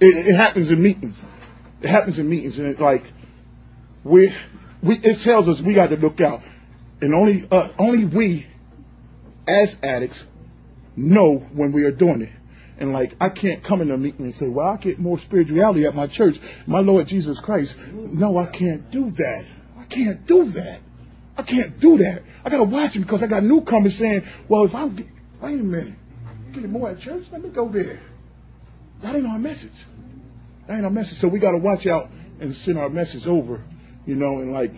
it, 0.00 0.26
it 0.28 0.34
happens 0.34 0.70
in 0.70 0.82
meetings. 0.82 1.22
It 1.82 1.90
happens 1.90 2.18
in 2.18 2.28
meetings, 2.28 2.58
and 2.58 2.68
it's 2.68 2.80
like 2.80 3.04
we, 4.04 4.34
we 4.82 4.96
it 4.96 5.20
tells 5.20 5.48
us 5.48 5.60
we 5.60 5.74
got 5.74 5.90
to 5.90 5.96
look 5.96 6.20
out, 6.20 6.42
and 7.00 7.14
only 7.14 7.46
uh, 7.50 7.70
only 7.78 8.04
we, 8.04 8.46
as 9.46 9.76
addicts, 9.82 10.24
know 10.96 11.36
when 11.36 11.72
we 11.72 11.84
are 11.84 11.92
doing 11.92 12.22
it. 12.22 12.32
And 12.78 12.92
like 12.92 13.16
I 13.20 13.28
can't 13.28 13.62
come 13.62 13.80
in 13.80 13.90
a 13.90 13.96
meeting 13.96 14.24
and 14.24 14.34
say, 14.34 14.48
"Well, 14.48 14.68
I 14.68 14.76
get 14.76 14.98
more 14.98 15.18
spirituality 15.18 15.84
at 15.84 15.94
my 15.94 16.06
church, 16.06 16.38
my 16.66 16.80
Lord 16.80 17.08
Jesus 17.08 17.40
Christ." 17.40 17.76
No, 17.92 18.38
I 18.38 18.46
can't 18.46 18.90
do 18.90 19.10
that. 19.10 19.44
I 19.78 19.84
can't 19.84 20.26
do 20.26 20.44
that. 20.44 20.80
I 21.36 21.42
can't 21.42 21.78
do 21.80 21.98
that. 21.98 22.22
I 22.44 22.50
gotta 22.50 22.64
watch 22.64 22.96
it 22.96 23.00
because 23.00 23.22
I 23.22 23.26
got 23.26 23.42
newcomers 23.42 23.96
saying, 23.96 24.24
"Well, 24.48 24.64
if 24.64 24.74
I'm, 24.74 24.94
get, 24.94 25.06
wait 25.40 25.58
a 25.58 25.62
minute, 25.62 25.94
I'm 26.26 26.52
getting 26.52 26.70
more 26.70 26.90
at 26.90 27.00
church, 27.00 27.24
let 27.32 27.42
me 27.42 27.48
go 27.48 27.68
there." 27.68 28.00
That 29.02 29.16
ain't 29.16 29.26
our 29.26 29.38
message. 29.38 29.70
That 30.66 30.76
ain't 30.76 30.84
our 30.84 30.90
message. 30.90 31.18
So 31.18 31.28
we 31.28 31.38
got 31.38 31.52
to 31.52 31.58
watch 31.58 31.86
out 31.86 32.10
and 32.40 32.54
send 32.54 32.78
our 32.78 32.88
message 32.88 33.26
over, 33.26 33.60
you 34.06 34.14
know, 34.14 34.38
and 34.38 34.52
like, 34.52 34.72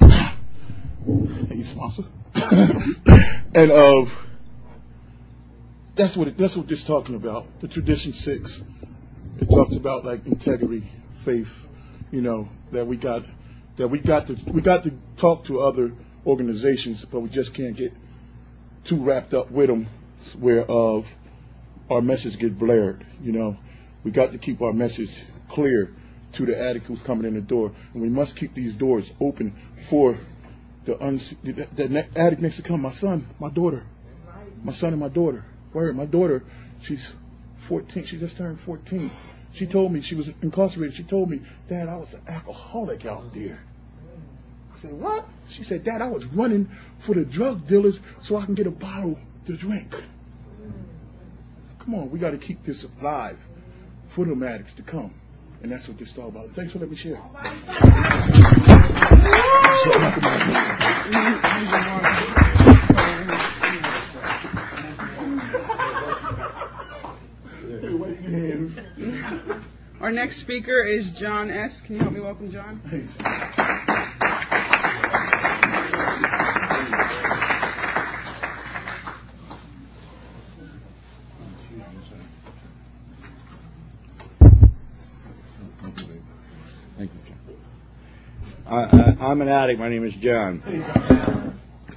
hey, 1.48 1.62
sponsor, 1.64 2.04
and 2.34 3.70
of. 3.70 4.26
That's 5.94 6.16
what 6.16 6.28
it, 6.28 6.38
that's 6.38 6.56
what 6.56 6.68
this 6.68 6.84
talking 6.84 7.14
about. 7.14 7.46
The 7.60 7.68
tradition 7.68 8.14
six. 8.14 8.62
It 9.40 9.48
talks 9.48 9.76
about 9.76 10.04
like 10.04 10.26
integrity, 10.26 10.90
faith, 11.24 11.52
you 12.10 12.22
know, 12.22 12.48
that 12.70 12.86
we 12.86 12.96
got 12.96 13.24
that 13.76 13.88
we 13.88 13.98
got 13.98 14.28
to 14.28 14.38
we 14.46 14.60
got 14.62 14.84
to 14.84 14.92
talk 15.16 15.44
to 15.46 15.60
other 15.60 15.92
organizations, 16.26 17.04
but 17.04 17.20
we 17.20 17.28
just 17.28 17.52
can't 17.52 17.76
get 17.76 17.92
too 18.84 18.96
wrapped 19.02 19.34
up 19.34 19.50
with 19.50 19.68
them, 19.68 19.88
where 20.38 20.62
of 20.64 21.06
our 21.90 22.00
message 22.00 22.38
get 22.38 22.58
blared. 22.58 23.04
You 23.22 23.32
know, 23.32 23.56
we 24.04 24.10
got 24.10 24.32
to 24.32 24.38
keep 24.38 24.62
our 24.62 24.72
message 24.72 25.14
clear 25.48 25.94
to 26.32 26.46
the 26.46 26.58
addict 26.58 26.86
who's 26.86 27.02
coming 27.02 27.26
in 27.26 27.34
the 27.34 27.42
door, 27.42 27.72
and 27.92 28.02
we 28.02 28.08
must 28.08 28.36
keep 28.36 28.54
these 28.54 28.72
doors 28.72 29.10
open 29.20 29.54
for 29.88 30.18
the, 30.84 31.00
uns- 31.02 31.34
the, 31.42 31.52
the 31.74 32.06
addict 32.16 32.40
next 32.40 32.56
to 32.56 32.62
come. 32.62 32.80
My 32.80 32.90
son, 32.90 33.26
my 33.38 33.50
daughter, 33.50 33.84
my 34.64 34.72
son 34.72 34.92
and 34.92 35.00
my 35.00 35.08
daughter. 35.08 35.44
Word, 35.72 35.96
my 35.96 36.06
daughter, 36.06 36.44
she's 36.80 37.12
14. 37.68 38.04
She 38.04 38.18
just 38.18 38.36
turned 38.36 38.60
14. 38.60 39.10
She 39.52 39.66
told 39.66 39.92
me 39.92 40.00
she 40.00 40.14
was 40.14 40.28
incarcerated. 40.40 40.96
She 40.96 41.02
told 41.02 41.30
me, 41.30 41.40
Dad, 41.68 41.88
I 41.88 41.96
was 41.96 42.14
an 42.14 42.22
alcoholic 42.26 43.04
out 43.04 43.32
there. 43.34 43.60
I 44.74 44.78
said, 44.78 44.92
What? 44.92 45.26
She 45.48 45.62
said, 45.62 45.84
Dad, 45.84 46.00
I 46.00 46.08
was 46.08 46.24
running 46.26 46.70
for 47.00 47.14
the 47.14 47.24
drug 47.24 47.66
dealers 47.66 48.00
so 48.20 48.36
I 48.36 48.44
can 48.46 48.54
get 48.54 48.66
a 48.66 48.70
bottle 48.70 49.18
to 49.46 49.56
drink. 49.56 49.94
Come 51.80 51.94
on, 51.94 52.10
we 52.10 52.18
got 52.18 52.30
to 52.30 52.38
keep 52.38 52.64
this 52.64 52.86
alive 53.00 53.38
for 54.08 54.24
the 54.24 54.46
addicts 54.46 54.72
to 54.74 54.82
come. 54.82 55.12
And 55.62 55.70
that's 55.70 55.88
what 55.88 55.98
this 55.98 56.12
is 56.12 56.18
all 56.18 56.28
about. 56.28 56.50
Thanks 56.50 56.72
for 56.72 56.78
letting 56.78 56.90
me 56.90 56.96
share. 56.96 57.20
Our 70.00 70.12
next 70.12 70.36
speaker 70.36 70.82
is 70.82 71.10
John 71.10 71.50
S. 71.50 71.80
Can 71.80 71.96
you 71.96 72.00
help 72.02 72.12
me 72.12 72.20
welcome 72.20 72.48
John? 72.48 72.80
Thank 72.88 73.10
you, 73.10 73.24
John. 87.26 89.16
I, 89.20 89.32
am 89.32 89.42
an 89.42 89.48
addict. 89.48 89.80
My 89.80 89.88
name 89.88 90.04
is 90.04 90.14
John. 90.14 90.62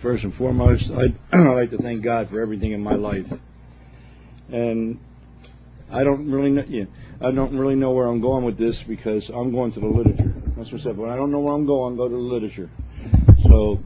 First 0.01 0.23
and 0.23 0.33
foremost, 0.33 0.89
I'd, 0.89 1.13
I'd 1.31 1.45
like 1.45 1.69
to 1.69 1.77
thank 1.77 2.01
God 2.01 2.31
for 2.31 2.41
everything 2.41 2.71
in 2.71 2.81
my 2.81 2.95
life. 2.95 3.31
And 4.51 4.99
I 5.91 6.03
don't 6.03 6.29
really 6.29 6.49
know. 6.49 6.63
Yeah, 6.67 6.85
I 7.21 7.31
don't 7.31 7.57
really 7.57 7.75
know 7.75 7.91
where 7.91 8.07
I'm 8.07 8.21
going 8.21 8.43
with 8.43 8.57
this 8.57 8.81
because 8.81 9.29
I'm 9.29 9.51
going 9.51 9.71
to 9.73 9.79
the 9.79 9.87
literature. 9.87 10.33
That's 10.57 10.71
what 10.71 10.81
I 10.81 10.83
said. 10.83 10.97
When 10.97 11.11
I 11.11 11.15
don't 11.15 11.31
know 11.31 11.39
where 11.39 11.53
I'm 11.53 11.65
going, 11.65 11.95
go 11.95 12.07
to 12.07 12.15
the 12.15 12.19
literature. 12.19 12.69
So, 13.43 13.79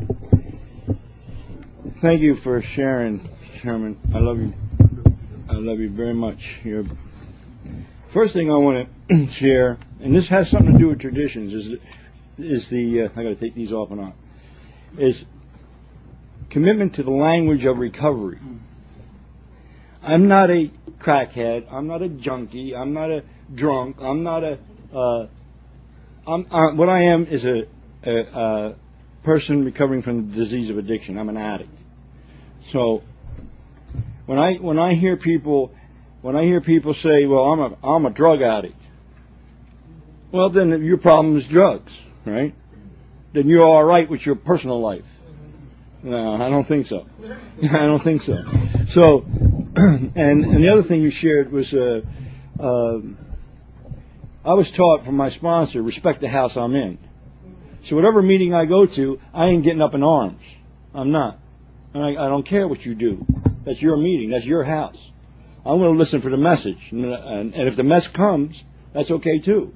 thank 1.97 2.21
you 2.21 2.35
for 2.35 2.61
sharing, 2.61 3.27
Chairman. 3.61 3.99
I 4.13 4.19
love 4.19 4.39
you. 4.39 4.53
I 5.49 5.53
love 5.53 5.79
you 5.79 5.89
very 5.89 6.13
much. 6.13 6.59
You're, 6.63 6.85
first 8.09 8.33
thing 8.33 8.49
I 8.49 8.55
want 8.55 8.87
to 9.09 9.27
share, 9.31 9.77
and 9.99 10.15
this 10.15 10.29
has 10.29 10.49
something 10.49 10.73
to 10.73 10.79
do 10.79 10.87
with 10.87 10.99
traditions, 10.99 11.53
is 11.53 11.79
is 12.37 12.69
the 12.69 13.03
uh, 13.03 13.09
I 13.15 13.23
got 13.23 13.29
to 13.29 13.35
take 13.35 13.55
these 13.55 13.73
off 13.73 13.91
and 13.91 14.01
on. 14.01 14.13
Is 14.97 15.25
commitment 16.49 16.95
to 16.95 17.03
the 17.03 17.11
language 17.11 17.65
of 17.65 17.77
recovery. 17.77 18.39
I'm 20.01 20.27
not 20.27 20.49
a 20.49 20.71
crackhead. 20.99 21.71
I'm 21.71 21.87
not 21.87 22.01
a 22.01 22.09
junkie. 22.09 22.75
I'm 22.75 22.93
not 22.93 23.11
a 23.11 23.23
drunk. 23.53 23.97
I'm 23.99 24.23
not 24.23 24.43
a. 24.43 24.59
Uh, 24.93 25.27
I'm, 26.27 26.47
uh, 26.51 26.71
what 26.73 26.89
I 26.89 27.03
am 27.03 27.25
is 27.25 27.45
a, 27.45 27.67
a, 28.03 28.19
a, 28.19 28.75
person 29.23 29.65
recovering 29.65 30.01
from 30.01 30.29
the 30.29 30.35
disease 30.35 30.69
of 30.69 30.77
addiction. 30.77 31.17
I'm 31.17 31.29
an 31.29 31.37
addict. 31.37 31.77
So 32.71 33.03
when 34.25 34.37
I 34.37 34.55
when 34.55 34.79
I 34.79 34.93
hear 34.93 35.17
people 35.17 35.73
when 36.21 36.35
I 36.35 36.43
hear 36.43 36.61
people 36.61 36.93
say, 36.93 37.25
"Well, 37.25 37.43
I'm 37.51 37.59
a 37.59 37.77
I'm 37.83 38.05
a 38.05 38.09
drug 38.09 38.41
addict," 38.41 38.81
well, 40.31 40.49
then 40.49 40.83
your 40.83 40.97
problem 40.97 41.37
is 41.37 41.47
drugs, 41.47 41.99
right? 42.25 42.53
Then 43.33 43.47
you're 43.47 43.63
all 43.63 43.83
right 43.83 44.09
with 44.09 44.25
your 44.25 44.35
personal 44.35 44.79
life. 44.79 45.05
No, 46.01 46.35
I 46.35 46.49
don't 46.49 46.65
think 46.65 46.87
so. 46.87 47.05
I 47.63 47.85
don't 47.85 48.03
think 48.03 48.23
so. 48.23 48.43
So 48.91 49.25
and, 49.75 50.15
and 50.15 50.63
the 50.63 50.69
other 50.69 50.83
thing 50.83 51.01
you 51.01 51.11
shared 51.11 51.51
was 51.51 51.73
uh, 51.73 52.01
uh, 52.59 52.99
I 54.43 54.53
was 54.53 54.71
taught 54.71 55.05
from 55.05 55.15
my 55.15 55.29
sponsor 55.29 55.81
respect 55.81 56.21
the 56.21 56.27
house 56.27 56.57
I'm 56.57 56.75
in. 56.75 56.97
So 57.81 57.95
whatever 57.95 58.21
meeting 58.21 58.53
I 58.53 58.65
go 58.65 58.85
to, 58.87 59.19
I 59.33 59.47
ain't 59.47 59.63
getting 59.63 59.81
up 59.81 59.93
in 59.93 60.03
arms. 60.03 60.41
I'm 60.93 61.11
not. 61.11 61.39
And 61.93 62.03
I, 62.03 62.25
I 62.25 62.29
don't 62.29 62.45
care 62.45 62.67
what 62.67 62.85
you 62.85 62.95
do. 62.95 63.25
That's 63.63 63.81
your 63.81 63.97
meeting. 63.97 64.31
That's 64.31 64.45
your 64.45 64.63
house. 64.63 64.97
I'm 65.65 65.77
going 65.77 65.93
to 65.93 65.99
listen 65.99 66.21
for 66.21 66.31
the 66.31 66.37
message. 66.37 66.89
And, 66.91 67.05
and, 67.05 67.53
and 67.53 67.67
if 67.67 67.75
the 67.75 67.83
mess 67.83 68.07
comes, 68.07 68.63
that's 68.93 69.11
okay 69.11 69.39
too. 69.39 69.73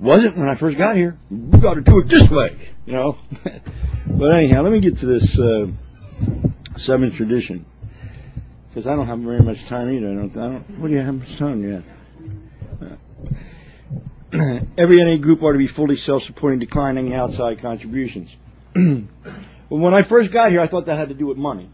Wasn't 0.00 0.36
when 0.36 0.48
I 0.48 0.56
first 0.56 0.76
got 0.76 0.96
here. 0.96 1.18
We 1.30 1.60
got 1.60 1.74
to 1.74 1.82
do 1.82 2.00
it 2.00 2.08
this 2.08 2.28
way, 2.28 2.58
you 2.84 2.94
know. 2.94 3.16
but 4.06 4.34
anyhow, 4.34 4.62
let 4.62 4.72
me 4.72 4.80
get 4.80 4.98
to 4.98 5.06
this 5.06 5.38
uh, 5.38 5.68
seventh 6.76 7.14
tradition 7.14 7.64
because 8.72 8.86
I 8.86 8.96
don't 8.96 9.06
have 9.06 9.18
very 9.18 9.40
much 9.40 9.66
time 9.66 9.92
either. 9.92 10.10
I 10.10 10.14
don't. 10.14 10.36
I 10.36 10.46
don't 10.48 10.78
what 10.78 10.88
do 10.88 10.94
you 10.94 11.00
have 11.00 11.14
much 11.14 11.36
time 11.36 11.62
yet? 11.70 11.82
Uh, 14.32 14.60
every 14.78 15.04
NA 15.04 15.16
group 15.16 15.42
ought 15.42 15.52
to 15.52 15.58
be 15.58 15.66
fully 15.66 15.96
self-supporting, 15.96 16.58
declining 16.58 17.12
outside 17.12 17.60
contributions. 17.60 18.34
well, 18.74 19.04
when 19.68 19.92
I 19.92 20.00
first 20.00 20.32
got 20.32 20.52
here, 20.52 20.60
I 20.60 20.68
thought 20.68 20.86
that 20.86 20.96
had 20.96 21.10
to 21.10 21.14
do 21.14 21.26
with 21.26 21.36
money, 21.36 21.68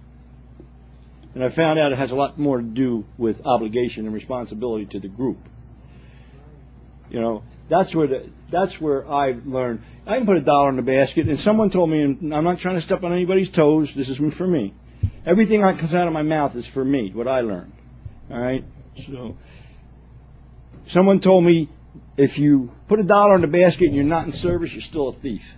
and 1.35 1.45
I 1.45 1.51
found 1.51 1.79
out 1.79 1.93
it 1.93 1.99
has 1.99 2.11
a 2.11 2.17
lot 2.17 2.37
more 2.37 2.57
to 2.57 2.65
do 2.65 3.05
with 3.17 3.47
obligation 3.47 4.07
and 4.07 4.13
responsibility 4.15 4.87
to 4.87 4.99
the 4.99 5.09
group. 5.09 5.39
You 7.11 7.21
know, 7.21 7.45
That's 7.69 7.95
where 7.95 8.09
the 8.09 8.29
that's 8.51 8.81
where 8.81 9.09
I 9.09 9.37
learned. 9.45 9.83
I 10.05 10.17
can 10.17 10.27
put 10.27 10.37
a 10.37 10.41
dollar 10.41 10.71
in 10.71 10.77
the 10.77 10.83
basket, 10.83 11.29
and 11.29 11.39
someone 11.39 11.71
told 11.71 11.91
me, 11.91 12.03
and 12.03 12.35
I'm 12.35 12.43
not 12.43 12.59
trying 12.59 12.75
to 12.75 12.83
step 12.83 13.05
on 13.05 13.13
anybody's 13.13 13.51
toes. 13.51 13.95
This 13.95 14.09
is 14.09 14.17
for 14.35 14.47
me. 14.49 14.75
Everything 15.25 15.61
that 15.61 15.79
comes 15.79 15.95
out 15.95 16.07
of 16.07 16.13
my 16.13 16.23
mouth 16.23 16.55
is 16.57 16.67
for 16.67 16.85
me. 16.85 17.11
What 17.13 17.29
I 17.29 17.41
learned. 17.41 17.73
All 18.31 18.39
right. 18.39 18.65
So, 18.97 19.37
someone 20.89 21.21
told 21.21 21.45
me 21.45 21.69
if 22.17 22.39
you 22.39 22.71
put 22.89 23.01
a 23.01 23.05
dollar 23.05 23.35
in 23.37 23.43
the 23.43 23.47
basket 23.47 23.87
and 23.87 23.95
you're 23.95 24.05
not 24.05 24.27
in 24.27 24.33
service, 24.33 24.73
you're 24.73 24.83
still 24.83 25.09
a 25.09 25.13
thief. 25.13 25.55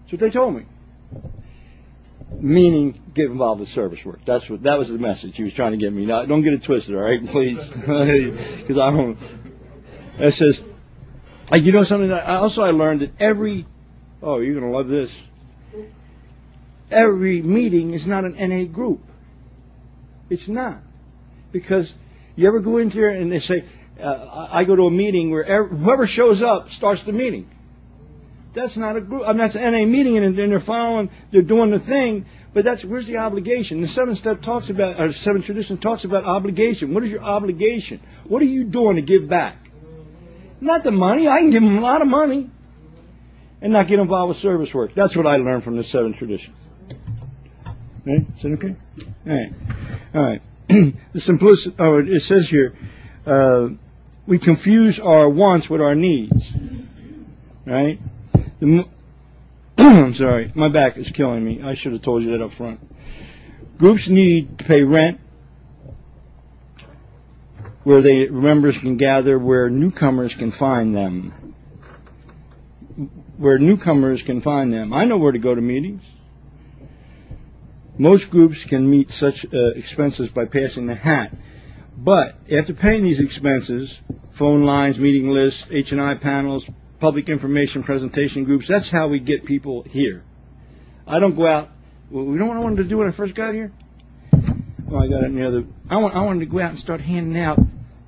That's 0.00 0.12
what 0.12 0.20
they 0.20 0.30
told 0.30 0.56
me. 0.56 0.66
Meaning, 2.32 3.00
get 3.14 3.30
involved 3.30 3.60
in 3.60 3.66
service 3.66 4.04
work. 4.04 4.20
That's 4.26 4.50
what 4.50 4.64
that 4.64 4.76
was 4.76 4.88
the 4.88 4.98
message 4.98 5.36
he 5.36 5.44
was 5.44 5.52
trying 5.52 5.70
to 5.70 5.76
get 5.76 5.92
me. 5.92 6.04
Now, 6.04 6.24
don't 6.24 6.42
get 6.42 6.52
it 6.52 6.62
twisted, 6.62 6.94
all 6.96 7.02
right, 7.02 7.24
please, 7.24 7.58
because 7.74 8.78
I 8.78 8.90
don't. 8.90 9.18
It 10.18 10.34
says, 10.34 10.60
you 11.52 11.72
know 11.72 11.84
something. 11.84 12.10
I, 12.10 12.36
also, 12.36 12.62
I 12.62 12.70
learned 12.70 13.00
that 13.00 13.12
every. 13.20 13.66
Oh, 14.22 14.40
you're 14.40 14.58
gonna 14.58 14.72
love 14.72 14.88
this. 14.88 15.16
Every 16.90 17.42
meeting 17.42 17.92
is 17.92 18.06
not 18.06 18.24
an 18.24 18.36
NA 18.36 18.64
group. 18.64 19.00
It's 20.30 20.48
not 20.48 20.78
because 21.52 21.94
you 22.36 22.46
ever 22.46 22.60
go 22.60 22.78
into 22.78 22.98
there 22.98 23.08
and 23.08 23.30
they 23.30 23.38
say, 23.38 23.64
uh, 24.00 24.48
I 24.50 24.64
go 24.64 24.74
to 24.74 24.86
a 24.86 24.90
meeting 24.90 25.30
where 25.30 25.44
every, 25.44 25.76
whoever 25.76 26.06
shows 26.06 26.42
up 26.42 26.70
starts 26.70 27.02
the 27.04 27.12
meeting. 27.12 27.48
That's 28.52 28.76
not 28.76 28.96
a 28.96 29.00
group. 29.00 29.22
I 29.24 29.28
mean, 29.28 29.38
that's 29.38 29.56
an 29.56 29.72
NA 29.72 29.84
meeting, 29.84 30.16
and, 30.16 30.38
and 30.38 30.52
they're 30.52 30.60
following, 30.60 31.10
they're 31.32 31.42
doing 31.42 31.70
the 31.70 31.80
thing. 31.80 32.26
But 32.52 32.64
that's 32.64 32.84
where's 32.84 33.06
the 33.06 33.16
obligation? 33.16 33.80
The 33.80 33.88
seventh 33.88 34.18
step 34.18 34.42
talks 34.42 34.70
about, 34.70 35.00
or 35.00 35.12
seven 35.12 35.42
tradition 35.42 35.78
talks 35.78 36.04
about 36.04 36.24
obligation. 36.24 36.94
What 36.94 37.02
is 37.04 37.10
your 37.10 37.22
obligation? 37.22 38.00
What 38.28 38.42
are 38.42 38.46
you 38.46 38.64
doing 38.64 38.96
to 38.96 39.02
give 39.02 39.28
back? 39.28 39.56
Not 40.60 40.84
the 40.84 40.92
money. 40.92 41.28
I 41.28 41.40
can 41.40 41.50
give 41.50 41.62
them 41.62 41.78
a 41.78 41.80
lot 41.80 42.00
of 42.00 42.06
money, 42.06 42.48
and 43.60 43.72
not 43.72 43.88
get 43.88 43.98
involved 43.98 44.28
with 44.28 44.38
service 44.38 44.72
work. 44.72 44.94
That's 44.94 45.16
what 45.16 45.26
I 45.26 45.36
learned 45.38 45.64
from 45.64 45.76
the 45.76 45.84
seven 45.84 46.14
traditions. 46.14 46.56
Okay, 48.06 48.26
is 48.36 48.42
that 48.42 48.52
okay? 48.52 48.76
All 49.26 49.32
right, 49.32 49.52
all 50.14 50.22
right. 50.22 50.42
the 51.12 51.20
simplicity. 51.20 51.74
Oh, 51.78 51.98
it 51.98 52.20
says 52.20 52.48
here, 52.48 52.76
uh, 53.24 53.68
we 54.26 54.38
confuse 54.38 55.00
our 55.00 55.28
wants 55.28 55.70
with 55.70 55.80
our 55.80 55.94
needs. 55.94 56.52
Right? 57.64 57.98
The, 58.60 58.86
I'm 59.78 60.14
sorry, 60.14 60.52
my 60.54 60.68
back 60.68 60.98
is 60.98 61.10
killing 61.10 61.42
me. 61.42 61.62
I 61.62 61.74
should 61.74 61.92
have 61.92 62.02
told 62.02 62.24
you 62.24 62.32
that 62.32 62.44
up 62.44 62.52
front. 62.52 62.80
Groups 63.78 64.08
need 64.08 64.58
to 64.58 64.64
pay 64.64 64.82
rent 64.82 65.18
where 67.84 68.02
they 68.02 68.28
members 68.28 68.76
can 68.78 68.96
gather, 68.96 69.38
where 69.38 69.70
newcomers 69.70 70.34
can 70.34 70.50
find 70.50 70.94
them. 70.94 71.54
Where 73.38 73.58
newcomers 73.58 74.22
can 74.22 74.42
find 74.42 74.72
them. 74.72 74.92
I 74.92 75.04
know 75.04 75.16
where 75.16 75.32
to 75.32 75.38
go 75.38 75.54
to 75.54 75.60
meetings. 75.60 76.02
Most 77.96 78.30
groups 78.30 78.64
can 78.64 78.88
meet 78.88 79.12
such 79.12 79.46
uh, 79.52 79.70
expenses 79.76 80.28
by 80.28 80.46
passing 80.46 80.86
the 80.86 80.94
hat. 80.94 81.32
But 81.96 82.36
after 82.50 82.74
paying 82.74 83.04
these 83.04 83.20
expenses, 83.20 84.00
phone 84.32 84.64
lines, 84.64 84.98
meeting 84.98 85.28
lists, 85.28 85.66
H&I 85.70 86.14
panels, 86.16 86.68
public 86.98 87.28
information 87.28 87.84
presentation 87.84 88.44
groups, 88.44 88.66
that's 88.66 88.90
how 88.90 89.08
we 89.08 89.20
get 89.20 89.44
people 89.44 89.82
here. 89.82 90.24
I 91.06 91.20
don't 91.20 91.36
go 91.36 91.46
out. 91.46 91.70
Well, 92.10 92.26
I 92.26 92.58
wanted 92.58 92.76
to 92.76 92.84
do 92.84 92.98
when 92.98 93.08
I 93.08 93.12
first 93.12 93.34
got 93.34 93.54
here? 93.54 93.72
Well, 94.86 95.02
I 95.02 95.08
got 95.08 95.22
it 95.22 95.26
in 95.26 95.34
the. 95.34 95.66
I, 95.88 95.96
want, 95.96 96.14
I 96.14 96.22
wanted 96.22 96.40
to 96.40 96.46
go 96.46 96.60
out 96.60 96.70
and 96.70 96.78
start 96.78 97.00
handing 97.00 97.40
out. 97.42 97.58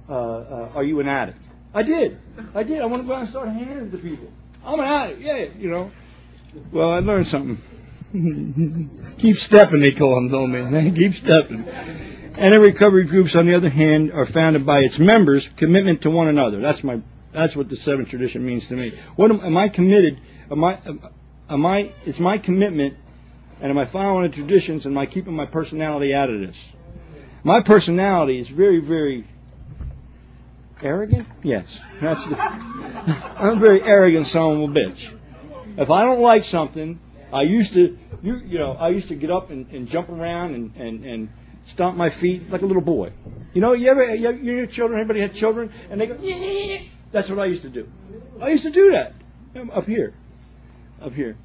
Uh, 0.09 0.13
uh, 0.13 0.71
are 0.75 0.85
you 0.85 1.01
an 1.01 1.09
addict? 1.09 1.41
I 1.75 1.83
did. 1.83 2.19
I 2.55 2.63
did. 2.63 2.81
I 2.81 2.87
want 2.87 3.03
to 3.03 3.09
go 3.09 3.15
out 3.15 3.21
and 3.21 3.29
start 3.29 3.49
handing 3.49 3.79
it 3.79 3.91
to 3.91 3.99
people. 3.99 4.31
I'm 4.65 4.81
an 4.81 4.87
addict. 4.87 5.21
Yeah, 5.21 5.47
you 5.59 5.71
know. 5.71 5.91
Well, 6.73 6.91
I 6.91 6.99
learned 7.01 7.29
something. 7.29 7.59
Keep 9.19 9.39
stepping, 9.39 9.81
they 9.81 9.93
call 9.93 10.15
them, 10.15 10.31
told 10.31 10.51
me. 10.73 10.91
Keep 10.93 11.15
stepping. 11.15 11.69
And 12.39 12.61
recovery 12.61 13.05
groups, 13.05 13.35
on 13.35 13.47
the 13.47 13.55
other 13.55 13.71
hand, 13.71 14.13
are 14.13 14.27
founded 14.27 14.67
by 14.67 14.81
its 14.81 14.99
members' 14.99 15.49
commitment 15.57 16.03
to 16.03 16.11
one 16.11 16.29
another. 16.29 16.61
That's 16.61 16.85
my. 16.85 17.01
That's 17.33 17.57
what 17.57 17.69
the 17.69 17.77
seventh 17.77 18.09
tradition 18.09 18.45
means 18.45 18.69
to 18.69 18.77
me. 18.77 18.93
What 19.17 19.31
am, 19.31 19.41
am 19.41 19.57
I 19.57 19.69
committed? 19.69 20.21
Am 20.51 20.63
I? 20.63 20.79
Am 21.49 21.65
I? 21.65 21.93
It's 22.05 22.21
my 22.21 22.39
commitment, 22.39 22.97
and 23.61 23.71
am 23.71 23.79
I 23.79 23.87
following 23.87 24.31
the 24.31 24.37
traditions? 24.37 24.85
And 24.85 24.95
am 24.95 24.99
I 24.99 25.07
keeping 25.07 25.35
my 25.35 25.47
personality 25.47 26.15
out 26.15 26.29
of 26.29 26.41
this? 26.41 26.57
My 27.43 27.63
personality 27.63 28.39
is 28.39 28.49
very, 28.49 28.81
very 28.81 29.25
arrogant. 30.83 31.27
Yes, 31.43 31.79
that's. 32.01 32.27
The, 32.27 32.39
I'm 32.39 33.57
a 33.57 33.61
very 33.61 33.83
arrogant 33.83 34.27
son 34.27 34.63
of 34.63 34.71
a 34.71 34.73
bitch. 34.73 35.11
If 35.79 35.91
I 35.91 36.05
don't 36.05 36.21
like 36.21 36.45
something, 36.45 36.99
I 37.33 37.43
used 37.43 37.73
to, 37.75 37.99
you, 38.23 38.37
you 38.39 38.59
know, 38.59 38.73
I 38.73 38.91
used 38.91 39.09
to 39.09 39.15
get 39.15 39.31
up 39.31 39.51
and, 39.51 39.69
and 39.71 39.89
jump 39.89 40.09
around 40.09 40.55
and, 40.55 40.77
and, 40.77 41.05
and 41.05 41.29
stomp 41.65 41.97
my 41.97 42.11
feet 42.11 42.51
like 42.51 42.63
a 42.63 42.67
little 42.67 42.83
boy. 42.83 43.13
You 43.53 43.61
know, 43.61 43.73
you 43.73 43.89
ever, 43.89 44.15
you, 44.15 44.31
your 44.33 44.67
children, 44.67 45.01
anybody 45.01 45.21
had 45.21 45.35
children, 45.35 45.73
and 45.91 46.01
they 46.01 46.07
go, 46.07 46.17
yeah. 46.21 46.83
That's 47.13 47.29
what 47.29 47.39
I 47.39 47.47
used 47.47 47.63
to 47.63 47.69
do. 47.69 47.89
I 48.41 48.51
used 48.51 48.65
to 48.65 48.71
do 48.71 48.93
that 48.93 49.15
um, 49.55 49.71
up 49.71 49.87
here, 49.87 50.15
up 51.01 51.15
here. 51.15 51.37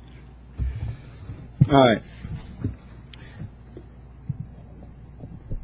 All 1.70 1.74
right. 1.74 2.02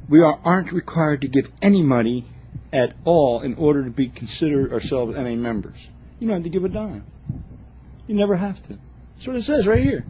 We 0.07 0.21
are, 0.21 0.39
aren't 0.43 0.71
required 0.71 1.21
to 1.21 1.27
give 1.27 1.51
any 1.61 1.83
money 1.83 2.25
at 2.71 2.95
all 3.03 3.41
in 3.41 3.55
order 3.55 3.83
to 3.83 3.89
be 3.89 4.07
considered 4.07 4.71
ourselves 4.71 5.15
NA 5.15 5.35
members. 5.35 5.77
You 6.19 6.27
don't 6.27 6.37
have 6.37 6.43
to 6.43 6.49
give 6.49 6.63
a 6.63 6.69
dime. 6.69 7.05
You 8.07 8.15
never 8.15 8.35
have 8.35 8.65
to. 8.67 8.77
That's 9.17 9.27
what 9.27 9.35
it 9.35 9.43
says 9.43 9.65
right 9.65 9.81
here. 9.81 10.05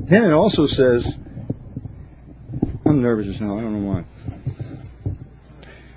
Then 0.00 0.24
it 0.24 0.32
also 0.32 0.66
says, 0.66 1.06
I'm 2.84 3.02
nervous 3.02 3.28
as 3.28 3.38
hell, 3.38 3.56
I 3.56 3.62
don't 3.62 3.84
know 3.84 3.88
why. 3.88 4.04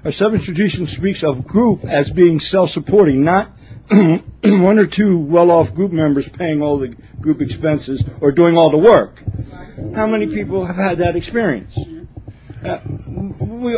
Our 0.06 0.12
seventh 0.12 0.44
tradition 0.44 0.86
speaks 0.86 1.24
of 1.24 1.48
group 1.48 1.86
as 1.86 2.12
being 2.12 2.40
self-supporting, 2.40 3.24
not 3.24 3.52
one 3.90 4.78
or 4.78 4.86
two 4.86 5.18
well-off 5.18 5.74
group 5.74 5.92
members 5.92 6.30
paying 6.30 6.62
all 6.62 6.78
the 6.78 6.90
group 7.20 7.42
expenses 7.42 8.04
or 8.22 8.32
doing 8.32 8.58
all 8.58 8.70
the 8.70 8.78
work. 8.78 9.24
How 9.96 10.06
many 10.06 10.28
people 10.28 10.66
have 10.66 10.76
had 10.76 11.00
that 11.00 11.16
experience? 11.16 11.76
Uh, 12.64 12.80
we, 13.40 13.72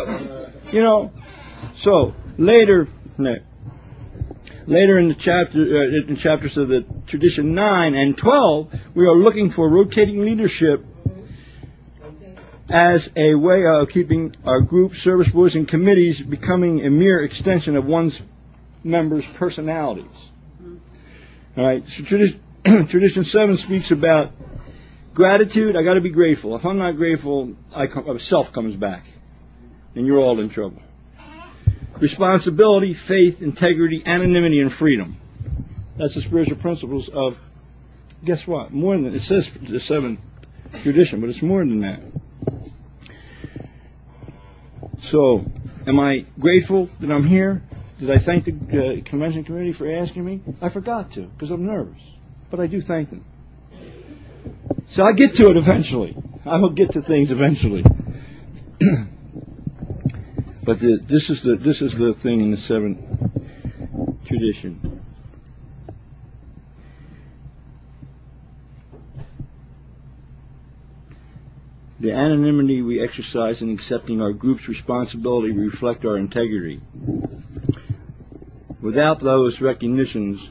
you 0.71 0.83
know, 0.83 1.13
so 1.77 2.13
later, 2.37 2.89
later 4.65 4.97
in 4.97 5.07
the 5.07 5.15
chapter, 5.15 5.59
uh, 5.59 6.07
in 6.07 6.15
chapters 6.15 6.57
of 6.57 6.67
the 6.67 6.85
tradition 7.07 7.53
nine 7.53 7.95
and 7.95 8.17
twelve, 8.17 8.73
we 8.93 9.05
are 9.05 9.15
looking 9.15 9.49
for 9.49 9.69
rotating 9.69 10.21
leadership 10.21 10.85
as 12.69 13.09
a 13.15 13.33
way 13.33 13.65
of 13.65 13.89
keeping 13.89 14.35
our 14.45 14.61
group, 14.61 14.95
service 14.95 15.29
boards, 15.29 15.55
and 15.55 15.67
committees 15.67 16.21
becoming 16.21 16.85
a 16.85 16.89
mere 16.89 17.21
extension 17.21 17.75
of 17.75 17.85
one's 17.85 18.21
members' 18.83 19.25
personalities. 19.25 20.29
All 21.57 21.65
right. 21.65 21.87
So 21.87 22.03
tradition, 22.03 22.41
tradition 22.63 23.23
seven 23.23 23.57
speaks 23.57 23.91
about 23.91 24.33
gratitude. 25.13 25.75
I 25.75 25.83
got 25.83 25.95
to 25.95 26.01
be 26.01 26.11
grateful. 26.11 26.55
If 26.55 26.65
I'm 26.65 26.77
not 26.77 26.95
grateful, 26.95 27.55
I 27.73 27.87
come, 27.87 28.19
self 28.19 28.51
comes 28.53 28.75
back, 28.75 29.05
and 29.95 30.05
you're 30.05 30.19
all 30.19 30.39
in 30.39 30.49
trouble. 30.49 30.81
Responsibility, 31.99 32.93
faith, 32.93 33.41
integrity, 33.41 34.01
anonymity, 34.05 34.61
and 34.61 34.71
freedom. 34.71 35.17
That's 35.97 36.15
the 36.15 36.21
spiritual 36.21 36.57
principles 36.57 37.09
of. 37.09 37.37
Guess 38.23 38.47
what? 38.47 38.71
More 38.71 38.95
than 38.95 39.13
it 39.13 39.19
says 39.19 39.49
the 39.49 39.79
seven 39.79 40.17
tradition, 40.81 41.21
but 41.21 41.29
it's 41.29 41.41
more 41.41 41.59
than 41.59 41.81
that. 41.81 42.01
So, 45.03 45.45
am 45.87 45.99
I 45.99 46.25
grateful 46.37 46.89
that 46.99 47.11
I'm 47.11 47.25
here? 47.25 47.63
Did 47.99 48.11
I 48.11 48.17
thank 48.17 48.45
the 48.45 48.51
uh, 48.51 49.09
convention 49.09 49.43
committee 49.43 49.73
for 49.73 49.91
asking 49.91 50.23
me? 50.23 50.41
I 50.61 50.69
forgot 50.69 51.11
to 51.11 51.21
because 51.21 51.51
I'm 51.51 51.65
nervous, 51.65 52.01
but 52.49 52.59
I 52.59 52.67
do 52.67 52.81
thank 52.81 53.09
them. 53.09 53.25
So 54.91 55.05
I 55.05 55.11
get 55.11 55.35
to 55.35 55.49
it 55.49 55.57
eventually. 55.57 56.15
I 56.45 56.57
will 56.57 56.71
get 56.71 56.93
to 56.93 57.01
things 57.01 57.31
eventually. 57.31 57.83
but 60.69 60.79
the, 60.81 60.97
this 60.97 61.31
is 61.31 61.41
the 61.41 61.55
this 61.55 61.81
is 61.81 61.95
the 61.95 62.13
thing 62.13 62.41
in 62.41 62.51
the 62.51 62.57
seventh 62.57 62.99
tradition. 64.27 65.01
The 71.99 72.11
anonymity 72.11 72.83
we 72.83 73.01
exercise 73.01 73.63
in 73.63 73.71
accepting 73.71 74.21
our 74.21 74.31
group's 74.31 74.67
responsibility 74.67 75.53
reflect 75.53 76.05
our 76.05 76.17
integrity. 76.17 76.81
Without 78.79 79.21
those 79.21 79.61
recognitions, 79.61 80.47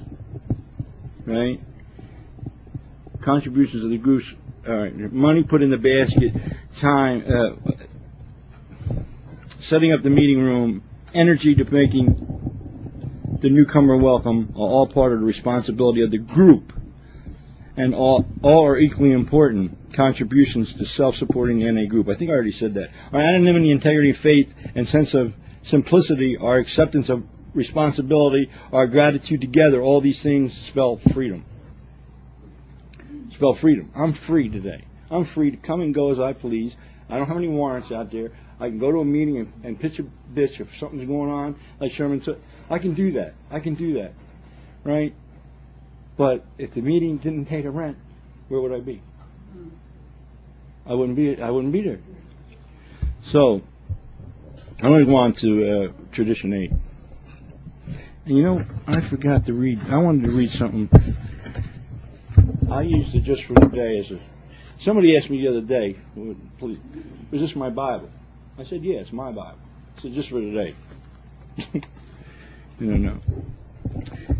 right? 1.26 1.60
Contributions 3.20 3.84
of 3.84 3.90
the 3.90 3.98
group's 3.98 4.34
uh, 4.66 4.88
money 5.12 5.44
put 5.44 5.62
in 5.62 5.70
the 5.70 5.76
basket, 5.78 6.32
time, 6.76 7.24
uh, 7.32 7.84
setting 9.60 9.92
up 9.92 10.02
the 10.02 10.10
meeting 10.10 10.40
room, 10.40 10.82
energy 11.14 11.54
to 11.54 11.64
making 11.64 12.28
the 13.40 13.50
newcomer 13.50 13.96
welcome 13.96 14.52
are 14.56 14.60
all 14.60 14.86
part 14.86 15.12
of 15.12 15.20
the 15.20 15.26
responsibility 15.26 16.02
of 16.02 16.10
the 16.10 16.18
group, 16.18 16.72
and 17.76 17.94
all, 17.94 18.26
all 18.42 18.66
are 18.66 18.78
equally 18.78 19.12
important 19.12 19.92
contributions 19.92 20.74
to 20.74 20.84
self-supporting 20.84 21.60
NA 21.60 21.88
group. 21.88 22.08
I 22.08 22.14
think 22.14 22.30
I 22.30 22.34
already 22.34 22.52
said 22.52 22.74
that. 22.74 22.90
Our 23.12 23.20
anonymity, 23.20 23.70
integrity, 23.70 24.12
faith, 24.12 24.52
and 24.74 24.88
sense 24.88 25.14
of 25.14 25.34
simplicity, 25.62 26.36
our 26.36 26.58
acceptance 26.58 27.08
of 27.08 27.24
responsibility, 27.54 28.50
our 28.72 28.86
gratitude 28.86 29.40
together, 29.40 29.80
all 29.80 30.00
these 30.00 30.22
things 30.22 30.56
spell 30.56 30.96
freedom. 30.96 31.44
Spell 33.30 33.54
freedom. 33.54 33.92
I'm 33.94 34.12
free 34.12 34.48
today. 34.48 34.84
I'm 35.10 35.24
free 35.24 35.52
to 35.52 35.56
come 35.56 35.80
and 35.80 35.94
go 35.94 36.10
as 36.10 36.18
I 36.18 36.32
please. 36.32 36.74
I 37.08 37.16
don't 37.16 37.28
have 37.28 37.36
any 37.36 37.48
warrants 37.48 37.92
out 37.92 38.10
there. 38.10 38.32
I 38.60 38.68
can 38.68 38.78
go 38.78 38.90
to 38.90 39.00
a 39.00 39.04
meeting 39.04 39.38
and, 39.38 39.52
and 39.62 39.80
pitch 39.80 39.98
a 40.00 40.04
bitch 40.34 40.60
if 40.60 40.76
something's 40.76 41.06
going 41.06 41.30
on, 41.30 41.56
like 41.80 41.92
Sherman 41.92 42.22
said. 42.22 42.40
I 42.68 42.78
can 42.78 42.94
do 42.94 43.12
that. 43.12 43.34
I 43.50 43.60
can 43.60 43.74
do 43.74 43.94
that. 43.94 44.12
Right? 44.84 45.14
But 46.16 46.44
if 46.58 46.74
the 46.74 46.82
meeting 46.82 47.18
didn't 47.18 47.46
pay 47.46 47.62
the 47.62 47.70
rent, 47.70 47.96
where 48.48 48.60
would 48.60 48.72
I 48.72 48.80
be? 48.80 49.02
I 50.84 50.94
wouldn't 50.94 51.16
be. 51.16 51.40
I 51.40 51.50
wouldn't 51.50 51.72
be 51.72 51.82
there. 51.82 52.00
So, 53.22 53.62
I'm 54.82 54.90
going 54.90 55.04
to 55.04 55.10
go 55.10 55.16
on 55.16 55.32
to 55.34 55.70
uh, 55.70 55.92
tradition 56.12 56.52
eight. 56.54 56.72
And 58.24 58.36
you 58.36 58.42
know, 58.42 58.64
I 58.86 59.00
forgot 59.00 59.46
to 59.46 59.52
read. 59.52 59.80
I 59.88 59.98
wanted 59.98 60.24
to 60.24 60.30
read 60.30 60.50
something. 60.50 60.88
I 62.70 62.82
used 62.82 63.14
it 63.14 63.20
just 63.20 63.44
for 63.44 63.54
today 63.54 63.98
as 63.98 64.10
a. 64.10 64.18
Somebody 64.80 65.16
asked 65.16 65.30
me 65.30 65.40
the 65.40 65.48
other 65.48 65.60
day, 65.60 65.96
please, 66.58 66.78
was 67.30 67.40
this 67.40 67.56
my 67.56 67.70
Bible? 67.70 68.10
I 68.58 68.64
said, 68.64 68.82
yeah, 68.82 68.96
it's 68.96 69.12
my 69.12 69.30
Bible. 69.30 69.60
I 69.96 70.00
said, 70.00 70.14
just 70.14 70.30
for 70.30 70.40
today. 70.40 70.74
no, 72.80 72.96
no. 72.96 73.20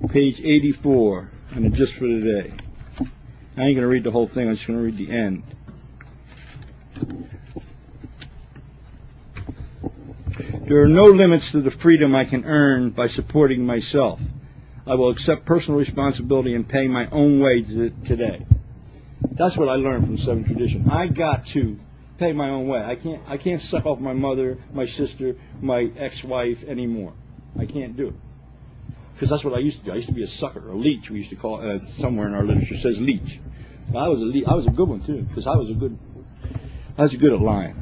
Page 0.09 0.41
84, 0.41 1.31
and 1.53 1.73
just 1.73 1.95
for 1.95 2.09
today. 2.09 2.53
I 3.57 3.63
ain't 3.63 3.77
going 3.77 3.77
to 3.77 3.87
read 3.87 4.03
the 4.03 4.11
whole 4.11 4.27
thing, 4.27 4.49
I'm 4.49 4.57
just 4.57 4.67
going 4.67 4.81
to 4.81 4.85
read 4.85 4.97
the 4.97 5.13
end. 5.13 5.45
There 10.67 10.83
are 10.83 10.89
no 10.89 11.07
limits 11.07 11.53
to 11.53 11.61
the 11.61 11.71
freedom 11.71 12.17
I 12.17 12.25
can 12.25 12.45
earn 12.45 12.91
by 12.91 13.07
supporting 13.07 13.65
myself. 13.65 14.21
I 14.85 14.97
will 14.97 15.11
accept 15.11 15.45
personal 15.45 15.79
responsibility 15.79 16.57
and 16.57 16.69
pay 16.69 16.89
my 16.89 17.09
own 17.11 17.39
way 17.39 17.63
today. 17.63 18.45
That's 19.31 19.57
what 19.57 19.69
I 19.69 19.75
learned 19.75 20.07
from 20.07 20.19
Seven 20.19 20.45
Tradition. 20.45 20.91
I 20.91 21.07
got 21.07 21.47
to 21.49 21.79
pay 22.19 22.33
my 22.33 22.51
own 22.51 22.67
way. 22.67 22.83
I 22.83 22.97
can't 22.97 23.23
I 23.27 23.37
can't 23.37 23.61
suck 23.61 23.87
off 23.87 24.01
my 24.01 24.13
mother, 24.13 24.59
my 24.73 24.87
sister, 24.87 25.37
my 25.61 25.91
ex-wife 25.97 26.65
anymore. 26.65 27.15
I 27.59 27.67
can't 27.67 27.97
do 27.97 28.09
it. 28.09 28.15
Because 29.15 29.31
that's 29.31 29.45
what 29.45 29.55
I 29.55 29.59
used 29.59 29.79
to 29.81 29.85
do. 29.87 29.93
I 29.93 29.97
used 29.97 30.09
to 30.09 30.15
be 30.15 30.23
a 30.23 30.29
sucker, 30.29 30.69
a 30.69 30.77
leech. 30.77 31.11
We 31.11 31.19
used 31.19 31.31
to 31.31 31.37
call 31.37 31.61
uh, 31.61 31.81
somewhere 31.97 32.29
in 32.29 32.35
our 32.35 32.45
literature 32.45 32.77
says 32.77 33.01
leech. 33.01 33.41
I 33.97 34.09
was 34.09 34.21
a 34.21 34.45
I 34.47 34.55
was 34.55 34.67
a 34.67 34.71
good 34.71 34.89
one 34.89 35.01
too 35.01 35.23
because 35.23 35.47
I 35.47 35.57
was 35.57 35.71
a 35.71 35.75
good 35.75 35.99
I 36.97 37.03
was 37.03 37.17
good 37.17 37.33
at 37.33 37.41
lying. 37.41 37.77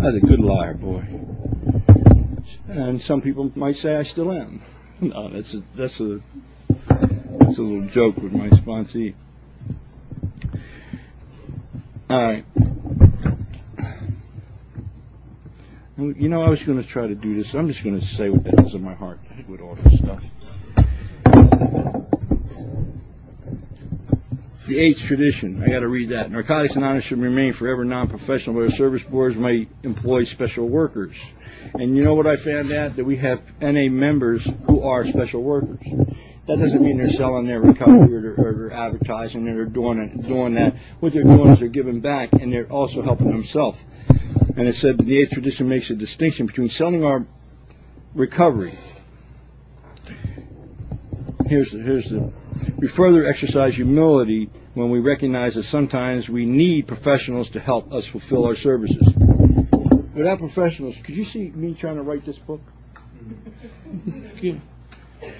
I 0.00 0.06
was 0.06 0.16
a 0.16 0.26
good 0.26 0.40
liar, 0.40 0.74
boy. 0.74 1.04
And 2.68 3.00
some 3.00 3.20
people 3.20 3.50
might 3.54 3.76
say 3.76 3.96
I 3.96 4.02
still 4.02 4.32
am. 4.32 4.62
No, 5.00 5.28
that's 5.28 5.54
a 5.54 5.62
that's 5.76 6.00
a 6.00 6.20
that's 6.88 7.58
a 7.58 7.62
little 7.62 7.86
joke 7.90 8.16
with 8.16 8.32
my 8.32 8.48
sponsee. 8.48 9.14
All 12.10 12.20
right. 12.20 12.44
You 15.98 16.28
know, 16.28 16.42
I 16.42 16.48
was 16.48 16.62
going 16.62 16.80
to 16.80 16.88
try 16.88 17.08
to 17.08 17.16
do 17.16 17.34
this. 17.34 17.52
I'm 17.54 17.66
just 17.66 17.82
going 17.82 17.98
to 17.98 18.06
say 18.06 18.30
what 18.30 18.44
the 18.44 18.52
hell's 18.52 18.72
in 18.72 18.84
my 18.84 18.94
heart 18.94 19.18
with 19.48 19.60
all 19.60 19.74
this 19.74 19.98
stuff. 19.98 20.22
The 24.68 24.78
eighth 24.78 25.00
tradition. 25.00 25.60
I 25.60 25.66
got 25.66 25.80
to 25.80 25.88
read 25.88 26.10
that. 26.10 26.30
Narcotics 26.30 26.76
Anonymous 26.76 27.02
should 27.02 27.18
remain 27.18 27.52
forever 27.52 27.84
non-professional, 27.84 28.54
but 28.54 28.70
our 28.70 28.76
service 28.76 29.02
boards 29.02 29.34
may 29.34 29.66
employ 29.82 30.22
special 30.22 30.68
workers. 30.68 31.16
And 31.74 31.96
you 31.96 32.04
know 32.04 32.14
what 32.14 32.28
I 32.28 32.36
found 32.36 32.70
out? 32.70 32.94
That 32.94 33.04
we 33.04 33.16
have 33.16 33.42
NA 33.60 33.88
members 33.88 34.48
who 34.66 34.82
are 34.82 35.04
special 35.04 35.42
workers. 35.42 35.80
That 36.46 36.60
doesn't 36.60 36.80
mean 36.80 36.98
they're 36.98 37.10
selling 37.10 37.48
their 37.48 37.60
recovery 37.60 38.14
or 38.14 38.20
they're, 38.22 38.46
or 38.46 38.52
they're 38.54 38.72
advertising 38.72 39.48
or 39.48 39.54
they're 39.54 39.64
doing 39.64 40.22
doing 40.28 40.54
that. 40.54 40.76
What 41.00 41.12
they're 41.12 41.24
doing 41.24 41.50
is 41.50 41.58
they're 41.58 41.68
giving 41.68 42.00
back 42.00 42.32
and 42.34 42.52
they're 42.52 42.70
also 42.70 43.02
helping 43.02 43.32
themselves. 43.32 43.78
And 44.58 44.66
it 44.66 44.74
said 44.74 44.98
the 44.98 45.18
eighth 45.20 45.30
tradition 45.30 45.68
makes 45.68 45.88
a 45.90 45.94
distinction 45.94 46.46
between 46.46 46.68
selling 46.68 47.04
our 47.04 47.24
recovery. 48.12 48.76
Here's 51.46 51.70
the, 51.70 51.78
here's 51.78 52.10
the. 52.10 52.32
We 52.76 52.88
further 52.88 53.24
exercise 53.24 53.76
humility 53.76 54.50
when 54.74 54.90
we 54.90 54.98
recognize 54.98 55.54
that 55.54 55.62
sometimes 55.62 56.28
we 56.28 56.44
need 56.44 56.88
professionals 56.88 57.50
to 57.50 57.60
help 57.60 57.92
us 57.92 58.04
fulfill 58.04 58.46
our 58.46 58.56
services. 58.56 59.06
Without 60.16 60.40
professionals, 60.40 60.96
could 61.04 61.14
you 61.14 61.22
see 61.22 61.50
me 61.50 61.74
trying 61.74 61.94
to 61.94 62.02
write 62.02 62.26
this 62.26 62.38
book? 62.38 62.60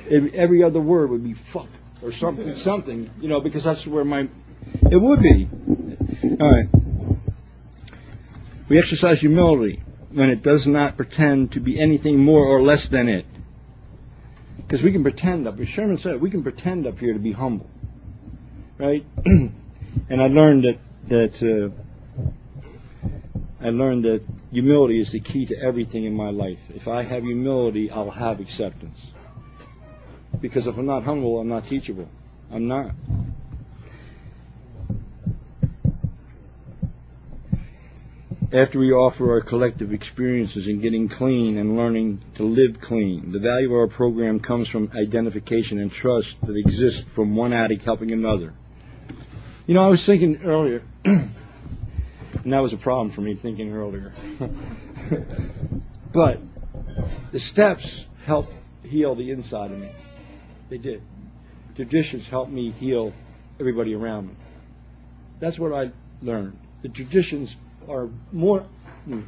every 0.09 0.63
other 0.63 0.81
word 0.81 1.11
would 1.11 1.25
be 1.25 1.35
fuck 1.35 1.67
or 2.05 2.13
something, 2.13 2.55
something, 2.55 3.11
you 3.21 3.29
know, 3.29 3.41
because 3.41 3.65
that's 3.65 3.85
where 3.85 4.05
my, 4.05 4.29
it 4.93 4.97
would 4.97 5.21
be. 5.21 5.49
All 6.41 6.51
right. 6.53 6.69
We 8.69 8.79
exercise 8.79 9.21
humility 9.21 9.83
when 10.11 10.31
it 10.31 10.43
does 10.43 10.67
not 10.67 10.97
pretend 10.97 11.53
to 11.53 11.61
be 11.61 11.79
anything 11.79 12.19
more 12.19 12.45
or 12.45 12.61
less 12.61 12.89
than 12.89 13.09
it. 13.09 13.27
Because 14.57 14.83
we 14.83 14.93
can 14.93 15.03
pretend 15.03 15.49
up, 15.49 15.59
as 15.59 15.69
Sherman 15.69 15.97
said, 15.97 16.21
we 16.21 16.31
can 16.31 16.43
pretend 16.43 16.87
up 16.87 16.99
here 16.99 17.15
to 17.15 17.19
be 17.19 17.33
humble, 17.33 17.71
right? 18.77 19.05
and 19.25 19.53
I 20.11 20.27
learned 20.27 20.65
that 20.65 20.79
that 21.09 21.43
uh, 21.43 21.71
I 23.61 23.71
learned 23.71 24.05
that 24.05 24.23
humility 24.51 25.01
is 25.01 25.13
the 25.13 25.21
key 25.21 25.47
to 25.47 25.59
everything 25.59 26.05
in 26.05 26.15
my 26.15 26.31
life. 26.31 26.59
If 26.75 26.87
I 26.87 27.03
have 27.03 27.23
humility, 27.23 27.91
I'll 27.91 28.11
have 28.11 28.41
acceptance. 28.41 28.99
Because 30.41 30.67
if 30.67 30.77
I'm 30.77 30.87
not 30.87 31.03
humble, 31.05 31.41
I'm 31.41 31.49
not 31.49 31.67
teachable. 31.67 32.09
I'm 32.53 32.69
not. 32.69 32.93
After 38.51 38.79
we 38.79 38.93
offer 38.93 39.31
our 39.33 39.43
collective 39.43 39.93
experiences 39.93 40.69
in 40.69 40.81
getting 40.81 41.11
clean 41.11 41.59
and 41.59 41.77
learning 41.77 42.23
to 42.37 42.45
live 42.45 42.81
clean, 42.81 43.31
the 43.31 43.39
value 43.39 43.67
of 43.67 43.75
our 43.75 43.87
program 43.89 44.41
comes 44.41 44.69
from 44.69 44.91
identification 44.97 45.79
and 45.79 45.93
trust 45.93 46.41
that 46.47 46.57
exists 46.57 47.05
from 47.15 47.37
one 47.37 47.53
addict 47.53 47.85
helping 47.85 48.11
another. 48.11 48.55
You 49.67 49.75
know, 49.75 49.83
I 49.83 49.89
was 49.89 50.03
thinking 50.03 50.41
earlier, 50.45 50.83
and 51.05 51.31
that 52.47 52.63
was 52.63 52.73
a 52.73 52.79
problem 52.79 53.11
for 53.11 53.21
me 53.21 53.35
thinking 53.35 53.71
earlier. 53.71 54.15
but 56.15 56.41
the 57.33 57.41
steps 57.41 58.07
helped 58.25 58.55
heal 58.83 59.15
the 59.15 59.31
inside 59.31 59.73
of 59.73 59.79
me. 59.79 59.91
They 60.71 60.79
did. 60.79 61.03
Traditions 61.77 62.27
helped 62.27 62.51
me 62.51 62.71
heal 62.71 63.13
everybody 63.61 63.95
around 63.95 64.29
me. 64.29 64.35
That's 65.39 65.59
what 65.59 65.75
I 65.75 65.93
learned. 66.23 66.59
The 66.81 66.89
traditions 66.89 67.55
are 67.89 68.09
more 68.33 68.61
hmm, 69.05 69.23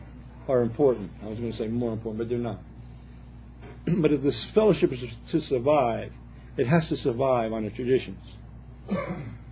are 0.49 0.63
important. 0.63 1.11
I 1.23 1.27
was 1.27 1.39
going 1.39 1.51
to 1.51 1.57
say 1.57 1.69
more 1.69 1.93
important, 1.93 2.19
but 2.19 2.29
they're 2.29 2.39
not. 2.39 2.61
but 3.99 4.13
if 4.13 4.23
this 4.23 4.45
fellowship 4.45 4.93
is 4.93 5.05
to 5.29 5.41
survive, 5.41 6.13
it 6.57 6.67
has 6.67 6.89
to 6.89 6.97
survive 6.97 7.53
on 7.53 7.65
the 7.65 7.71
traditions. 7.71 8.25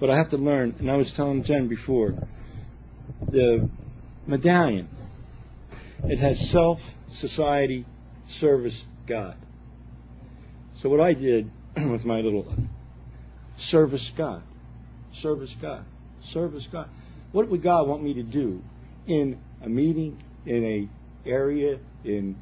But 0.01 0.11
I 0.11 0.17
have 0.17 0.31
to 0.31 0.37
learn, 0.37 0.77
and 0.79 0.91
I 0.91 0.97
was 0.97 1.13
telling 1.13 1.43
Jen 1.45 1.69
before, 1.69 2.15
the 3.31 3.69
medallion. 4.27 4.89
It 6.05 6.19
has 6.19 6.51
self, 6.51 6.81
society, 7.11 7.85
service, 8.29 8.85
God. 9.07 9.37
So 10.83 10.89
what 10.89 11.01
I 11.01 11.15
did 11.15 11.51
with 11.77 12.05
my 12.05 12.21
little 12.21 12.55
service 13.57 14.13
God, 14.17 14.43
service 15.13 15.55
God, 15.61 15.85
service 16.23 16.69
God. 16.71 16.89
What 17.33 17.49
would 17.49 17.63
God 17.63 17.89
want 17.89 18.03
me 18.03 18.15
to 18.15 18.23
do 18.23 18.63
in 19.09 19.41
a 19.63 19.69
meeting, 19.69 20.23
in 20.47 20.65
a 20.65 21.29
area, 21.29 21.79
in 22.05 22.37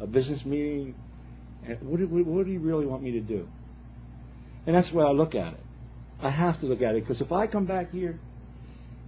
a 0.00 0.06
business 0.06 0.44
meeting? 0.44 0.94
What 1.80 1.98
do, 1.98 2.06
what 2.06 2.46
do 2.46 2.52
you 2.52 2.60
really 2.60 2.86
want 2.86 3.02
me 3.02 3.12
to 3.12 3.20
do? 3.20 3.48
And 4.66 4.74
that's 4.74 4.90
the 4.90 4.96
way 4.96 5.04
I 5.04 5.10
look 5.10 5.34
at 5.34 5.52
it. 5.52 5.60
I 6.20 6.30
have 6.30 6.60
to 6.60 6.66
look 6.66 6.82
at 6.82 6.94
it 6.94 7.02
because 7.02 7.20
if 7.20 7.32
I 7.32 7.46
come 7.46 7.66
back 7.66 7.90
here, 7.90 8.18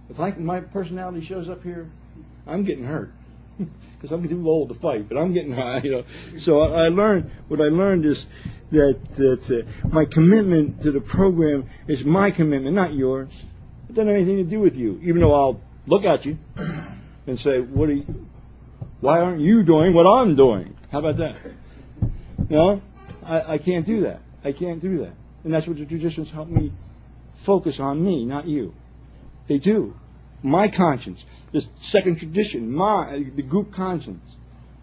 if 0.09 0.19
I, 0.19 0.31
my 0.31 0.59
personality 0.59 1.25
shows 1.25 1.49
up 1.49 1.63
here, 1.63 1.89
I'm 2.45 2.63
getting 2.63 2.83
hurt 2.83 3.11
because 3.57 4.11
I'm 4.11 4.27
too 4.27 4.47
old 4.47 4.69
to 4.69 4.75
fight, 4.75 5.09
but 5.09 5.17
I'm 5.17 5.33
getting 5.33 5.51
high, 5.55 5.81
you 5.83 5.91
know. 5.91 6.03
So 6.39 6.59
I, 6.59 6.85
I 6.85 6.87
learned 6.89 7.31
what 7.47 7.61
I 7.61 7.69
learned 7.69 8.05
is 8.05 8.25
that 8.71 8.99
that 9.15 9.65
uh, 9.65 9.87
my 9.87 10.05
commitment 10.05 10.81
to 10.81 10.91
the 10.91 11.01
program 11.01 11.69
is 11.87 12.03
my 12.03 12.31
commitment, 12.31 12.75
not 12.75 12.93
yours. 12.93 13.31
It 13.89 13.93
doesn't 13.93 14.07
have 14.07 14.15
anything 14.15 14.37
to 14.37 14.43
do 14.43 14.59
with 14.59 14.75
you, 14.75 14.99
even 15.03 15.21
though 15.21 15.33
I'll 15.33 15.61
look 15.87 16.03
at 16.03 16.25
you 16.25 16.37
and 17.27 17.39
say, 17.39 17.59
"What 17.59 17.89
are 17.89 17.93
you? 17.93 18.27
Why 19.01 19.19
aren't 19.19 19.41
you 19.41 19.63
doing 19.63 19.93
what 19.93 20.05
I'm 20.05 20.35
doing?" 20.35 20.75
How 20.91 20.99
about 20.99 21.17
that? 21.17 21.35
No, 22.49 22.81
I, 23.23 23.53
I 23.53 23.57
can't 23.57 23.85
do 23.85 24.01
that. 24.01 24.21
I 24.43 24.51
can't 24.51 24.81
do 24.81 24.99
that. 24.99 25.13
And 25.43 25.53
that's 25.53 25.67
what 25.67 25.77
the 25.77 25.85
traditions 25.85 26.29
help 26.31 26.47
me 26.47 26.71
focus 27.43 27.79
on 27.79 28.03
me, 28.03 28.25
not 28.25 28.47
you. 28.47 28.73
They 29.47 29.57
do. 29.59 29.95
My 30.43 30.67
conscience, 30.67 31.23
the 31.51 31.65
second 31.79 32.17
tradition, 32.19 32.71
my 32.71 33.25
the 33.35 33.41
group 33.41 33.71
conscience, 33.71 34.23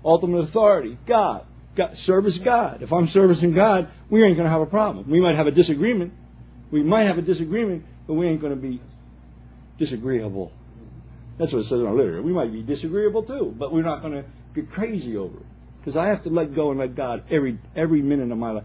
ultimate 0.04 0.38
authority, 0.38 0.98
God. 1.06 1.46
God 1.74 1.96
service 1.96 2.38
God. 2.38 2.82
If 2.82 2.92
I'm 2.92 3.06
servicing 3.06 3.52
God, 3.52 3.88
we 4.10 4.22
ain't 4.22 4.36
going 4.36 4.46
to 4.46 4.50
have 4.50 4.60
a 4.60 4.66
problem. 4.66 5.08
We 5.08 5.20
might 5.20 5.36
have 5.36 5.46
a 5.46 5.50
disagreement. 5.50 6.12
We 6.70 6.82
might 6.82 7.04
have 7.04 7.18
a 7.18 7.22
disagreement, 7.22 7.84
but 8.06 8.14
we 8.14 8.28
ain't 8.28 8.40
going 8.40 8.54
to 8.54 8.60
be 8.60 8.80
disagreeable. 9.78 10.52
That's 11.38 11.52
what 11.52 11.60
it 11.60 11.64
says 11.64 11.80
in 11.80 11.86
our 11.86 11.94
literature. 11.94 12.22
We 12.22 12.32
might 12.32 12.52
be 12.52 12.62
disagreeable 12.62 13.22
too, 13.22 13.54
but 13.56 13.72
we're 13.72 13.82
not 13.82 14.02
going 14.02 14.14
to 14.14 14.24
get 14.54 14.70
crazy 14.70 15.16
over 15.16 15.38
it. 15.38 15.46
Because 15.78 15.96
I 15.96 16.08
have 16.08 16.22
to 16.24 16.30
let 16.30 16.54
go 16.54 16.70
and 16.70 16.78
let 16.78 16.94
God 16.94 17.24
every 17.30 17.58
every 17.74 18.02
minute 18.02 18.30
of 18.30 18.38
my 18.38 18.50
life. 18.52 18.64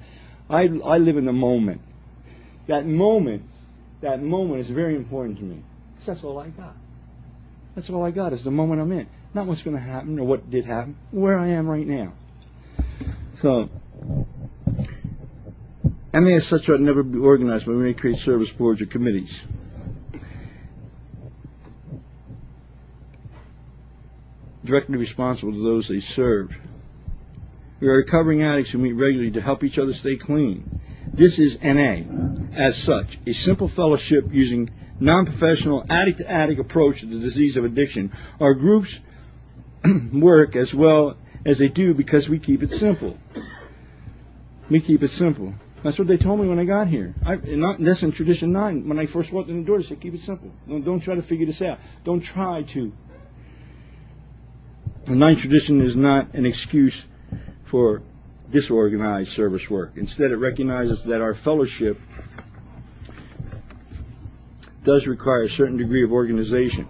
I 0.49 0.63
I 0.85 0.97
live 0.99 1.17
in 1.17 1.25
the 1.25 1.33
moment. 1.33 1.81
That 2.67 2.85
moment, 2.85 3.43
that 4.01 4.21
moment 4.21 4.61
is 4.61 4.69
very 4.69 4.95
important 4.95 5.39
to 5.39 5.43
me. 5.43 5.63
Because 5.93 6.07
That's 6.07 6.23
all 6.23 6.37
I 6.37 6.49
got. 6.49 6.75
That's 7.75 7.89
all 7.89 8.03
I 8.03 8.11
got 8.11 8.33
is 8.33 8.43
the 8.43 8.51
moment 8.51 8.81
I'm 8.81 8.91
in. 8.91 9.07
Not 9.33 9.47
what's 9.47 9.61
going 9.61 9.75
to 9.75 9.81
happen 9.81 10.19
or 10.19 10.25
what 10.25 10.49
did 10.49 10.65
happen. 10.65 10.97
Where 11.11 11.37
I 11.37 11.49
am 11.49 11.67
right 11.67 11.85
now. 11.85 12.13
So, 13.41 13.69
NA 16.13 16.35
as 16.37 16.47
such 16.47 16.69
ought 16.69 16.79
never 16.79 17.03
be 17.03 17.19
organized 17.19 17.65
by 17.65 17.73
any 17.73 17.93
create 17.93 18.17
service 18.17 18.49
boards 18.51 18.81
or 18.81 18.87
committees. 18.87 19.41
Directly 24.67 24.97
responsible 24.97 25.53
to 25.53 25.63
those 25.63 25.87
they 25.87 26.01
serve. 26.01 26.53
We 27.79 27.87
are 27.87 27.95
recovering 27.95 28.43
addicts 28.43 28.71
who 28.71 28.79
meet 28.79 28.91
regularly 28.91 29.31
to 29.31 29.41
help 29.41 29.63
each 29.63 29.79
other 29.79 29.93
stay 29.93 30.17
clean. 30.17 30.81
This 31.13 31.39
is 31.39 31.61
NA, 31.63 32.01
as 32.53 32.77
such, 32.77 33.17
a 33.25 33.31
simple 33.31 33.69
fellowship 33.69 34.25
using 34.29 34.69
non-professional 34.99 35.85
addict 35.89 36.17
to 36.17 36.29
addict 36.29 36.59
approach 36.59 36.99
to 36.99 37.05
the 37.05 37.19
disease 37.19 37.55
of 37.55 37.63
addiction. 37.63 38.11
Our 38.41 38.55
groups 38.55 38.99
work 40.11 40.57
as 40.57 40.73
well 40.73 41.15
as 41.45 41.59
they 41.59 41.69
do 41.69 41.93
because 41.93 42.27
we 42.27 42.37
keep 42.37 42.61
it 42.61 42.71
simple. 42.71 43.17
We 44.69 44.81
keep 44.81 45.01
it 45.01 45.11
simple. 45.11 45.53
That's 45.81 45.97
what 45.97 46.09
they 46.09 46.17
told 46.17 46.41
me 46.41 46.47
when 46.49 46.59
I 46.59 46.65
got 46.65 46.89
here. 46.89 47.15
I, 47.25 47.35
not, 47.35 47.81
that's 47.81 48.03
in 48.03 48.11
tradition 48.11 48.51
nine. 48.51 48.89
When 48.89 48.99
I 48.99 49.05
first 49.05 49.31
walked 49.31 49.49
in 49.49 49.61
the 49.61 49.65
door, 49.65 49.77
they 49.77 49.85
said, 49.85 50.01
keep 50.01 50.13
it 50.13 50.19
simple. 50.19 50.51
Don't, 50.67 50.83
don't 50.83 50.99
try 50.99 51.15
to 51.15 51.21
figure 51.21 51.45
this 51.45 51.61
out. 51.61 51.79
Don't 52.03 52.19
try 52.19 52.63
to. 52.63 52.91
The 55.07 55.15
ninth 55.15 55.39
tradition 55.39 55.79
is 55.79 55.95
not 55.95 56.33
an 56.33 56.45
excuse 56.45 57.01
for 57.63 58.01
disorganized 58.51 59.31
service 59.31 59.69
work. 59.69 59.93
Instead, 59.95 60.31
it 60.31 60.35
recognizes 60.35 61.01
that 61.05 61.21
our 61.21 61.33
fellowship 61.33 61.97
does 64.83 65.07
require 65.07 65.43
a 65.43 65.49
certain 65.49 65.77
degree 65.77 66.03
of 66.03 66.11
organization. 66.11 66.89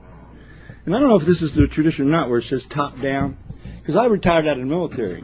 And 0.88 0.96
I 0.96 1.00
don't 1.00 1.10
know 1.10 1.16
if 1.18 1.26
this 1.26 1.44
is 1.44 1.54
the 1.54 1.68
tradition 1.68 2.08
or 2.08 2.10
not, 2.10 2.28
where 2.28 2.40
it 2.40 2.46
says 2.46 2.66
top 2.66 3.00
down, 3.00 3.38
because 3.80 3.96
I 3.96 4.08
retired 4.08 4.48
out 4.48 4.54
of 4.54 4.64
the 4.64 4.66
military. 4.66 5.24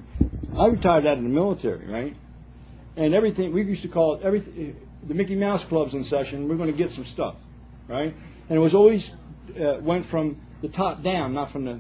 I 0.55 0.67
retired 0.67 1.07
out 1.07 1.17
of 1.17 1.23
the 1.23 1.29
military, 1.29 1.87
right? 1.87 2.15
And 2.95 3.15
everything 3.15 3.53
we 3.53 3.63
used 3.63 3.81
to 3.81 3.87
call 3.87 4.15
it 4.15 4.21
everything. 4.21 4.75
The 5.07 5.15
Mickey 5.15 5.35
Mouse 5.35 5.63
Club's 5.63 5.95
in 5.95 6.03
session. 6.03 6.47
We're 6.47 6.57
going 6.57 6.71
to 6.71 6.77
get 6.77 6.91
some 6.91 7.05
stuff, 7.05 7.37
right? 7.87 8.13
And 8.49 8.55
it 8.55 8.61
was 8.61 8.75
always 8.75 9.11
uh, 9.59 9.79
went 9.81 10.05
from 10.05 10.39
the 10.61 10.67
top 10.67 11.01
down, 11.01 11.33
not 11.33 11.49
from 11.49 11.65
the 11.65 11.79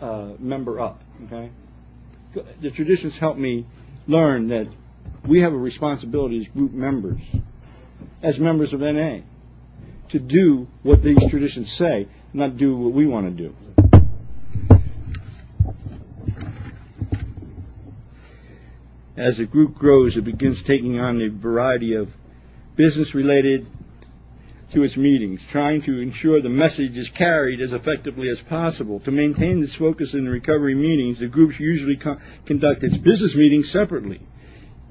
uh, 0.00 0.32
member 0.38 0.80
up. 0.80 1.02
Okay 1.26 1.50
the 2.60 2.70
traditions 2.70 3.18
help 3.18 3.36
me 3.36 3.66
learn 4.06 4.48
that 4.48 4.68
we 5.26 5.40
have 5.40 5.52
a 5.52 5.56
responsibility 5.56 6.38
as 6.38 6.48
group 6.48 6.72
members, 6.72 7.18
as 8.22 8.38
members 8.38 8.72
of 8.72 8.80
NA, 8.80 9.20
to 10.08 10.18
do 10.18 10.66
what 10.82 11.02
these 11.02 11.18
traditions 11.30 11.72
say, 11.72 12.06
not 12.32 12.56
do 12.56 12.76
what 12.76 12.92
we 12.92 13.06
want 13.06 13.26
to 13.26 13.42
do. 13.42 13.54
As 19.16 19.38
the 19.38 19.46
group 19.46 19.74
grows, 19.74 20.16
it 20.16 20.22
begins 20.22 20.62
taking 20.62 21.00
on 21.00 21.20
a 21.20 21.28
variety 21.28 21.94
of 21.94 22.14
business 22.76 23.14
related 23.14 23.66
to 24.72 24.82
its 24.82 24.96
meetings, 24.96 25.40
trying 25.48 25.80
to 25.82 26.00
ensure 26.00 26.42
the 26.42 26.48
message 26.48 26.98
is 26.98 27.08
carried 27.08 27.60
as 27.60 27.72
effectively 27.72 28.28
as 28.28 28.40
possible. 28.40 29.00
To 29.00 29.10
maintain 29.10 29.60
this 29.60 29.74
focus 29.74 30.14
in 30.14 30.24
the 30.24 30.30
recovery 30.30 30.74
meetings, 30.74 31.20
the 31.20 31.26
groups 31.26 31.58
usually 31.58 31.96
co- 31.96 32.18
conduct 32.44 32.84
its 32.84 32.96
business 32.96 33.34
meetings 33.34 33.70
separately, 33.70 34.20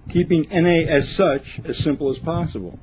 keeping 0.10 0.48
NA 0.50 0.90
as 0.90 1.10
such 1.10 1.60
as 1.66 1.78
simple 1.78 2.10
as 2.10 2.18
possible. 2.18 2.80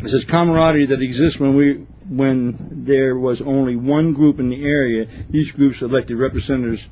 This 0.00 0.12
is 0.12 0.24
camaraderie 0.24 0.86
that 0.86 1.02
exists 1.02 1.40
when 1.40 1.54
we 1.56 1.86
when 2.08 2.56
there 2.84 3.18
was 3.18 3.42
only 3.42 3.76
one 3.76 4.14
group 4.14 4.38
in 4.38 4.48
the 4.48 4.64
area. 4.64 5.06
These 5.28 5.50
groups 5.50 5.82
elected 5.82 6.16
representatives 6.18 6.86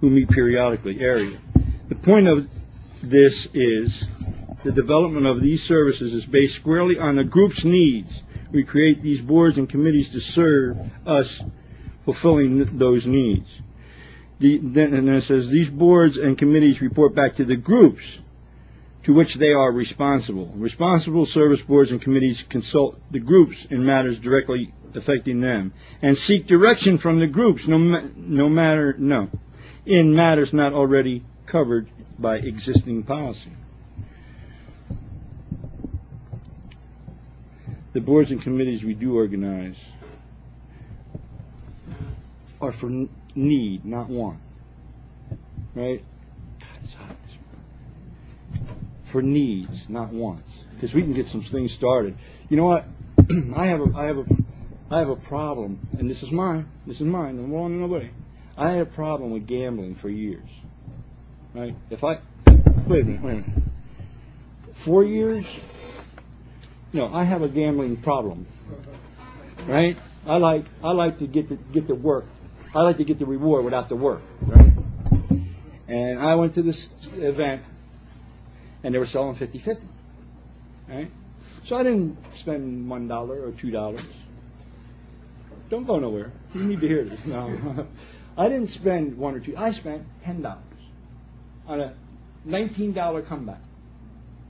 who 0.00 0.08
meet 0.08 0.28
periodically. 0.28 1.00
Area. 1.00 1.36
The 1.88 1.96
point 1.96 2.28
of 2.28 2.48
this 3.02 3.48
is 3.52 4.04
the 4.64 4.72
development 4.72 5.26
of 5.26 5.42
these 5.42 5.62
services 5.62 6.14
is 6.14 6.24
based 6.24 6.56
squarely 6.56 6.98
on 6.98 7.16
the 7.16 7.24
group's 7.24 7.64
needs. 7.64 8.22
We 8.50 8.64
create 8.64 9.02
these 9.02 9.20
boards 9.20 9.58
and 9.58 9.68
committees 9.68 10.10
to 10.10 10.20
serve 10.20 10.78
us 11.06 11.40
fulfilling 12.04 12.78
those 12.78 13.06
needs. 13.06 13.60
The, 14.38 14.58
then, 14.58 14.94
and 14.94 15.08
it 15.08 15.22
says 15.22 15.48
these 15.48 15.70
boards 15.70 16.16
and 16.16 16.36
committees 16.36 16.80
report 16.80 17.14
back 17.14 17.36
to 17.36 17.44
the 17.44 17.56
groups 17.56 18.20
to 19.04 19.12
which 19.12 19.34
they 19.34 19.52
are 19.52 19.70
responsible. 19.70 20.46
Responsible 20.56 21.26
service 21.26 21.60
boards 21.60 21.92
and 21.92 22.00
committees 22.00 22.42
consult 22.42 22.98
the 23.10 23.20
groups 23.20 23.66
in 23.66 23.84
matters 23.84 24.18
directly 24.18 24.72
affecting 24.94 25.40
them 25.40 25.72
and 26.00 26.16
seek 26.16 26.46
direction 26.46 26.98
from 26.98 27.18
the 27.18 27.26
groups 27.26 27.66
no, 27.66 27.76
no 27.78 28.48
matter 28.48 28.94
no 28.96 29.28
in 29.84 30.14
matters 30.14 30.52
not 30.52 30.72
already 30.72 31.24
covered 31.46 31.88
by 32.18 32.36
existing 32.36 33.02
policy. 33.02 33.50
The 37.94 38.00
boards 38.00 38.30
and 38.32 38.42
committees 38.42 38.84
we 38.84 38.92
do 38.92 39.16
organize 39.16 39.76
are 42.60 42.72
for 42.72 42.90
need, 43.34 43.84
not 43.84 44.10
want. 44.10 44.40
Right? 45.74 46.04
God. 46.60 47.16
For 49.12 49.22
needs, 49.22 49.88
not 49.88 50.12
wants. 50.12 50.50
Because 50.74 50.92
we 50.92 51.02
can 51.02 51.14
get 51.14 51.28
some 51.28 51.42
things 51.42 51.72
started. 51.72 52.16
You 52.48 52.56
know 52.56 52.64
what? 52.64 52.84
I 53.56 53.66
have 53.66 53.80
a, 53.80 53.96
I 53.96 54.06
have 54.06 54.18
a, 54.18 54.24
I 54.90 54.98
have 54.98 55.08
a 55.08 55.16
problem, 55.16 55.86
and 55.98 56.10
this 56.10 56.22
is 56.24 56.32
mine. 56.32 56.68
This 56.86 56.96
is 56.96 57.06
mine. 57.06 57.38
I'm 57.38 57.52
wrong 57.52 57.80
nobody. 57.80 58.10
I 58.56 58.72
had 58.72 58.80
a 58.80 58.86
problem 58.86 59.30
with 59.30 59.46
gambling 59.46 59.94
for 59.94 60.08
years. 60.08 60.48
Right? 61.54 61.76
If 61.90 62.02
I, 62.02 62.18
wait 62.46 63.02
a 63.02 63.06
minute, 63.06 63.22
wait 63.22 63.34
a 63.34 63.36
minute. 63.36 63.46
Four 64.74 65.04
years, 65.04 65.46
no, 66.94 67.12
I 67.12 67.24
have 67.24 67.42
a 67.42 67.48
gambling 67.48 67.96
problem. 67.96 68.46
Right? 69.66 69.96
I 70.24 70.38
like 70.38 70.64
I 70.82 70.92
like 70.92 71.18
to 71.18 71.26
get 71.26 71.48
the 71.48 71.56
get 71.56 71.88
the 71.88 71.94
work. 71.94 72.24
I 72.72 72.82
like 72.82 72.98
to 72.98 73.04
get 73.04 73.18
the 73.18 73.26
reward 73.26 73.64
without 73.64 73.88
the 73.88 73.96
work. 73.96 74.22
Right? 74.40 74.72
And 75.88 76.18
I 76.20 76.36
went 76.36 76.54
to 76.54 76.62
this 76.62 76.88
event 77.14 77.62
and 78.82 78.94
they 78.94 78.98
were 78.98 79.06
selling 79.06 79.36
50-50. 79.36 79.80
Right? 80.88 81.10
So 81.64 81.76
I 81.76 81.82
didn't 81.82 82.16
spend 82.36 82.88
one 82.88 83.08
dollar 83.08 83.44
or 83.44 83.50
two 83.50 83.72
dollars. 83.72 84.06
Don't 85.70 85.86
go 85.86 85.98
nowhere. 85.98 86.32
You 86.54 86.62
need 86.62 86.80
to 86.80 86.88
hear 86.88 87.04
this. 87.04 87.24
No. 87.26 87.86
I 88.36 88.48
didn't 88.48 88.68
spend 88.68 89.18
one 89.18 89.34
or 89.34 89.40
two. 89.40 89.56
I 89.56 89.72
spent 89.72 90.04
ten 90.22 90.42
dollars 90.42 90.62
on 91.66 91.80
a 91.80 91.94
nineteen 92.44 92.92
dollar 92.92 93.22
comeback. 93.22 93.60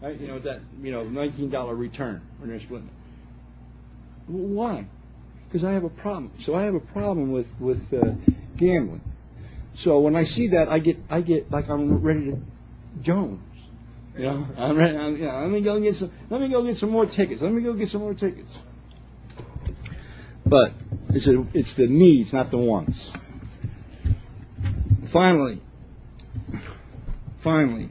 Right? 0.05 0.20
You 0.20 0.26
know 0.26 0.38
that 0.40 0.61
you 0.82 0.92
know 0.92 1.05
nineteen 1.05 1.48
dollar 1.48 1.74
return 1.74 2.20
when 2.38 2.50
they're 2.50 2.61
splitting 2.61 2.88
it. 2.88 4.30
Why? 4.30 4.86
Because 5.48 5.64
I 5.64 5.72
have 5.72 5.84
a 5.84 5.88
problem. 5.88 6.30
So 6.40 6.55
I 6.55 6.64
have 6.64 6.74
a 6.74 6.80
problem 6.80 7.32
with 7.32 7.48
with 7.59 7.92
uh, 7.94 8.12
gambling. 8.59 9.00
So 9.76 10.00
when 10.00 10.14
I 10.14 10.24
see 10.24 10.48
that, 10.48 10.68
I 10.68 10.78
get 10.78 10.98
I 11.09 11.22
get 11.22 11.50
like 11.50 11.70
I'm 11.70 12.02
ready 12.02 12.32
to 12.32 12.38
Jones. 13.00 13.40
You 14.18 14.24
know, 14.24 14.46
I'm 14.59 14.76
ready. 14.76 14.94
I'm, 14.94 15.16
you 15.16 15.24
know, 15.24 15.40
let 15.40 15.50
me 15.50 15.62
go 15.62 15.80
get 15.80 15.96
some. 15.96 16.12
Let 16.28 16.42
me 16.42 16.48
go 16.48 16.62
get 16.62 16.76
some 16.76 16.90
more 16.90 17.07
tickets. 17.07 17.40
Let 17.40 17.52
me 17.52 17.62
go 17.62 17.72
get 17.72 17.88
some 17.88 18.02
more 18.02 18.12
tickets. 18.12 18.50
But 20.44 20.74
it's 21.09 21.26
a, 21.26 21.46
it's 21.55 21.72
the 21.72 21.86
needs, 21.86 22.34
not 22.34 22.50
the 22.50 22.59
wants. 22.59 23.11
Finally, 25.11 25.62
finally, 27.40 27.88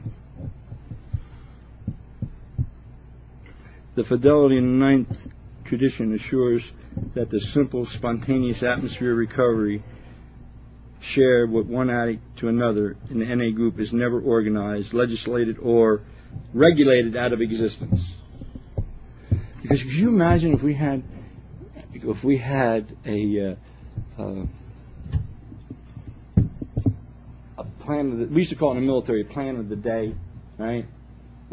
The 3.94 4.04
fidelity 4.04 4.56
in 4.56 4.78
the 4.78 4.84
ninth 4.84 5.28
tradition 5.64 6.14
assures 6.14 6.72
that 7.14 7.30
the 7.30 7.40
simple, 7.40 7.86
spontaneous 7.86 8.62
atmosphere 8.62 9.14
recovery 9.14 9.82
shared 11.00 11.50
with 11.50 11.66
one 11.66 11.90
addict 11.90 12.38
to 12.38 12.48
another 12.48 12.96
in 13.10 13.18
the 13.18 13.26
NA 13.26 13.50
group 13.54 13.78
is 13.78 13.92
never 13.92 14.20
organized, 14.20 14.94
legislated, 14.94 15.58
or 15.58 16.02
regulated 16.52 17.16
out 17.16 17.32
of 17.32 17.40
existence. 17.40 18.04
Because 19.62 19.82
could 19.82 19.92
you 19.92 20.08
imagine 20.08 20.54
if 20.54 20.62
we 20.62 20.74
had, 20.74 21.02
if 21.92 22.24
we 22.24 22.36
had 22.36 22.96
a, 23.06 23.56
uh, 24.18 24.22
uh, 24.22 24.46
a 27.58 27.64
plan 27.80 28.12
of 28.12 28.18
the, 28.18 28.26
we 28.26 28.40
used 28.40 28.50
to 28.50 28.56
call 28.56 28.72
it 28.72 28.76
the 28.76 28.80
military 28.80 29.22
a 29.22 29.24
plan 29.24 29.56
of 29.56 29.68
the 29.68 29.76
day, 29.76 30.14
right? 30.58 30.86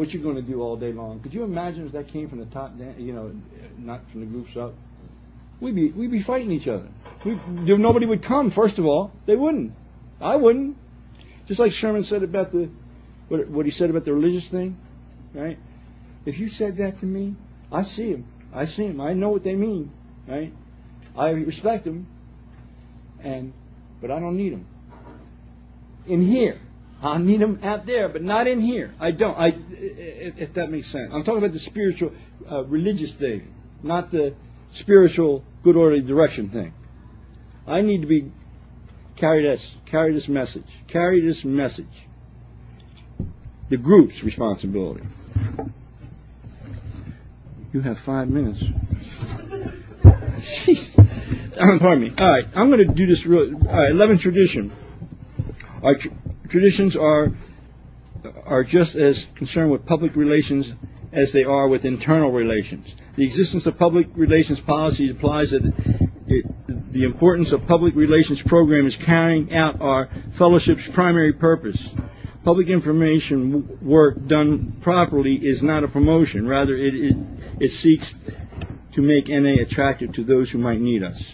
What 0.02 0.16
you're 0.16 0.24
going 0.24 0.38
to 0.38 0.42
do 0.42 0.64
all 0.64 0.78
day 0.78 0.92
long. 0.92 1.20
Could 1.20 1.32
you 1.32 1.44
imagine 1.44 1.86
if 1.86 1.92
that 1.92 2.08
came 2.08 2.28
from 2.28 2.40
the 2.40 2.48
top 2.48 2.76
down, 2.76 2.96
you 2.98 3.14
know, 3.14 3.36
not 3.78 4.02
from 4.10 4.22
the 4.22 4.26
groups 4.26 4.58
up? 4.58 4.74
We'd 5.60 5.76
be, 5.76 5.92
we'd 5.92 6.10
be 6.10 6.22
fighting 6.22 6.50
each 6.50 6.68
other. 6.68 6.88
We, 7.24 7.40
nobody 7.78 8.08
would 8.08 8.24
come, 8.24 8.50
first 8.50 8.80
of 8.80 8.86
all. 8.88 9.12
They 9.28 9.36
wouldn't. 9.36 9.74
I 10.20 10.38
wouldn't. 10.38 10.76
Just 11.46 11.60
like 11.60 11.72
Sherman 11.72 12.04
said 12.04 12.24
about 12.24 12.52
the, 12.52 12.72
what, 13.28 13.48
what 13.48 13.66
he 13.68 13.72
said 13.72 13.92
about 13.92 14.04
the 14.04 14.12
religious 14.12 14.50
thing, 14.50 14.76
right? 15.36 15.60
If 16.26 16.40
you 16.40 16.50
said 16.50 16.78
that 16.78 17.00
to 17.02 17.06
me, 17.06 17.36
I 17.72 17.84
see 17.84 18.10
him. 18.10 18.26
I 18.52 18.66
see 18.66 18.86
him. 18.86 19.00
I 19.00 19.14
know 19.14 19.30
what 19.30 19.44
they 19.44 19.54
mean, 19.54 19.92
right? 20.28 20.52
I 21.16 21.30
respect 21.30 21.84
them, 21.84 22.08
and 23.22 23.54
but 24.02 24.10
I 24.10 24.20
don't 24.20 24.36
need 24.36 24.54
them 24.54 24.66
in 26.08 26.26
here. 26.26 26.60
I 27.02 27.18
need 27.18 27.42
them 27.42 27.60
out 27.64 27.86
there, 27.86 28.10
but 28.10 28.22
not 28.22 28.48
in 28.48 28.60
here. 28.60 28.94
I 29.00 29.12
don't. 29.12 29.36
I, 29.36 29.56
if, 29.72 30.54
that 30.54 30.70
makes 30.70 30.88
sense. 30.88 31.12
I'm 31.12 31.24
talking 31.24 31.40
about 31.40 31.54
the 31.54 31.60
spiritual, 31.60 32.12
uh, 32.50 32.64
religious 32.66 33.14
thing, 33.14 33.54
not 33.82 34.12
the 34.12 34.36
spiritual, 34.74 35.44
good 35.64 35.76
orderly 35.76 36.02
direction 36.02 36.50
thing. 36.50 36.74
I 37.66 37.82
need 37.82 38.02
to 38.02 38.08
be 38.08 38.32
carry 39.16 39.44
this, 39.44 39.74
carry 39.86 40.14
this 40.14 40.28
message, 40.28 40.66
carry 40.88 41.26
this 41.26 41.44
message. 41.44 42.08
The 43.70 43.78
group's 43.78 44.24
responsibility. 44.24 45.06
You 47.74 47.82
have 47.82 48.00
five 48.00 48.30
minutes. 48.30 48.62
Jeez. 50.42 50.96
Pardon 51.58 52.02
me. 52.02 52.12
All 52.20 52.30
right, 52.30 52.46
I'm 52.54 52.70
going 52.70 52.86
to 52.86 52.94
do 52.94 53.06
this 53.06 53.26
real. 53.26 53.56
All 53.68 53.74
right, 53.74 53.92
11 53.92 54.18
tradition. 54.18 54.74
Our 55.82 55.96
tr- 55.96 56.10
traditions 56.52 56.96
are 56.98 57.32
are 58.46 58.64
just 58.64 58.96
as 58.96 59.26
concerned 59.36 59.72
with 59.72 59.86
public 59.86 60.16
relations 60.16 60.74
as 61.12 61.32
they 61.32 61.44
are 61.44 61.68
with 61.68 61.86
internal 61.86 62.32
relations. 62.32 62.94
The 63.16 63.24
existence 63.24 63.66
of 63.66 63.80
public 63.80 64.08
relations 64.14 64.60
policy 64.60 65.10
implies 65.10 65.52
that 65.52 65.64
it, 66.28 66.46
the 66.94 67.04
importance 67.04 67.52
of 67.52 67.66
public 67.68 67.96
relations 67.96 68.42
program 68.42 68.86
is 68.86 68.96
carrying 68.96 69.56
out 69.56 69.82
our 69.82 70.10
fellowship's 70.34 70.88
primary 70.88 71.34
purpose. 71.34 71.90
Public 72.44 72.68
information 72.68 73.80
work 73.82 74.28
done 74.28 74.78
properly 74.82 75.36
is 75.36 75.64
not 75.64 75.84
a 75.84 75.88
promotion. 75.88 76.48
Rather, 76.48 76.76
it, 76.76 76.94
it, 76.96 77.16
it 77.60 77.70
seeks 77.72 78.14
to 78.94 79.02
make 79.02 79.30
NA 79.30 79.62
attractive 79.62 80.14
to 80.14 80.24
those 80.24 80.52
who 80.52 80.58
might 80.58 80.80
need 80.80 81.04
us. 81.04 81.34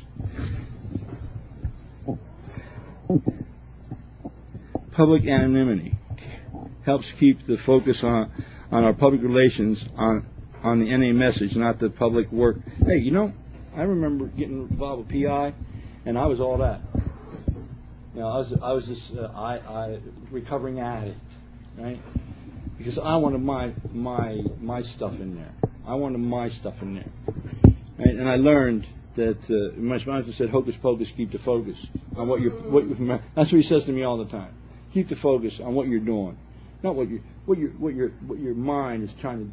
Public 4.97 5.27
anonymity 5.27 5.95
helps 6.83 7.11
keep 7.11 7.45
the 7.45 7.55
focus 7.55 8.03
on, 8.03 8.31
on 8.71 8.83
our 8.83 8.93
public 8.93 9.21
relations 9.21 9.87
on 9.95 10.25
on 10.63 10.79
the 10.79 10.97
NA 10.97 11.13
message, 11.13 11.55
not 11.55 11.77
the 11.77 11.91
public 11.91 12.31
work. 12.31 12.57
Hey, 12.83 12.97
you 12.97 13.11
know, 13.11 13.31
I 13.75 13.83
remember 13.83 14.25
getting 14.25 14.61
involved 14.61 15.05
with 15.05 15.23
PI, 15.23 15.53
and 16.03 16.17
I 16.17 16.25
was 16.25 16.39
all 16.39 16.57
that. 16.57 16.81
You 18.15 18.21
know, 18.21 18.27
I 18.27 18.37
was 18.37 18.53
I 18.53 18.71
was 18.71 18.87
this 18.87 19.11
uh, 19.11 19.31
I, 19.35 19.57
I 19.57 19.99
recovering 20.31 20.79
addict, 20.79 21.19
right? 21.77 21.99
Because 22.79 22.97
I 22.97 23.17
wanted 23.17 23.43
my 23.43 23.73
my 23.93 24.41
my 24.59 24.81
stuff 24.81 25.19
in 25.19 25.35
there. 25.35 25.53
I 25.85 25.93
wanted 25.93 26.21
my 26.21 26.49
stuff 26.49 26.81
in 26.81 26.95
there, 26.95 27.11
right? 27.99 28.15
And 28.15 28.27
I 28.27 28.37
learned 28.37 28.87
that 29.13 29.47
uh, 29.47 29.79
my 29.79 29.99
sponsor 29.99 30.33
said, 30.33 30.49
"Hocus 30.49 30.75
pocus, 30.75 31.11
keep 31.11 31.31
the 31.33 31.37
focus 31.37 31.77
on 32.15 32.27
what 32.27 32.41
you're." 32.41 32.53
What, 32.53 33.21
that's 33.35 33.51
what 33.51 33.61
he 33.61 33.61
says 33.61 33.85
to 33.85 33.91
me 33.91 34.01
all 34.01 34.17
the 34.17 34.25
time. 34.25 34.55
Keep 34.93 35.09
the 35.09 35.15
focus 35.15 35.59
on 35.59 35.73
what 35.73 35.87
you're 35.87 35.99
doing, 35.99 36.37
not 36.83 36.95
what 36.95 37.09
you 37.09 37.21
what 37.45 37.57
your 37.57 37.69
what 37.71 37.93
your 37.93 38.09
what 38.25 38.39
your 38.39 38.55
mind 38.55 39.03
is 39.03 39.11
trying 39.19 39.45
to, 39.45 39.51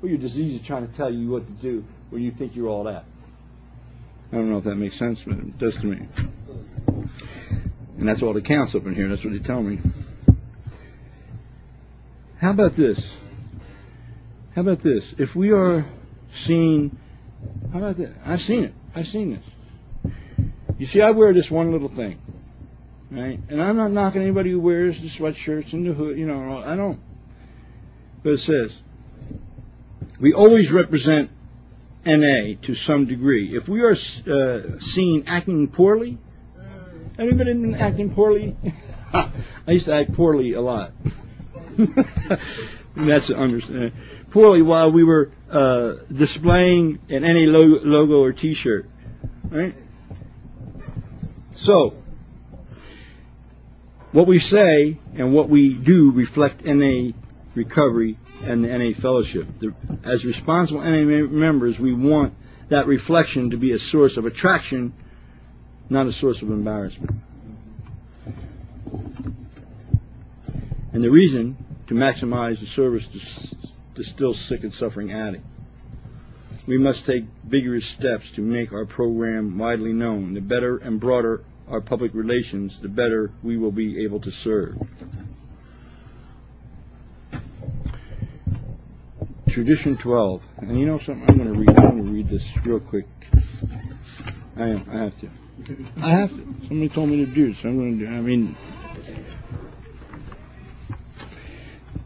what 0.00 0.08
your 0.08 0.18
disease 0.18 0.60
is 0.60 0.66
trying 0.66 0.86
to 0.86 0.94
tell 0.94 1.12
you 1.12 1.30
what 1.30 1.46
to 1.46 1.52
do 1.54 1.84
when 2.10 2.22
you 2.22 2.30
think 2.30 2.54
you're 2.54 2.68
all 2.68 2.84
that. 2.84 3.04
I 4.32 4.36
don't 4.36 4.50
know 4.50 4.58
if 4.58 4.64
that 4.64 4.74
makes 4.74 4.96
sense, 4.96 5.22
but 5.22 5.38
it 5.38 5.58
does 5.58 5.76
to 5.80 5.86
me. 5.86 6.08
And 7.98 8.08
that's 8.08 8.22
all 8.22 8.32
that 8.34 8.44
counts 8.44 8.74
up 8.74 8.84
in 8.86 8.94
here. 8.94 9.08
That's 9.08 9.24
what 9.24 9.32
they 9.32 9.38
tell 9.38 9.62
me. 9.62 9.78
How 12.38 12.50
about 12.50 12.74
this? 12.74 13.10
How 14.54 14.60
about 14.62 14.80
this? 14.80 15.14
If 15.16 15.34
we 15.34 15.52
are 15.52 15.86
seeing, 16.34 16.98
how 17.72 17.78
about 17.78 17.96
that? 17.98 18.14
I've 18.24 18.42
seen 18.42 18.64
it. 18.64 18.74
I've 18.94 19.08
seen 19.08 19.34
this. 19.34 20.12
You 20.78 20.86
see, 20.86 21.00
I 21.00 21.10
wear 21.10 21.32
this 21.32 21.50
one 21.50 21.72
little 21.72 21.88
thing, 21.88 22.18
right? 23.10 23.40
And 23.48 23.62
I'm 23.62 23.76
not 23.76 23.92
knocking 23.92 24.22
anybody 24.22 24.50
who 24.50 24.60
wears 24.60 25.00
the 25.00 25.08
sweatshirts 25.08 25.72
and 25.72 25.86
the 25.86 25.92
hood. 25.92 26.18
You 26.18 26.26
know, 26.26 26.62
I 26.64 26.76
don't. 26.76 27.00
But 28.22 28.34
it 28.34 28.40
says, 28.40 28.76
we 30.20 30.32
always 30.32 30.72
represent 30.72 31.30
NA 32.04 32.54
to 32.62 32.74
some 32.74 33.06
degree. 33.06 33.56
If 33.56 33.68
we 33.68 33.82
are 33.82 33.92
uh, 33.92 34.80
seen 34.80 35.24
acting 35.26 35.68
poorly, 35.68 36.18
anybody 37.18 37.52
been 37.52 37.74
acting 37.74 38.14
poorly? 38.14 38.56
I 39.12 39.30
used 39.68 39.86
to 39.86 39.94
act 39.94 40.12
poorly 40.12 40.52
a 40.54 40.60
lot. 40.60 40.92
That's 42.96 43.30
understand. 43.30 43.92
Poorly 44.30 44.62
while 44.62 44.90
we 44.90 45.04
were 45.04 45.30
uh, 45.50 45.94
displaying 46.12 46.98
an 47.08 47.22
NA 47.22 47.50
logo 47.50 48.20
or 48.20 48.32
T-shirt, 48.32 48.88
right? 49.44 49.74
So, 51.54 51.96
what 54.12 54.26
we 54.26 54.38
say 54.38 54.98
and 55.14 55.32
what 55.32 55.48
we 55.48 55.74
do 55.74 56.10
reflect 56.10 56.64
NA 56.64 57.12
recovery 57.54 58.18
and 58.42 58.64
the 58.64 58.68
NA 58.68 58.98
fellowship. 58.98 59.46
The, 59.58 59.74
as 60.04 60.24
responsible 60.24 60.82
NA 60.82 61.26
members, 61.26 61.78
we 61.78 61.92
want 61.92 62.34
that 62.68 62.86
reflection 62.86 63.50
to 63.50 63.56
be 63.56 63.72
a 63.72 63.78
source 63.78 64.16
of 64.16 64.26
attraction, 64.26 64.92
not 65.88 66.06
a 66.06 66.12
source 66.12 66.42
of 66.42 66.50
embarrassment. 66.50 67.12
And 70.92 71.02
the 71.02 71.10
reason 71.10 71.56
to 71.88 71.94
maximize 71.94 72.60
the 72.60 72.66
service 72.66 73.06
to, 73.06 73.72
to 73.96 74.02
still 74.02 74.34
sick 74.34 74.62
and 74.62 74.72
suffering 74.72 75.12
addict. 75.12 75.44
We 76.66 76.78
must 76.78 77.06
take 77.06 77.24
vigorous 77.44 77.86
steps 77.86 78.30
to 78.32 78.40
make 78.40 78.72
our 78.72 78.86
program 78.86 79.56
widely 79.56 79.92
known. 79.92 80.34
The 80.34 80.40
better 80.40 80.78
and 80.78 80.98
broader 80.98 81.44
our 81.68 81.80
public 81.80 82.14
relations, 82.14 82.80
the 82.80 82.88
better 82.88 83.32
we 83.42 83.56
will 83.56 83.72
be 83.72 84.04
able 84.04 84.20
to 84.20 84.30
serve. 84.30 84.76
Tradition 89.48 89.96
12. 89.96 90.42
And 90.58 90.78
you 90.78 90.86
know 90.86 90.98
something? 90.98 91.24
I'm 91.28 91.38
going 91.38 91.52
to 91.52 91.58
read. 91.58 91.70
I'm 91.70 91.90
going 91.90 92.04
to 92.04 92.10
read 92.10 92.28
this 92.28 92.46
real 92.64 92.80
quick. 92.80 93.06
I 94.56 94.68
am. 94.68 94.86
I 94.90 95.04
have 95.04 95.18
to. 95.20 95.28
I 96.02 96.10
have 96.10 96.30
to. 96.30 96.36
Somebody 96.68 96.88
told 96.88 97.08
me 97.08 97.24
to 97.24 97.26
do 97.26 97.48
it, 97.48 97.56
so 97.56 97.68
I'm 97.68 97.78
going 97.78 97.98
to 97.98 98.06
do. 98.06 98.12
I 98.12 98.20
mean, 98.20 98.56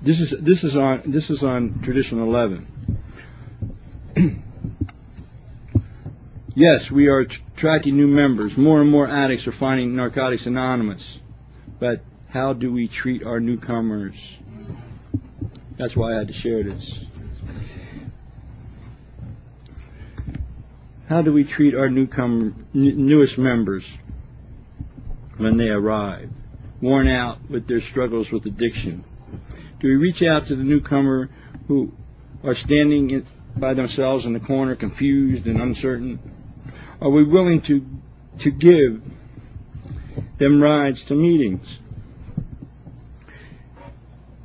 this 0.00 0.20
is 0.20 0.30
this 0.30 0.64
is 0.64 0.76
on 0.76 1.02
this 1.06 1.30
is 1.30 1.42
on 1.42 1.80
tradition 1.82 2.20
11. 2.20 2.66
Yes, 6.54 6.90
we 6.90 7.08
are 7.08 7.20
attracting 7.20 7.96
new 7.96 8.08
members. 8.08 8.56
More 8.56 8.80
and 8.80 8.90
more 8.90 9.08
addicts 9.08 9.46
are 9.46 9.52
finding 9.52 9.94
Narcotics 9.94 10.46
Anonymous. 10.46 11.18
But 11.78 12.02
how 12.28 12.52
do 12.52 12.72
we 12.72 12.88
treat 12.88 13.24
our 13.24 13.40
newcomers? 13.40 14.38
That's 15.76 15.96
why 15.96 16.14
I 16.14 16.18
had 16.18 16.28
to 16.28 16.34
share 16.34 16.62
this. 16.62 16.98
How 21.08 21.22
do 21.22 21.32
we 21.32 21.42
treat 21.42 21.74
our 21.74 21.88
newcomer, 21.88 22.52
newest 22.72 23.36
members 23.36 23.90
when 25.38 25.56
they 25.56 25.68
arrive, 25.68 26.30
worn 26.80 27.08
out 27.08 27.50
with 27.50 27.66
their 27.66 27.80
struggles 27.80 28.30
with 28.30 28.46
addiction? 28.46 29.04
Do 29.80 29.88
we 29.88 29.96
reach 29.96 30.22
out 30.22 30.46
to 30.46 30.54
the 30.54 30.62
newcomer 30.62 31.30
who 31.66 31.92
are 32.44 32.54
standing 32.54 33.26
by 33.56 33.74
themselves 33.74 34.24
in 34.24 34.34
the 34.34 34.40
corner, 34.40 34.76
confused 34.76 35.46
and 35.46 35.60
uncertain? 35.60 36.20
Are 37.00 37.08
we 37.08 37.24
willing 37.24 37.62
to 37.62 37.86
to 38.40 38.50
give 38.50 39.02
them 40.36 40.62
rides 40.62 41.04
to 41.04 41.14
meetings? 41.14 41.78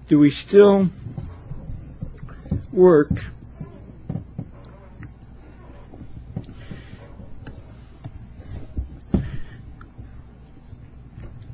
Do 0.07 0.19
we 0.19 0.29
still 0.29 0.89
work 2.71 3.09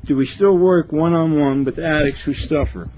do 0.05 0.15
we 0.15 0.25
still 0.25 0.57
work 0.57 0.91
one 0.91 1.13
on 1.13 1.39
one 1.39 1.63
with 1.63 1.79
addicts 1.79 2.21
who 2.21 2.33
suffer? 2.33 2.89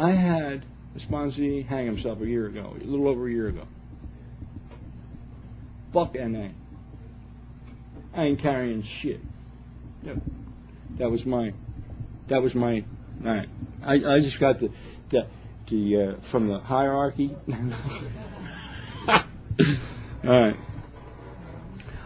I 0.00 0.12
had 0.12 0.64
a 0.96 0.98
sponsee 0.98 1.66
hang 1.66 1.84
himself 1.84 2.22
a 2.22 2.26
year 2.26 2.46
ago, 2.46 2.74
a 2.74 2.84
little 2.84 3.06
over 3.06 3.28
a 3.28 3.30
year 3.30 3.48
ago. 3.48 3.66
Fuck 5.92 6.14
NA. 6.14 6.48
I 8.14 8.24
ain't 8.24 8.38
carrying 8.38 8.82
shit. 8.82 9.20
Yep. 10.02 10.16
That 10.98 11.10
was 11.10 11.26
my, 11.26 11.52
that 12.28 12.42
was 12.42 12.54
my, 12.54 12.84
I, 13.24 13.46
I 13.84 14.20
just 14.20 14.40
got 14.40 14.58
the, 14.58 14.70
the, 15.10 15.26
the 15.68 15.96
uh, 15.96 16.14
from 16.30 16.48
the 16.48 16.60
hierarchy. 16.60 17.36
All 19.08 19.22
right. 20.24 20.56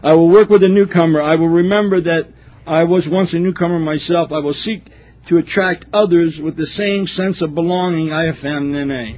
I 0.02 0.14
will 0.14 0.28
work 0.28 0.50
with 0.50 0.64
a 0.64 0.68
newcomer. 0.68 1.22
I 1.22 1.36
will 1.36 1.48
remember 1.48 2.00
that 2.02 2.28
I 2.66 2.84
was 2.84 3.08
once 3.08 3.34
a 3.34 3.38
newcomer 3.38 3.78
myself. 3.78 4.32
I 4.32 4.38
will 4.38 4.52
seek 4.52 4.90
to 5.26 5.38
attract 5.38 5.86
others 5.92 6.40
with 6.40 6.56
the 6.56 6.66
same 6.66 7.06
sense 7.06 7.40
of 7.40 7.54
belonging 7.54 8.12
I 8.12 8.24
have 8.24 8.38
found 8.38 8.74
in 8.76 8.88
NA. 8.88 9.14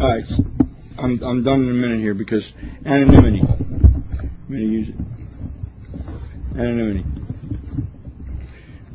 All 0.00 0.08
right. 0.08 0.24
I'm, 0.98 1.22
I'm 1.22 1.42
done 1.42 1.62
in 1.62 1.70
a 1.70 1.74
minute 1.74 2.00
here 2.00 2.14
because 2.14 2.52
anonymity. 2.84 3.40
I'm 3.40 4.48
going 4.48 4.60
to 4.60 4.66
use 4.66 4.88
it. 4.88 4.94
Anonymity. 6.54 7.04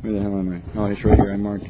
Where 0.00 0.12
the 0.12 0.20
hell 0.20 0.38
am 0.38 0.62
I? 0.74 0.78
Oh, 0.78 0.86
it's 0.86 1.04
right 1.04 1.18
here. 1.18 1.32
I 1.32 1.36
marked. 1.36 1.66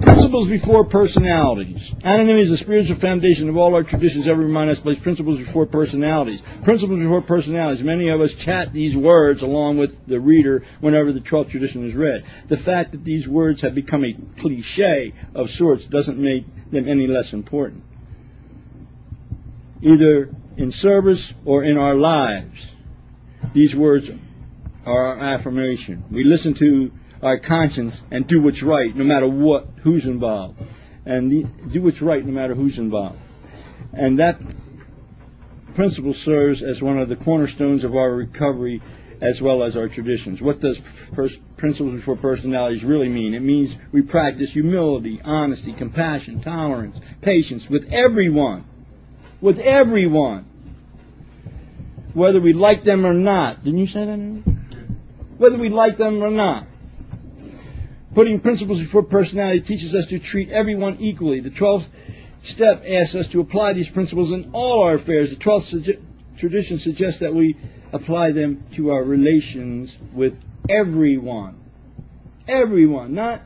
Principles 0.00 0.48
before 0.48 0.86
personalities. 0.86 1.92
Anonymity 2.02 2.44
is 2.44 2.50
the 2.50 2.56
spiritual 2.56 2.96
foundation 2.96 3.50
of 3.50 3.58
all 3.58 3.74
our 3.74 3.82
traditions 3.82 4.26
ever 4.26 4.40
remind 4.40 4.70
us 4.70 4.78
to 4.78 4.82
place 4.82 4.98
principles 4.98 5.38
before 5.38 5.66
personalities. 5.66 6.40
Principles 6.64 6.98
before 6.98 7.20
personalities. 7.20 7.84
Many 7.84 8.08
of 8.08 8.18
us 8.22 8.34
chat 8.34 8.72
these 8.72 8.96
words 8.96 9.42
along 9.42 9.76
with 9.76 10.06
the 10.06 10.18
reader 10.18 10.64
whenever 10.80 11.12
the 11.12 11.20
12th 11.20 11.50
tradition 11.50 11.84
is 11.84 11.94
read. 11.94 12.24
The 12.48 12.56
fact 12.56 12.92
that 12.92 13.04
these 13.04 13.28
words 13.28 13.60
have 13.60 13.74
become 13.74 14.02
a 14.04 14.16
cliche 14.40 15.12
of 15.34 15.50
sorts 15.50 15.86
doesn't 15.86 16.18
make 16.18 16.46
them 16.70 16.88
any 16.88 17.06
less 17.06 17.34
important. 17.34 17.84
Either 19.82 20.30
in 20.56 20.72
service 20.72 21.34
or 21.44 21.64
in 21.64 21.76
our 21.76 21.94
lives, 21.94 22.72
these 23.52 23.76
words 23.76 24.10
are 24.86 25.18
our 25.18 25.34
affirmation. 25.34 26.04
We 26.10 26.24
listen 26.24 26.54
to 26.54 26.92
our 27.22 27.38
conscience 27.38 28.02
and 28.10 28.26
do 28.26 28.42
what's 28.42 28.62
right 28.62 28.94
no 28.94 29.04
matter 29.04 29.28
what 29.28 29.68
who's 29.82 30.04
involved. 30.04 30.60
And 31.06 31.30
the, 31.30 31.44
do 31.70 31.82
what's 31.82 32.02
right 32.02 32.24
no 32.24 32.32
matter 32.32 32.54
who's 32.54 32.78
involved. 32.78 33.18
And 33.92 34.18
that 34.18 34.40
principle 35.74 36.14
serves 36.14 36.62
as 36.62 36.82
one 36.82 36.98
of 36.98 37.08
the 37.08 37.16
cornerstones 37.16 37.84
of 37.84 37.94
our 37.94 38.12
recovery 38.12 38.82
as 39.20 39.40
well 39.40 39.62
as 39.62 39.76
our 39.76 39.88
traditions. 39.88 40.42
What 40.42 40.60
does 40.60 40.80
pers- 41.12 41.38
principles 41.56 41.94
before 41.94 42.16
personalities 42.16 42.82
really 42.82 43.08
mean? 43.08 43.34
It 43.34 43.42
means 43.42 43.76
we 43.92 44.02
practice 44.02 44.52
humility 44.52 45.20
honesty 45.24 45.72
compassion 45.72 46.40
tolerance 46.42 47.00
patience 47.20 47.68
with 47.70 47.92
everyone. 47.92 48.64
With 49.40 49.60
everyone. 49.60 50.46
Whether 52.14 52.40
we 52.40 52.52
like 52.52 52.82
them 52.84 53.06
or 53.06 53.14
not. 53.14 53.64
Didn't 53.64 53.78
you 53.78 53.86
say 53.86 54.04
that? 54.04 54.56
Whether 55.38 55.56
we 55.56 55.68
like 55.68 55.96
them 55.96 56.22
or 56.22 56.30
not 56.30 56.66
Putting 58.14 58.40
principles 58.40 58.78
before 58.78 59.02
personality 59.02 59.60
teaches 59.60 59.94
us 59.94 60.06
to 60.08 60.18
treat 60.18 60.50
everyone 60.50 60.98
equally. 61.00 61.40
The 61.40 61.50
12th 61.50 61.86
step 62.42 62.84
asks 62.86 63.14
us 63.14 63.28
to 63.28 63.40
apply 63.40 63.72
these 63.72 63.88
principles 63.88 64.32
in 64.32 64.50
all 64.52 64.82
our 64.82 64.94
affairs. 64.94 65.30
The 65.30 65.36
12th 65.36 65.72
suge- 65.72 66.00
tradition 66.36 66.78
suggests 66.78 67.20
that 67.20 67.34
we 67.34 67.56
apply 67.92 68.32
them 68.32 68.64
to 68.72 68.90
our 68.90 69.02
relations 69.02 69.96
with 70.12 70.38
everyone. 70.68 71.58
Everyone, 72.46 73.14
not, 73.14 73.42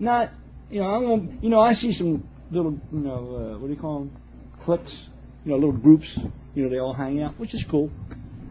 not, 0.00 0.32
you 0.70 0.80
know, 0.80 0.88
I 0.88 0.98
won't, 0.98 1.44
you 1.44 1.50
know, 1.50 1.60
I 1.60 1.74
see 1.74 1.92
some 1.92 2.26
little, 2.50 2.72
you 2.92 2.98
know, 2.98 3.14
uh, 3.54 3.58
what 3.58 3.68
do 3.68 3.72
you 3.72 3.78
call 3.78 4.00
them? 4.00 4.16
Cliques, 4.64 5.08
you 5.44 5.52
know, 5.52 5.58
little 5.58 5.72
groups, 5.72 6.18
you 6.54 6.64
know, 6.64 6.70
they 6.70 6.78
all 6.78 6.94
hang 6.94 7.22
out, 7.22 7.38
which 7.38 7.54
is 7.54 7.62
cool. 7.62 7.90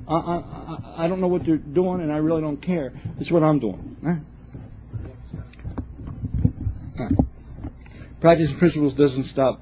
I, 0.08 0.16
I, 0.16 1.04
I 1.04 1.08
don't 1.08 1.20
know 1.20 1.28
what 1.28 1.44
they're 1.46 1.58
doing, 1.58 2.02
and 2.02 2.14
I 2.14 2.18
really 2.18 2.42
don't 2.42 2.62
care. 2.62 2.94
It's 3.20 3.30
what 3.30 3.44
I'm 3.44 3.60
doing. 3.60 3.98
Practice 8.20 8.52
principles 8.54 8.94
doesn't 8.94 9.26
stop 9.26 9.62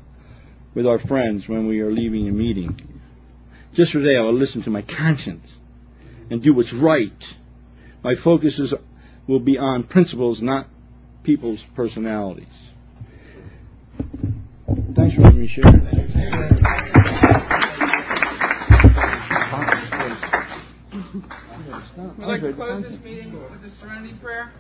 with 0.73 0.87
our 0.87 0.97
friends 0.97 1.47
when 1.47 1.67
we 1.67 1.81
are 1.81 1.91
leaving 1.91 2.27
a 2.27 2.31
meeting. 2.31 3.01
Just 3.73 3.91
today, 3.91 4.15
I 4.15 4.21
will 4.21 4.33
listen 4.33 4.61
to 4.63 4.69
my 4.69 4.81
conscience 4.81 5.53
and 6.29 6.41
do 6.41 6.53
what's 6.53 6.71
right. 6.71 7.25
My 8.03 8.15
focus 8.15 8.59
is, 8.59 8.73
will 9.27 9.39
be 9.39 9.57
on 9.57 9.83
principles, 9.83 10.41
not 10.41 10.67
people's 11.23 11.63
personalities. 11.75 12.47
Thanks 14.93 15.15
for 15.15 15.21
letting 15.21 15.41
me 15.41 15.47
share. 15.47 15.71
We'd 22.17 22.25
like 22.25 22.41
to 22.41 22.53
close 22.53 22.83
this 22.83 22.99
meeting 23.01 23.33
with 23.51 23.61
the 23.61 23.69
serenity 23.69 24.13
prayer. 24.13 24.51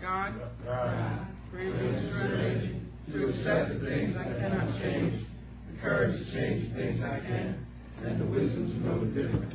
God, 0.00 0.34
God 0.64 1.26
grant 1.50 1.82
me 1.82 1.88
the 1.88 2.00
serenity 2.00 2.80
to 3.10 3.28
accept 3.28 3.68
the 3.70 3.86
things 3.86 4.16
I 4.16 4.24
cannot 4.24 4.78
change, 4.80 5.24
the 5.72 5.80
courage 5.80 6.18
to 6.18 6.32
change 6.32 6.62
the 6.62 6.74
things 6.74 7.02
I 7.02 7.18
can, 7.20 7.66
and 8.04 8.20
the 8.20 8.24
wisdom 8.26 8.70
to 8.70 8.86
know 8.86 9.00
the 9.00 9.22
difference. 9.22 9.54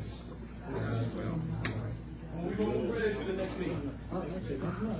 God's 0.73 1.07
will. 1.13 1.39
We 2.43 2.55
will 2.55 2.73
move 2.73 2.93
right 2.93 3.05
into 3.05 3.23
the 3.23 3.33
next 3.33 3.57
meeting. 3.57 4.99